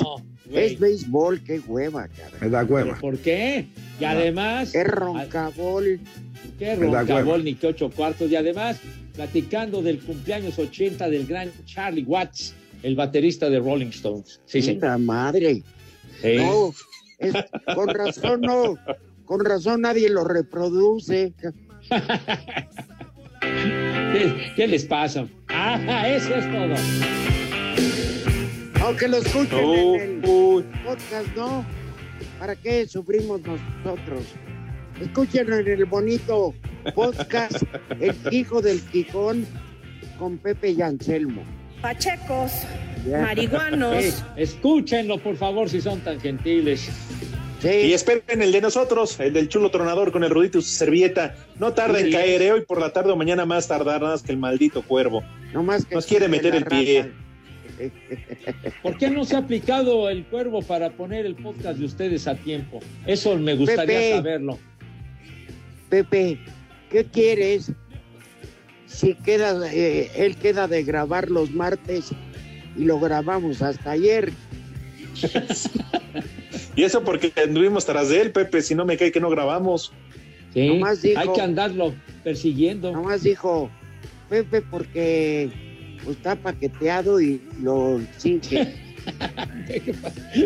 es 0.50 0.80
béisbol, 0.80 1.44
qué 1.44 1.60
hueva, 1.60 2.08
cara. 2.08 2.38
Me 2.40 2.48
da 2.50 2.62
¿Pero 2.62 2.74
hueva. 2.74 2.98
¿Por 3.02 3.18
qué? 3.18 3.66
Y 4.00 4.06
además, 4.06 4.74
Es 4.74 4.88
roncabol. 4.88 6.00
qué 6.58 6.78
Me 6.78 6.88
da 6.88 7.00
roncabol 7.02 7.44
ni 7.44 7.54
qué 7.56 7.68
ocho 7.68 7.90
cuartos. 7.92 8.32
Y 8.32 8.38
además, 8.38 8.78
platicando 9.16 9.82
del 9.82 10.00
cumpleaños 10.00 10.58
80 10.58 11.10
del 11.10 11.28
gran 11.28 11.52
Charlie 11.66 12.04
Watts, 12.04 12.54
el 12.82 12.96
baterista 12.96 13.50
de 13.50 13.60
Rolling 13.60 13.88
Stones. 13.88 14.40
Sí, 14.46 14.62
sí. 14.62 14.80
Madre. 15.00 15.64
Sí. 16.22 16.36
No, 16.38 16.74
es- 17.18 17.34
con 17.76 17.90
razón 17.90 18.40
no. 18.40 18.78
Con 19.26 19.44
razón 19.44 19.82
nadie 19.82 20.10
lo 20.10 20.24
reproduce. 20.24 21.34
¿Qué, 23.42 24.54
qué 24.56 24.66
les 24.66 24.86
pasa? 24.86 25.28
Ah, 25.50 26.08
eso 26.08 26.34
es 26.36 26.46
todo. 26.54 26.76
Aunque 28.90 29.08
lo 29.08 29.18
escuchen 29.18 29.60
en 29.60 30.24
el 30.24 30.64
podcast, 30.84 31.28
¿no? 31.36 31.64
¿Para 32.40 32.56
qué 32.56 32.88
sufrimos 32.88 33.40
nosotros? 33.42 34.24
Escúchenlo 35.00 35.60
en 35.60 35.68
el 35.68 35.86
bonito 35.86 36.56
podcast 36.96 37.62
El 38.00 38.16
Hijo 38.32 38.64
del 38.64 38.82
Quijón 38.82 39.46
con 40.18 40.40
Pepe 40.40 40.72
y 40.72 40.82
Anselmo. 40.82 41.44
Pachecos, 41.84 42.52
Ya. 43.08 43.20
marihuanos. 43.22 44.04
Sí, 44.04 44.24
escúchenlo, 44.38 45.20
por 45.20 45.36
favor, 45.38 45.70
si 45.70 45.82
son 45.82 46.00
tan 46.00 46.20
gentiles. 46.20 46.90
Y 47.60 47.62
Sí, 47.62 47.94
esperen 47.94 48.42
el 48.42 48.52
de 48.52 48.60
nosotros, 48.62 49.20
el 49.20 49.34
del 49.34 49.50
chulo 49.50 49.70
tronador 49.70 50.12
con 50.12 50.24
el 50.24 50.32
rudito 50.32 50.58
y 50.58 50.62
su 50.64 50.70
servilleta. 50.70 51.36
No 51.60 51.74
tarda 51.74 52.00
en 52.00 52.08
Sí. 52.08 52.12
caer, 52.14 52.42
¿eh? 52.42 52.52
hoy 52.54 52.62
por 52.66 52.82
la 52.82 52.92
tarde 52.92 53.12
o 53.12 53.16
mañana 53.16 53.46
más 53.46 53.68
tardar 53.68 54.02
nada 54.02 54.14
más 54.14 54.24
que 54.24 54.32
el 54.32 54.40
maldito 54.40 54.82
cuervo. 54.82 55.22
nomás 55.54 55.86
que 55.86 55.94
Nos 55.94 56.08
quiere 56.08 56.26
escuchen 56.26 56.44
meter 56.52 56.56
el 56.56 56.66
pie. 56.66 57.12
¿Por 58.84 58.98
qué 58.98 59.10
no 59.10 59.24
se 59.26 59.36
ha 59.36 59.40
aplicado 59.40 60.10
el 60.10 60.26
cuervo 60.26 60.62
para 60.62 60.90
poner 60.92 61.26
el 61.26 61.36
podcast 61.36 61.80
de 61.80 61.86
ustedes 61.86 62.28
a 62.28 62.36
tiempo? 62.36 62.80
Eso 63.06 63.38
me 63.38 63.56
gustaría 63.56 63.86
Pepe. 64.00 64.16
saberlo. 64.16 64.60
Pepe, 65.90 66.40
¿qué 66.92 67.06
quieres? 67.06 67.72
Si 68.86 69.14
queda, 69.16 69.72
eh, 69.72 70.10
él 70.16 70.36
queda 70.36 70.68
de 70.68 70.84
grabar 70.84 71.30
los 71.30 71.52
martes 71.52 72.12
y 72.78 72.84
lo 72.86 73.00
grabamos 73.00 73.62
hasta 73.62 73.92
ayer. 73.92 74.32
Y 76.76 76.84
eso 76.84 77.04
porque 77.04 77.34
anduvimos 77.44 77.86
tras 77.86 78.08
de 78.08 78.22
él, 78.22 78.32
Pepe, 78.32 78.62
si 78.62 78.74
no 78.74 78.86
me 78.86 78.96
cae 78.96 79.12
que 79.12 79.20
no 79.20 79.30
grabamos. 79.30 79.92
Sí, 80.54 80.68
Nomás 80.68 81.02
dijo- 81.02 81.20
hay 81.20 81.28
que 81.34 81.42
andarlo 81.42 81.94
persiguiendo. 82.24 82.94
Nomás 82.94 83.24
dijo 83.24 83.70
Pepe 84.30 84.62
porque 84.62 85.50
pues, 86.04 86.18
está 86.18 86.36
paqueteado 86.36 87.20
y 87.22 87.42
lo 87.62 88.02
sigue. 88.18 88.74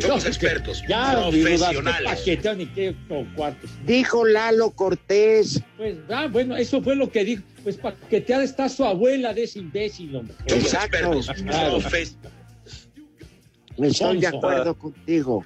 Somos 0.02 0.26
expertos, 0.26 0.84
ya, 0.88 1.28
profesionales. 1.30 2.22
¿Qué 2.24 2.38
paqueteo 2.38 2.56
ni 2.56 2.66
qué 2.68 2.96
cuartos? 3.36 3.70
Dijo 3.86 4.26
Lalo 4.26 4.72
Cortés. 4.72 5.62
Pues, 5.78 5.98
ah, 6.10 6.28
bueno, 6.32 6.56
eso 6.56 6.82
fue 6.82 6.96
lo 6.96 7.12
que 7.12 7.26
dijo. 7.26 7.44
Pues 7.64 7.78
paqueteada 7.78 8.44
está 8.44 8.68
su 8.70 8.84
abuela 8.84 9.34
de 9.34 9.44
ese 9.44 9.60
imbécil, 9.60 10.16
hombre. 10.16 10.36
Exacto. 10.48 11.22
Claro. 11.46 11.80
Estoy 13.78 14.20
de 14.20 14.28
acuerdo 14.28 14.78
contigo. 14.78 15.46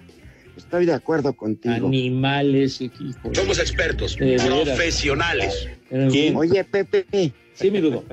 Estoy 0.57 0.85
de 0.87 0.93
acuerdo 0.93 1.33
contigo. 1.33 1.87
Animales, 1.87 2.81
hijo. 2.81 2.95
Somos 3.33 3.59
expertos, 3.59 4.15
profesionales. 4.17 5.69
¿Quién? 5.89 6.35
Oye, 6.35 6.63
Pepe, 6.63 7.05
Sí, 7.53 7.71
mi 7.71 7.79
dudo. 7.79 8.03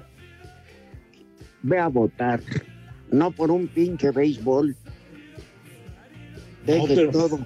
Ve 1.65 1.79
a 1.79 1.89
votar. 1.89 2.41
No 3.11 3.31
por 3.33 3.51
un 3.51 3.67
pinche 3.67 4.11
béisbol. 4.11 4.77
Dejes 6.67 6.89
pero- 6.89 7.11
todo. 7.11 7.39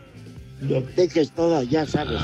Dejes 0.96 1.30
todo, 1.32 1.62
ya 1.62 1.86
sabes. 1.86 2.20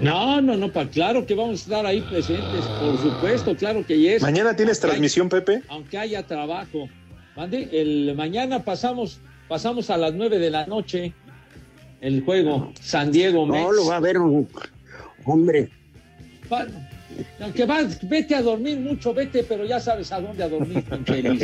No, 0.00 0.40
no, 0.40 0.56
no, 0.56 0.72
pa, 0.72 0.86
claro 0.88 1.26
que 1.26 1.34
vamos 1.34 1.60
a 1.60 1.62
estar 1.64 1.86
ahí 1.86 2.00
presentes, 2.00 2.64
por 2.80 2.98
supuesto, 2.98 3.54
claro 3.54 3.86
que 3.86 3.98
yes. 3.98 4.22
Mañana 4.22 4.56
tienes 4.56 4.78
Aunque 4.78 4.88
transmisión, 4.88 5.28
Pepe. 5.28 5.62
aunque 5.68 5.98
haya 5.98 6.26
trabajo. 6.26 6.88
Mande, 7.36 7.68
el 7.72 8.14
mañana 8.16 8.64
pasamos, 8.64 9.20
pasamos 9.48 9.90
a 9.90 9.96
las 9.98 10.14
nueve 10.14 10.38
de 10.38 10.50
la 10.50 10.66
noche 10.66 11.12
el 12.00 12.22
juego 12.24 12.72
San 12.80 13.12
Diego 13.12 13.46
Mets. 13.46 13.62
No, 13.62 13.72
lo 13.72 13.86
va 13.86 13.96
a 13.96 14.00
ver 14.00 14.18
un 14.18 14.48
hombre. 15.24 15.68
Va- 16.52 16.66
aunque 17.40 17.64
vas, 17.64 17.98
vete 18.08 18.34
a 18.34 18.42
dormir 18.42 18.78
mucho, 18.78 19.12
vete, 19.14 19.42
pero 19.44 19.64
ya 19.64 19.80
sabes 19.80 20.10
a 20.12 20.20
dónde 20.20 20.42
a 20.44 20.48
dormir, 20.48 20.82
infeliz. 20.90 21.42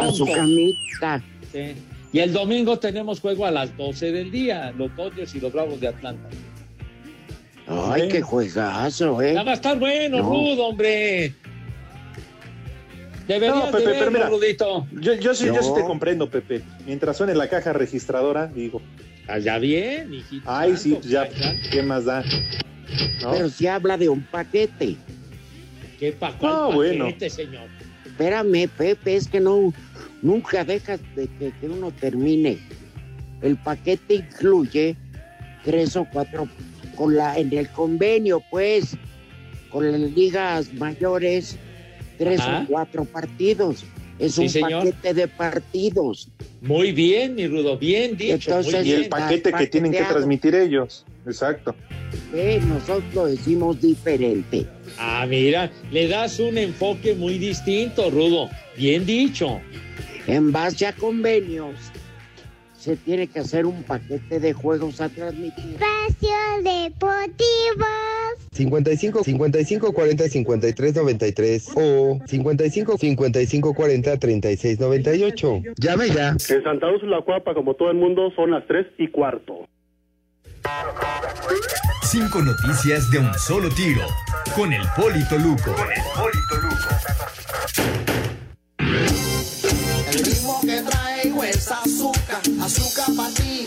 A 0.00 0.10
su 0.10 0.24
Tonto. 0.24 0.34
camita. 0.34 1.22
Sí. 1.52 1.74
Y 2.12 2.18
el 2.20 2.32
domingo 2.32 2.78
tenemos 2.78 3.20
juego 3.20 3.46
a 3.46 3.50
las 3.50 3.74
12 3.76 4.12
del 4.12 4.30
día, 4.30 4.72
los 4.76 4.94
Dodgers 4.96 5.34
y 5.34 5.40
los 5.40 5.52
Bravos 5.52 5.80
de 5.80 5.88
Atlanta. 5.88 6.28
Ay, 7.66 8.08
qué 8.08 8.20
juegazo, 8.20 9.22
¿eh? 9.22 9.34
Ya 9.34 9.42
va 9.44 9.52
a 9.52 9.54
estar 9.54 9.78
bueno, 9.78 10.18
No. 10.18 10.24
rudo, 10.28 10.66
hombre. 10.66 11.32
Deberías 13.26 13.54
No, 13.56 13.66
de 13.66 13.72
Pepe, 13.72 13.84
pero 13.84 13.94
verlo, 13.98 14.10
mira, 14.10 14.28
Rudito. 14.28 14.86
Yo, 15.00 15.14
yo, 15.14 15.32
sí, 15.34 15.46
yo 15.46 15.62
sí 15.62 15.70
te 15.74 15.84
comprendo, 15.84 16.28
Pepe. 16.28 16.60
Mientras 16.86 17.16
suene 17.16 17.34
la 17.34 17.48
caja 17.48 17.72
registradora, 17.72 18.48
digo, 18.48 18.82
Ya 19.42 19.58
bien, 19.58 20.12
hijito. 20.12 20.42
ay, 20.50 20.76
sí, 20.76 20.94
pues 20.94 21.06
ya, 21.06 21.28
ya. 21.30 21.54
¿qué 21.70 21.82
más 21.82 22.04
da? 22.04 22.24
¿No? 23.22 23.32
Pero 23.32 23.48
si 23.48 23.66
habla 23.66 23.96
de 23.96 24.08
un 24.08 24.22
paquete. 24.22 24.96
¿Qué 25.98 26.12
pa' 26.12 26.36
cuál 26.38 26.52
No, 26.52 26.72
bueno. 26.72 27.04
paquete, 27.06 27.30
señor? 27.30 27.68
Espérame, 28.04 28.68
Pepe, 28.76 29.16
es 29.16 29.28
que 29.28 29.40
no, 29.40 29.72
nunca 30.20 30.64
dejas 30.64 31.00
de 31.14 31.28
que, 31.38 31.52
que 31.60 31.68
uno 31.68 31.90
termine. 31.92 32.58
El 33.40 33.56
paquete 33.56 34.14
incluye 34.16 34.96
tres 35.64 35.96
o 35.96 36.06
cuatro 36.12 36.48
con 36.96 37.16
la, 37.16 37.38
en 37.38 37.52
el 37.56 37.68
convenio, 37.70 38.42
pues, 38.50 38.96
con 39.70 39.90
las 39.90 40.00
ligas 40.12 40.72
mayores, 40.74 41.56
tres 42.18 42.40
Ajá. 42.40 42.62
o 42.62 42.66
cuatro 42.66 43.04
partidos. 43.04 43.84
Es 44.18 44.34
Sí, 44.34 44.42
un 44.42 44.48
señor. 44.50 44.84
paquete 44.84 45.14
de 45.14 45.28
partidos. 45.28 46.28
Muy 46.60 46.92
bien, 46.92 47.34
mi 47.34 47.48
Rudo, 47.48 47.78
bien 47.78 48.16
dicho. 48.16 48.34
Entonces, 48.34 48.84
muy 48.84 48.88
Y 48.88 48.92
el 48.92 49.08
paquete 49.08 49.52
que 49.52 49.66
tienen 49.66 49.90
que 49.92 50.02
transmitir 50.04 50.54
ellos. 50.54 51.04
Exacto. 51.26 51.74
Eh, 52.34 52.60
nosotros 52.66 53.14
lo 53.14 53.26
decimos 53.26 53.80
diferente. 53.80 54.66
Ah, 54.98 55.26
mira, 55.28 55.70
le 55.90 56.08
das 56.08 56.38
un 56.40 56.58
enfoque 56.58 57.14
muy 57.14 57.38
distinto, 57.38 58.10
Rudo. 58.10 58.50
Bien 58.76 59.06
dicho. 59.06 59.60
En 60.26 60.52
base 60.52 60.86
a 60.86 60.92
convenios, 60.92 61.74
se 62.82 62.96
tiene 62.96 63.26
que 63.26 63.40
hacer 63.40 63.66
un 63.66 63.82
paquete 63.82 64.40
de 64.40 64.52
juegos 64.52 65.00
a 65.00 65.08
transmitir. 65.08 65.64
Espacio 65.74 66.30
Deportivo. 66.62 67.86
55 68.52 69.24
55 69.24 69.92
40 69.92 70.28
53 70.28 70.94
93 70.96 71.72
o 71.76 72.18
55 72.26 72.98
55 72.98 73.74
40 73.74 74.18
36 74.18 74.80
98. 74.80 75.62
Llame 75.76 76.08
ya. 76.08 76.30
En 76.30 76.62
Santa 76.62 76.90
Úrsula, 76.90 77.22
Cuapa, 77.24 77.54
como 77.54 77.74
todo 77.74 77.90
el 77.90 77.96
mundo, 77.96 78.30
son 78.36 78.50
las 78.50 78.66
tres 78.66 78.86
y 78.98 79.08
cuarto. 79.08 79.68
Cinco 82.02 82.42
noticias 82.42 83.10
de 83.10 83.18
un 83.18 83.32
solo 83.38 83.68
tiro. 83.70 84.06
Con 84.54 84.72
el 84.72 84.86
Polito 84.96 85.38
Luco. 85.38 85.74
El 88.78 90.24
ritmo 90.24 90.60
que 90.60 90.82
traigo 90.82 91.44
es 91.44 91.70
azúcar, 91.70 92.40
azúcar 92.60 93.06
para 93.16 93.34
ti. 93.34 93.66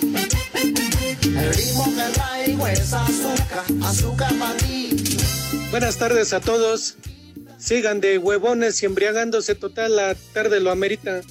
El 1.23 1.53
ritmo 1.53 1.85
que 1.95 2.13
traigo 2.13 2.67
es 2.67 2.93
azúcar, 2.93 3.63
azúcar 3.83 4.33
para 4.37 4.57
ti. 4.57 5.17
Buenas 5.71 5.97
tardes 5.97 6.33
a 6.33 6.39
todos. 6.39 6.97
Sigan 7.57 7.99
de 7.99 8.19
huevones 8.19 8.83
y 8.83 8.85
embriagándose 8.85 9.55
total, 9.55 9.95
la 9.95 10.15
tarde 10.33 10.59
lo 10.59 10.71
amerita. 10.71 11.21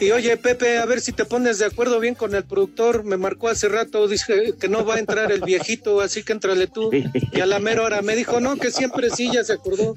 Y 0.00 0.10
oye, 0.10 0.36
Pepe, 0.36 0.78
a 0.78 0.86
ver 0.86 1.00
si 1.00 1.12
te 1.12 1.24
pones 1.24 1.58
de 1.58 1.66
acuerdo 1.66 2.00
bien 2.00 2.14
con 2.14 2.34
el 2.34 2.44
productor. 2.44 3.04
Me 3.04 3.16
marcó 3.16 3.48
hace 3.48 3.68
rato, 3.68 4.08
dice 4.08 4.54
que 4.58 4.68
no 4.68 4.84
va 4.84 4.96
a 4.96 4.98
entrar 4.98 5.30
el 5.32 5.40
viejito, 5.40 6.00
así 6.00 6.22
que 6.22 6.32
entrale 6.32 6.66
tú. 6.66 6.90
Y 6.92 7.40
a 7.40 7.46
la 7.46 7.58
mera 7.58 7.82
hora 7.82 8.02
me 8.02 8.16
dijo, 8.16 8.40
no, 8.40 8.56
que 8.56 8.70
siempre 8.70 9.10
sí, 9.10 9.30
ya 9.32 9.44
se 9.44 9.54
acordó. 9.54 9.94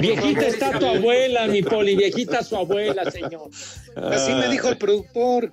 Viejita 0.00 0.46
está 0.46 0.78
tu 0.78 0.86
abuela, 0.86 1.46
mi 1.46 1.62
poli. 1.62 1.96
Viejita 1.96 2.42
su 2.42 2.56
abuela, 2.56 3.10
señor. 3.10 3.50
Así 3.96 4.32
me 4.32 4.48
dijo 4.48 4.68
el 4.68 4.78
productor. 4.78 5.52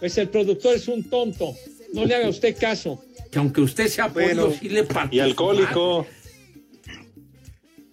Pues 0.00 0.16
el 0.18 0.28
productor 0.28 0.76
es 0.76 0.88
un 0.88 1.08
tonto. 1.08 1.54
No 1.92 2.04
le 2.04 2.14
haga 2.14 2.28
usted 2.28 2.56
caso. 2.56 3.02
Que 3.30 3.38
aunque 3.38 3.60
usted 3.60 3.88
sea 3.88 4.08
Bueno. 4.08 4.52
sí 4.58 4.68
le 4.68 4.86
Y 5.10 5.20
alcohólico. 5.20 6.06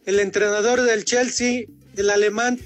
El 0.06 0.20
entrenador 0.20 0.82
del 0.82 1.04
Chelsea, 1.04 1.64
el 1.98 2.10
alemán 2.10 2.60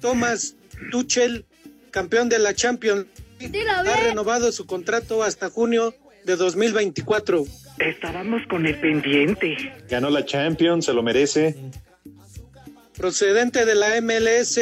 Thomas 0.00 0.55
Tuchel, 0.90 1.44
campeón 1.90 2.28
de 2.28 2.38
la 2.38 2.54
Champions, 2.54 3.06
League, 3.40 3.68
ha 3.68 3.96
renovado 3.96 4.50
su 4.52 4.66
contrato 4.66 5.22
hasta 5.22 5.50
junio 5.50 5.94
de 6.24 6.36
2024. 6.36 7.44
Estábamos 7.78 8.42
con 8.48 8.66
el 8.66 8.80
pendiente. 8.80 9.56
Ganó 9.88 10.08
la 10.10 10.24
Champions, 10.24 10.86
se 10.86 10.92
lo 10.94 11.02
merece. 11.02 11.54
Procedente 12.96 13.66
de 13.66 13.74
la 13.74 14.00
MLS, 14.00 14.58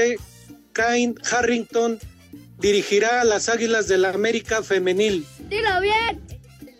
Kane 0.72 1.14
Harrington 1.30 1.98
dirigirá 2.58 3.20
a 3.20 3.24
las 3.24 3.48
Águilas 3.48 3.86
de 3.86 3.98
la 3.98 4.10
América 4.10 4.62
Femenil. 4.62 5.24
Dilo 5.48 5.80
bien. 5.80 6.20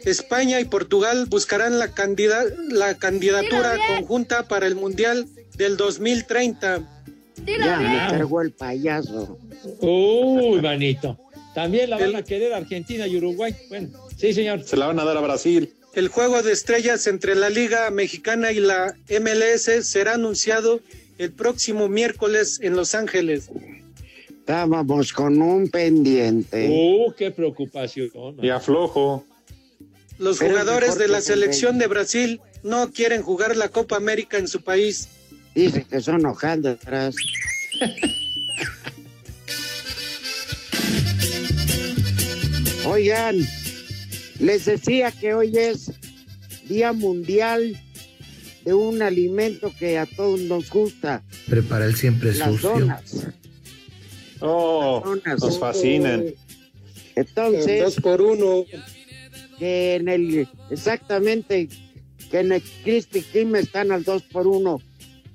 España 0.05 0.61
y 0.61 0.65
Portugal 0.65 1.27
buscarán 1.29 1.79
la, 1.79 1.93
candida- 1.95 2.45
la 2.71 2.95
candidatura 2.99 3.77
conjunta 3.87 4.49
para 4.49 4.67
el 4.67 4.75
Mundial 4.75 5.27
del 5.57 5.77
2030. 5.77 6.94
Dilo 7.37 7.65
Ya 7.65 7.79
me 7.79 7.89
bien. 7.89 8.07
cargó 8.11 8.41
el 8.43 8.53
payaso. 8.53 9.39
Uy, 9.81 10.61
manito. 10.61 11.19
También 11.55 11.91
la 11.91 11.99
van 11.99 12.17
a 12.17 12.23
querer 12.23 12.53
Argentina 12.53 13.07
y 13.07 13.17
Uruguay. 13.17 13.55
Bueno, 13.69 13.89
sí, 14.17 14.33
señor. 14.33 14.63
Se 14.65 14.77
la 14.77 14.87
van 14.87 14.99
a 14.99 15.05
dar 15.05 15.17
a 15.17 15.21
Brasil. 15.21 15.73
El 15.95 16.09
juego 16.09 16.43
de 16.43 16.53
estrellas 16.53 17.07
entre 17.07 17.37
la 17.37 17.51
Liga 17.51 17.89
Mexicana 17.91 18.51
y 18.51 18.59
la 18.59 18.97
MLS 19.21 19.71
será 19.87 20.15
anunciado 20.15 20.81
el 21.19 21.33
próximo 21.33 21.89
miércoles 21.89 22.59
en 22.61 22.75
Los 22.75 22.97
Ángeles. 22.97 23.51
Estábamos 24.29 25.13
con 25.13 25.41
un 25.41 25.69
pendiente. 25.69 26.69
Uh, 26.69 27.13
qué 27.17 27.31
preocupación. 27.31 28.11
Y 28.43 28.51
aflojo. 28.51 29.25
Los 30.19 30.39
Pero 30.39 30.51
jugadores 30.51 30.99
de 30.99 31.09
la 31.09 31.19
el 31.19 31.23
selección 31.25 31.79
de 31.79 31.87
Brasil 31.87 32.41
no 32.63 32.91
quieren 32.91 33.23
jugar 33.23 33.57
la 33.57 33.69
Copa 33.69 33.97
América 33.97 34.37
en 34.39 34.49
su 34.49 34.63
país. 34.63 35.09
Dice 35.55 35.85
que 35.85 36.01
son 36.01 36.27
atrás. 36.27 37.15
Oigan, 42.87 43.37
les 44.41 44.65
decía 44.65 45.13
que 45.13 45.35
hoy 45.35 45.57
es 45.57 45.93
Día 46.69 46.93
Mundial 46.93 47.81
de 48.65 48.75
un 48.75 49.01
alimento 49.03 49.73
que 49.79 49.99
a 49.99 50.07
todos 50.07 50.41
nos 50.41 50.71
gusta, 50.71 51.23
Prepara 51.49 51.85
el 51.87 51.95
siempre 51.95 52.35
las 52.35 52.61
donas. 52.63 53.27
Oh, 54.41 55.03
Donas. 55.05 55.41
nos 55.41 55.59
fascinan. 55.59 56.25
Entonces, 57.15 57.83
Dos 57.83 57.97
por 57.97 58.21
uno. 58.21 58.65
que 59.59 59.95
en 59.97 60.09
el, 60.09 60.49
exactamente, 60.71 61.69
que 62.31 62.41
en 62.41 62.53
el 62.53 62.63
Krispy 62.83 63.23
Kreme 63.23 63.61
están 63.61 63.93
al 63.93 64.03
2 64.03 64.23
por 64.25 64.47
1 64.47 64.81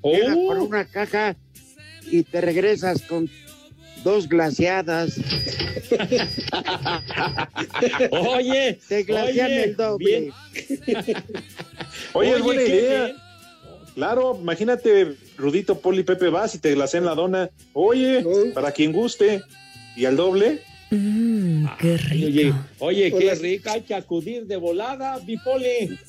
Oh. 0.02 0.47
por 0.47 0.60
una 0.60 0.86
caja 0.86 1.36
y 2.10 2.24
te 2.24 2.39
regresas 2.41 3.02
con 3.04 3.30
dos 4.04 4.28
glaciadas. 4.30 5.18
Oye, 8.12 8.80
Te 8.88 9.04
glacian 9.04 9.47
oye, 9.47 9.64
el 9.64 9.76
doble. 9.76 10.06
bien. 10.06 10.32
Oye, 12.14 12.30
es 12.30 12.36
Oye, 12.36 12.41
buena 12.41 12.62
idea. 12.64 13.04
bien. 13.06 13.18
Claro, 13.95 14.38
imagínate, 14.39 15.16
Rudito, 15.38 15.80
Poli, 15.80 16.04
Pepe, 16.04 16.30
vas 16.30 16.56
y 16.56 16.60
te 16.60 16.74
glasean 16.74 17.06
la 17.06 17.16
dona. 17.16 17.50
Oye, 17.74 18.26
para 18.54 18.72
quien 18.72 18.93
guste. 18.93 19.41
Y 19.95 20.06
al 20.06 20.16
doble. 20.16 20.62
qué 20.89 21.97
rico. 21.97 22.56
Oye, 22.80 23.10
oye, 23.10 23.12
qué 23.12 23.32
Hola. 23.32 23.36
rico. 23.36 23.70
Hay 23.72 23.82
que 23.82 23.95
acudir 23.95 24.45
de 24.45 24.56
volada, 24.56 25.20
Bipoli. 25.20 26.00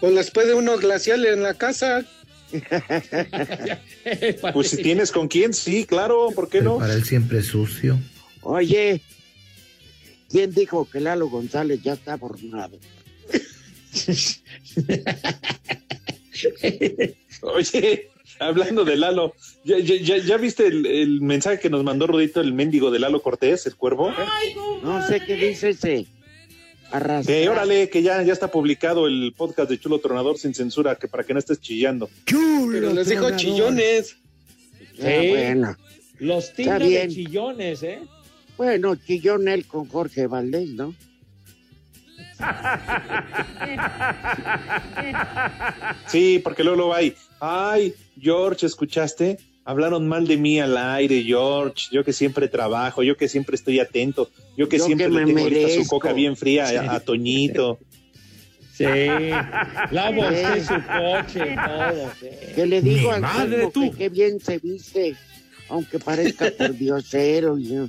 Pues 0.00 0.12
les 0.12 0.30
puede 0.30 0.54
uno 0.54 0.76
glacial 0.78 1.26
en 1.26 1.42
la 1.42 1.54
casa. 1.54 2.04
Pues 4.52 4.70
si 4.70 4.82
tienes 4.82 5.12
con 5.12 5.28
quién, 5.28 5.52
sí, 5.54 5.84
claro, 5.86 6.28
¿por 6.34 6.48
qué 6.48 6.62
no? 6.62 6.84
el 6.84 7.04
siempre 7.04 7.42
sucio. 7.42 7.98
Oye, 8.42 9.00
¿quién 10.30 10.52
dijo 10.54 10.88
que 10.90 11.00
Lalo 11.00 11.28
González 11.28 11.80
ya 11.82 11.92
está 11.94 12.16
formado? 12.18 12.78
Oye, 17.42 18.10
hablando 18.38 18.84
de 18.84 18.96
Lalo, 18.96 19.34
¿ya, 19.64 19.78
ya, 19.78 19.96
ya- 19.96 20.18
ya 20.18 20.36
viste 20.36 20.66
el, 20.66 20.86
el 20.86 21.20
mensaje 21.20 21.60
que 21.60 21.70
nos 21.70 21.84
mandó 21.84 22.06
Rudito, 22.06 22.40
el 22.40 22.52
mendigo 22.52 22.90
de 22.90 22.98
Lalo 22.98 23.22
Cortés, 23.22 23.66
el 23.66 23.76
cuervo? 23.76 24.12
No 24.82 25.06
sé 25.06 25.20
qué 25.24 25.34
dice 25.36 25.70
ese. 25.70 26.06
Arrastrar. 26.90 27.24
Que 27.24 27.48
órale, 27.48 27.88
que 27.88 28.02
ya, 28.02 28.22
ya 28.22 28.32
está 28.32 28.50
publicado 28.50 29.06
el 29.06 29.32
podcast 29.36 29.70
de 29.70 29.78
Chulo 29.78 30.00
Tronador 30.00 30.38
sin 30.38 30.54
censura, 30.54 30.96
que 30.96 31.08
para 31.08 31.24
que 31.24 31.32
no 31.32 31.38
estés 31.38 31.60
chillando. 31.60 32.10
Pero 32.26 32.92
les 32.92 33.08
dijo 33.08 33.30
chillones. 33.36 34.16
Ah, 35.00 35.22
bueno. 35.28 35.76
Los 36.18 36.52
tigres 36.52 36.80
de 36.80 37.08
chillones, 37.08 37.82
¿eh? 37.82 38.00
Bueno, 38.56 38.94
chillón 38.96 39.48
él 39.48 39.66
con 39.66 39.88
Jorge 39.88 40.26
Valdés, 40.26 40.68
¿no? 40.70 40.94
Sí, 46.06 46.40
porque 46.42 46.62
luego 46.62 46.76
lo 46.78 46.88
va 46.88 46.98
ahí. 46.98 47.14
Ay, 47.40 47.94
George, 48.20 48.66
¿escuchaste? 48.66 49.38
Hablaron 49.64 50.08
mal 50.08 50.26
de 50.26 50.36
mí 50.36 50.58
al 50.58 50.76
aire, 50.76 51.22
George. 51.22 51.88
Yo 51.92 52.02
que 52.04 52.12
siempre 52.12 52.48
trabajo, 52.48 53.02
yo 53.02 53.16
que 53.16 53.28
siempre 53.28 53.56
estoy 53.56 53.78
atento, 53.78 54.30
yo 54.56 54.68
que 54.68 54.78
Yo 54.78 54.86
siempre 54.86 55.06
que 55.08 55.12
le 55.12 55.26
me 55.26 55.34
tengo 55.34 55.48
lista 55.50 55.82
su 55.82 55.88
coca 55.88 56.12
bien 56.12 56.36
fría 56.36 56.64
a- 56.64 56.68
Sí. 56.70 56.76
a, 56.76 57.00
Toñito. 57.00 57.78
Sí. 58.74 58.84
Lavo 59.90 60.22
usted 60.22 60.62
su 60.62 60.74
coche, 60.74 61.54
todo. 61.66 62.10
sí. 62.20 62.54
Que 62.54 62.66
le 62.66 62.80
digo 62.80 63.08
Mi 63.10 63.14
al 63.16 63.20
madre, 63.20 63.70
tú. 63.72 63.90
que 63.92 63.96
qué 63.98 64.08
bien 64.08 64.40
se 64.40 64.58
viste. 64.58 65.14
aunque 65.68 65.98
parezca 65.98 66.50
por 66.58 66.74
diosero. 66.76 67.58
Yo. 67.58 67.88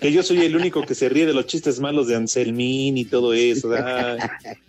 Que 0.00 0.12
yo 0.12 0.22
soy 0.22 0.42
el 0.44 0.54
único 0.54 0.82
que 0.82 0.94
se 0.94 1.08
ríe 1.08 1.26
de 1.26 1.32
los 1.34 1.46
chistes 1.46 1.80
malos 1.80 2.06
de 2.06 2.14
Anselmín 2.16 2.96
y 2.98 3.04
todo 3.06 3.32
eso. 3.34 3.72
Ay. 3.72 4.18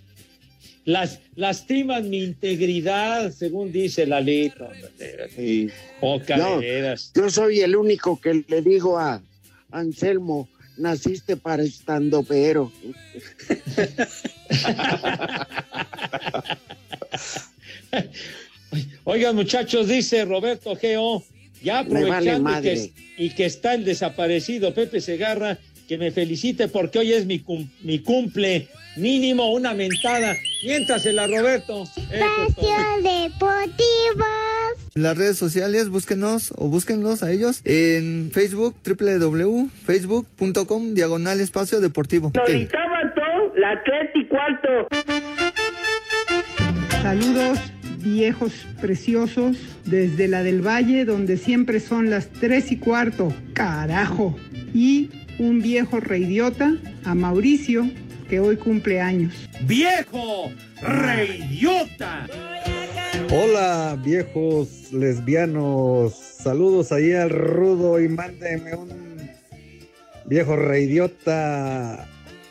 Las, 0.88 1.20
lastiman 1.36 2.10
mi 2.10 2.24
integridad, 2.24 3.32
según 3.34 3.74
dice 3.74 4.08
Lalito. 4.08 4.70
Sí. 5.36 5.70
Poca 6.00 6.38
No, 6.38 6.60
veras. 6.60 7.12
yo 7.14 7.30
soy 7.30 7.60
el 7.60 7.76
único 7.76 8.22
que 8.22 8.46
le 8.48 8.62
digo 8.62 8.98
a 8.98 9.22
Anselmo, 9.70 10.48
naciste 10.78 11.36
para 11.36 11.64
estando 11.64 12.24
pero. 12.24 12.72
Oigan, 19.04 19.36
muchachos, 19.36 19.90
dice 19.90 20.24
Roberto 20.24 20.74
Geo, 20.78 21.22
ya 21.62 21.84
vale 21.84 22.10
aprovechando 22.10 22.60
y, 22.60 22.62
que, 22.62 22.94
y 23.18 23.30
que 23.32 23.44
está 23.46 23.74
el 23.74 23.84
desaparecido 23.84 24.74
Pepe 24.74 25.02
Segarra, 25.02 25.60
que 25.88 25.98
me 25.98 26.12
felicite 26.12 26.68
porque 26.68 27.00
hoy 27.00 27.14
es 27.14 27.26
mi, 27.26 27.40
cum- 27.40 27.70
mi 27.82 28.00
cumple, 28.00 28.68
mínimo 28.98 29.54
una 29.54 29.74
mentada. 29.74 30.36
Miéntasela, 30.64 31.28
Roberto. 31.28 31.86
Todo. 31.86 32.04
Espacio 32.12 32.76
Deportivo. 33.04 34.26
En 34.96 35.04
las 35.04 35.18
redes 35.18 35.38
sociales, 35.38 35.88
búsquenos 35.90 36.52
o 36.58 36.68
búsquenlos 36.68 37.24
a 37.24 37.32
ellos 37.32 37.62
en 37.64 38.32
Facebook, 38.34 38.76
www.facebook.com, 38.86 40.94
diagonal 40.94 41.40
espacio 41.40 41.80
deportivo. 41.80 42.32
Sábato, 42.34 43.22
la 43.56 43.82
tres 43.86 44.10
y 44.16 44.26
cuarto. 44.28 44.68
Saludos 47.02 47.60
viejos 48.00 48.52
preciosos 48.82 49.56
desde 49.86 50.28
la 50.28 50.44
del 50.44 50.62
Valle 50.66 51.06
donde 51.06 51.38
siempre 51.38 51.80
son 51.80 52.10
las 52.10 52.28
tres 52.30 52.72
y 52.72 52.78
cuarto. 52.78 53.32
Carajo. 53.54 54.36
Y 54.74 55.10
un 55.40 55.62
viejo 55.62 56.00
reidiota 56.00 56.76
a 57.04 57.16
Mauricio 57.16 57.90
que 58.30 58.40
hoy 58.40 58.58
cumple 58.58 59.00
años. 59.00 59.34
¡Viejo! 59.62 60.52
¡Reidiota! 60.82 62.28
Hola, 63.32 63.98
viejos 64.04 64.92
lesbianos. 64.92 66.14
Saludos 66.14 66.92
ahí 66.92 67.14
al 67.14 67.30
rudo 67.30 68.00
y 68.02 68.08
mándenme 68.08 68.76
un 68.76 68.90
viejo 70.26 70.56
reidiota 70.56 72.08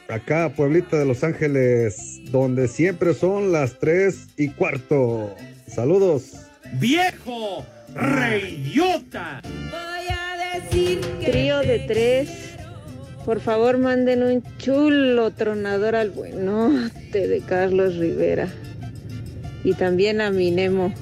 acá, 0.09 0.53
Pueblita 0.55 0.99
de 0.99 1.05
Los 1.05 1.25
Ángeles, 1.25 2.21
donde 2.31 2.69
siempre 2.69 3.15
son 3.15 3.53
las 3.53 3.79
tres 3.79 4.29
y 4.37 4.49
cuarto. 4.49 5.35
Saludos. 5.67 6.33
¡Viejo! 6.75 7.65
¡Reidiota! 7.95 9.41
Trío 11.25 11.61
de 11.61 11.81
tres. 11.81 12.46
Por 13.27 13.41
favor, 13.41 13.77
manden 13.79 14.23
un 14.23 14.45
chulo 14.57 15.33
tronador 15.33 15.97
al 15.97 16.11
buenote 16.11 17.27
de 17.27 17.41
Carlos 17.41 17.97
Rivera. 17.97 18.47
Y 19.65 19.75
también 19.75 20.21
a 20.21 20.31
mi 20.31 20.53
Nemo. 20.53 20.95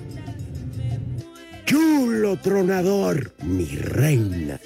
Chulo 1.66 2.38
tronador, 2.38 3.34
mi 3.42 3.66
reina. 3.76 4.58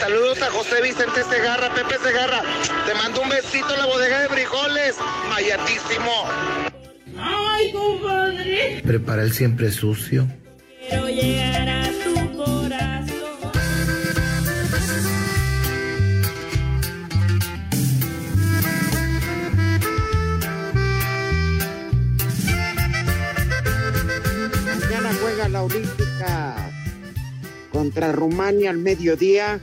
Saludos 0.00 0.40
a 0.40 0.50
José 0.50 0.80
Vicente 0.82 1.22
Segarra, 1.30 1.74
Pepe 1.74 1.96
Segarra. 2.02 2.40
Te 2.86 2.94
mando 2.94 3.20
un 3.20 3.28
besito 3.28 3.74
en 3.74 3.78
la 3.78 3.84
bodega 3.84 4.22
de 4.22 4.28
frijoles. 4.28 4.96
Mayatísimo. 5.28 6.24
Ay, 7.18 7.72
compadre. 7.72 8.80
Prepara 8.86 9.22
el 9.22 9.34
siempre 9.34 9.70
sucio. 9.70 10.26
Mañana 24.64 25.12
juega 25.20 25.48
la 25.48 25.62
Olímpica 25.62 26.56
contra 27.72 28.12
Rumania 28.12 28.70
al 28.70 28.78
mediodía. 28.78 29.60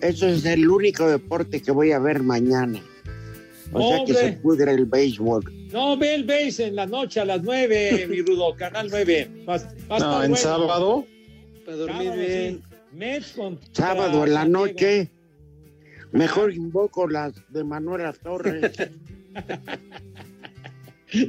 Eso 0.00 0.28
es 0.28 0.44
el 0.44 0.68
único 0.68 1.08
deporte 1.08 1.62
que 1.62 1.70
voy 1.70 1.92
a 1.92 1.98
ver 1.98 2.22
mañana. 2.22 2.80
O 3.72 3.88
sea 3.88 4.04
que 4.04 4.14
se 4.14 4.32
pudre 4.32 4.72
el 4.72 4.84
béisbol. 4.84 5.61
No, 5.72 5.96
ve 5.96 6.14
el 6.14 6.24
base 6.24 6.66
en 6.66 6.76
la 6.76 6.86
noche 6.86 7.20
a 7.20 7.24
las 7.24 7.42
nueve, 7.42 8.06
mi 8.08 8.20
rudo, 8.20 8.54
canal 8.54 8.88
9. 8.90 9.44
Va, 9.48 9.56
va 9.90 9.96
a 9.96 9.98
No, 9.98 10.12
en 10.24 10.30
bueno. 10.30 10.36
sábado. 10.36 11.06
Para 11.64 11.76
dormir 11.78 11.96
Sábado, 12.08 12.20
bien. 12.20 12.62
sí. 13.22 13.58
Sábado 13.72 14.24
en 14.26 14.34
la 14.34 14.44
noche. 14.44 15.10
Mejor 16.12 16.52
invoco 16.52 17.08
las 17.08 17.32
de 17.48 17.64
Manuela 17.64 18.12
Torres. 18.12 18.72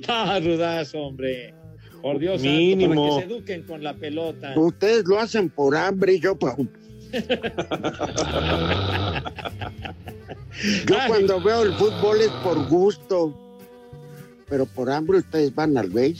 Ah, 0.08 0.40
rudazo, 0.42 0.98
hombre. 1.00 1.54
Por 2.02 2.18
Dios 2.18 2.40
santo, 2.42 2.54
Mínimo. 2.56 3.10
para 3.10 3.22
que 3.22 3.28
se 3.28 3.34
eduquen 3.34 3.64
con 3.64 3.84
la 3.84 3.94
pelota. 3.94 4.54
Ustedes 4.58 5.04
lo 5.06 5.20
hacen 5.20 5.50
por 5.50 5.76
hambre 5.76 6.14
y 6.14 6.20
yo 6.22 6.38
por... 6.40 6.56
Yo 10.86 10.96
cuando 11.08 11.42
veo 11.42 11.64
el 11.64 11.74
fútbol 11.74 12.22
es 12.22 12.30
por 12.44 12.66
gusto. 12.70 13.43
Pero 14.50 14.66
por 14.66 14.90
hambre 14.90 15.20
ustedes 15.20 15.54
van 15.54 15.78
al. 15.78 15.92
Ay, 15.96 16.16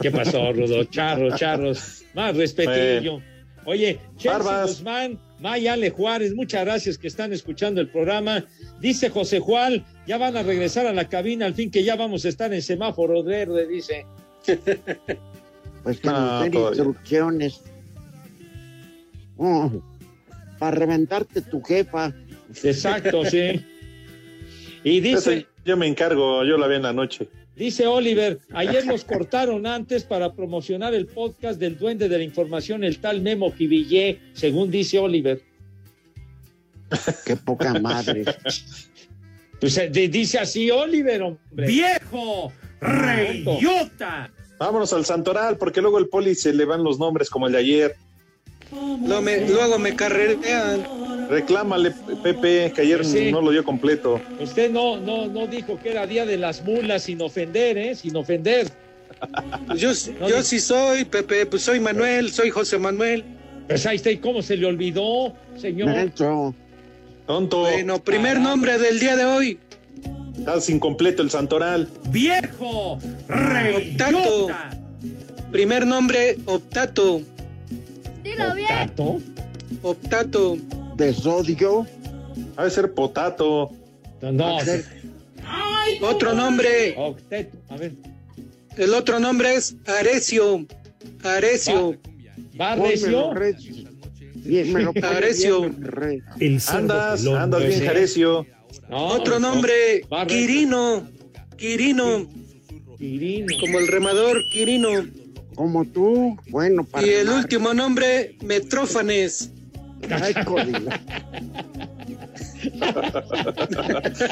¿Qué 0.00 0.10
pasó, 0.10 0.52
Rudo? 0.52 0.84
Charros, 0.84 1.34
charros. 1.36 2.04
Más 2.14 2.36
respetillo. 2.36 3.20
Oye, 3.64 4.00
Chelsea. 4.16 4.62
Guzmán, 4.62 5.18
Maya 5.40 5.74
Ale 5.74 5.90
Juárez, 5.90 6.34
muchas 6.34 6.64
gracias 6.64 6.96
que 6.96 7.06
están 7.06 7.32
escuchando 7.32 7.80
el 7.80 7.88
programa. 7.88 8.44
Dice 8.80 9.10
José 9.10 9.40
Juan, 9.40 9.84
ya 10.06 10.16
van 10.16 10.36
a 10.36 10.42
regresar 10.42 10.86
a 10.86 10.92
la 10.92 11.08
cabina, 11.08 11.46
al 11.46 11.54
fin 11.54 11.70
que 11.70 11.84
ya 11.84 11.94
vamos 11.94 12.24
a 12.24 12.28
estar 12.28 12.52
en 12.54 12.62
semáforo 12.62 13.22
verde, 13.22 13.66
dice. 13.66 14.06
Pues 15.84 16.00
que 16.00 16.08
No, 16.08 16.20
nos 16.20 16.42
den 16.42 16.54
instrucciones. 16.54 17.60
Oh, 19.36 19.70
para 20.58 20.76
reventarte 20.76 21.40
tu 21.40 21.62
jefa. 21.62 22.12
Exacto, 22.62 23.24
sí. 23.24 23.64
Y 24.84 24.98
Eso 25.08 25.30
dice, 25.30 25.46
yo 25.64 25.76
me 25.76 25.86
encargo, 25.86 26.44
yo 26.44 26.56
la 26.56 26.66
veo 26.66 26.76
en 26.76 26.82
la 26.84 26.92
noche. 26.92 27.28
Dice 27.58 27.86
Oliver, 27.86 28.38
ayer 28.54 28.86
los 28.86 29.04
cortaron 29.04 29.66
antes 29.66 30.04
para 30.04 30.32
promocionar 30.34 30.94
el 30.94 31.06
podcast 31.06 31.58
del 31.60 31.76
duende 31.76 32.08
de 32.08 32.18
la 32.18 32.24
información, 32.24 32.84
el 32.84 32.98
tal 33.00 33.20
Memo 33.20 33.52
Jivillé, 33.52 34.20
según 34.32 34.70
dice 34.70 34.98
Oliver. 34.98 35.42
Qué 37.26 37.36
poca 37.36 37.74
madre. 37.80 38.24
Pues 39.60 39.76
eh, 39.76 39.90
di- 39.90 40.08
dice 40.08 40.38
así 40.38 40.70
Oliver, 40.70 41.22
hombre. 41.22 41.66
¡Viejo! 41.66 42.52
¡Reyota! 42.80 44.30
Vámonos 44.58 44.92
al 44.92 45.04
Santoral, 45.04 45.56
porque 45.58 45.80
luego 45.80 45.98
el 45.98 46.08
poli 46.08 46.34
se 46.34 46.52
le 46.52 46.64
van 46.64 46.82
los 46.82 46.98
nombres 46.98 47.28
como 47.30 47.46
el 47.46 47.52
de 47.52 47.58
ayer. 47.58 47.96
Luego 48.72 49.22
me, 49.22 49.48
luego 49.48 49.78
me 49.78 49.94
carrerean. 49.96 50.84
Reclámale, 51.28 51.92
Pepe, 52.22 52.72
que 52.74 52.80
ayer 52.82 53.04
Sí. 53.04 53.30
no 53.30 53.40
lo 53.40 53.50
dio 53.50 53.62
completo. 53.64 54.20
Usted 54.40 54.70
no, 54.70 54.96
no, 54.98 55.26
no 55.26 55.46
dijo 55.46 55.78
que 55.78 55.90
era 55.90 56.06
día 56.06 56.24
de 56.24 56.36
las 56.38 56.62
mulas 56.64 57.02
sin 57.04 57.20
ofender, 57.20 57.76
¿eh? 57.76 57.94
Sin 57.94 58.16
ofender. 58.16 58.68
Yo, 59.76 59.90
No, 60.20 60.28
yo 60.28 60.36
di- 60.38 60.42
sí 60.44 60.60
soy, 60.60 61.04
Pepe, 61.04 61.44
pues 61.46 61.62
soy 61.62 61.80
Manuel, 61.80 62.30
soy 62.30 62.50
José 62.50 62.78
Manuel. 62.78 63.24
Pues 63.66 63.84
ahí 63.86 63.96
está, 63.96 64.10
¿y 64.10 64.18
cómo 64.18 64.40
se 64.42 64.56
le 64.56 64.66
olvidó, 64.66 65.34
señor? 65.56 66.10
Tonto, 67.26 67.60
Bueno, 67.60 68.02
primer 68.02 68.40
nombre 68.40 68.78
del 68.78 68.98
día 69.00 69.14
de 69.16 69.24
hoy, 69.26 69.58
estás 70.38 70.70
incompleto 70.70 71.22
el 71.22 71.30
Santoral. 71.30 71.88
¡Viejo! 72.10 72.98
Optato. 73.28 74.48
Primer 75.52 75.86
nombre, 75.86 76.38
Optato. 76.46 77.20
Dilo 78.22 78.54
bien. 78.54 78.68
¿Tato? 78.68 79.20
Optato. 79.82 80.56
De 80.98 81.14
sodio. 81.14 81.86
Ha 82.56 82.64
de 82.64 82.70
ser 82.70 82.92
potato. 82.92 83.70
No, 84.20 84.58
Hacer- 84.58 84.84
Otro 86.02 86.34
nombre, 86.34 86.94
octeto. 86.98 87.56
A 87.68 87.76
ver, 87.76 87.92
el 88.76 88.92
otro 88.94 89.20
nombre 89.20 89.54
es 89.54 89.76
Arecio. 89.86 90.66
Arecio. 91.22 91.96
¿va 92.60 92.74
Pónmelo 92.76 93.32
recio? 93.32 93.34
recio. 93.34 93.88
Bien, 94.34 94.72
me 94.72 94.82
lo 94.82 94.92
pone 94.92 95.06
Arecio. 95.06 95.60
bien 95.60 95.82
re- 95.82 96.22
El 96.40 96.60
Andas, 96.68 97.24
andas 97.26 97.62
bien. 97.64 98.46
No, 98.90 99.06
Otro 99.06 99.38
no, 99.38 99.52
nombre. 99.52 100.02
Quirino. 100.26 101.08
Quirino. 101.56 102.28
Quirino. 102.98 103.46
Como 103.60 103.78
el 103.78 103.86
remador, 103.86 104.36
Quirino. 104.52 104.88
Como 105.54 105.84
tú. 105.84 106.36
Bueno, 106.50 106.84
para. 106.84 107.06
Y 107.06 107.10
el 107.10 107.26
remar. 107.26 107.42
último 107.44 107.72
nombre, 107.74 108.36
Metrófanes. 108.42 109.50
Ay, 110.10 110.34
jodido. 110.44 110.90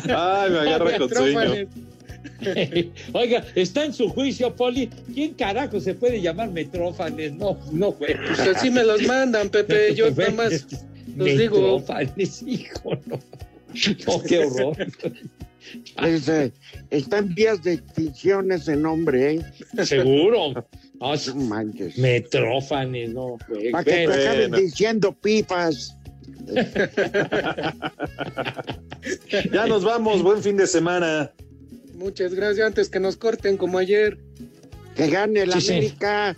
Ay, 0.08 0.50
me 0.50 0.58
agarra 0.58 0.98
con 0.98 1.08
sueño. 1.08 1.40
Metrófanes. 1.40 1.68
Oiga, 3.12 3.44
está 3.54 3.84
en 3.84 3.92
su 3.92 4.08
juicio, 4.08 4.54
Poli. 4.54 4.88
¿Quién 5.12 5.34
carajo 5.34 5.80
se 5.80 5.94
puede 5.94 6.20
llamar 6.20 6.50
Metrófanes? 6.50 7.32
No, 7.32 7.58
no, 7.72 7.92
güey. 7.92 8.16
Pues 8.16 8.40
así 8.40 8.70
me 8.70 8.84
los 8.84 9.02
mandan, 9.02 9.48
Pepe. 9.48 9.94
Yo 9.96 10.10
nada 10.10 10.30
más 10.30 10.66
los 11.16 11.28
digo. 11.28 11.78
Metrófanes, 11.78 12.42
hijo, 12.42 12.98
no. 13.06 13.18
No, 14.06 14.22
qué 14.22 14.38
horror. 14.38 14.76
Este, 16.02 16.52
está 16.90 17.18
en 17.18 17.34
vías 17.34 17.62
de 17.62 17.74
extinción 17.74 18.52
ese 18.52 18.76
nombre, 18.76 19.34
¿eh? 19.34 19.84
Seguro. 19.84 20.66
No, 21.00 21.14
No 21.14 21.34
manches. 21.44 21.98
Metrófanes, 21.98 23.10
no, 23.12 23.36
güey. 23.48 23.70
Para 23.70 23.84
que 23.84 23.90
te 23.90 24.12
acaben 24.14 24.52
diciendo 24.52 25.12
pipas. 25.12 25.96
Ya 29.52 29.66
nos 29.66 29.84
vamos, 29.84 30.22
buen 30.22 30.42
fin 30.42 30.56
de 30.56 30.66
semana. 30.66 31.32
Muchas 31.94 32.34
gracias. 32.34 32.66
Antes 32.66 32.88
que 32.88 33.00
nos 33.00 33.16
corten 33.16 33.56
como 33.56 33.78
ayer. 33.78 34.18
Que 34.94 35.08
gane 35.08 35.40
el 35.40 35.52
Sí, 35.52 35.60
sí. 35.60 35.72
América 35.72 36.36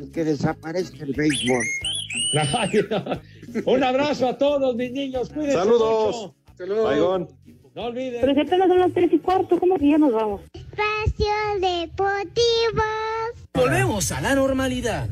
y 0.00 0.06
que 0.08 0.24
desaparezca 0.24 1.04
el 1.04 1.12
béisbol. 1.12 1.64
Un 3.64 3.84
abrazo 3.84 4.28
a 4.28 4.38
todos, 4.38 4.74
mis 4.76 4.92
niños. 4.92 5.28
Cuídense 5.30 5.58
Saludos. 5.58 6.32
mucho. 6.58 6.84
Baigón. 6.84 7.28
No 7.76 7.84
olviden. 7.84 8.22
Pero 8.22 8.32
si 8.32 8.40
apenas 8.40 8.68
son 8.68 8.78
las 8.78 8.92
tres 8.94 9.12
y 9.12 9.18
cuarto, 9.18 9.60
¿cómo 9.60 9.76
que 9.76 9.90
ya 9.90 9.98
nos 9.98 10.10
vamos? 10.10 10.40
Espacio 10.54 11.26
Deportivo. 11.60 12.82
Volvemos 13.52 14.10
a 14.12 14.22
la 14.22 14.34
normalidad. 14.34 15.10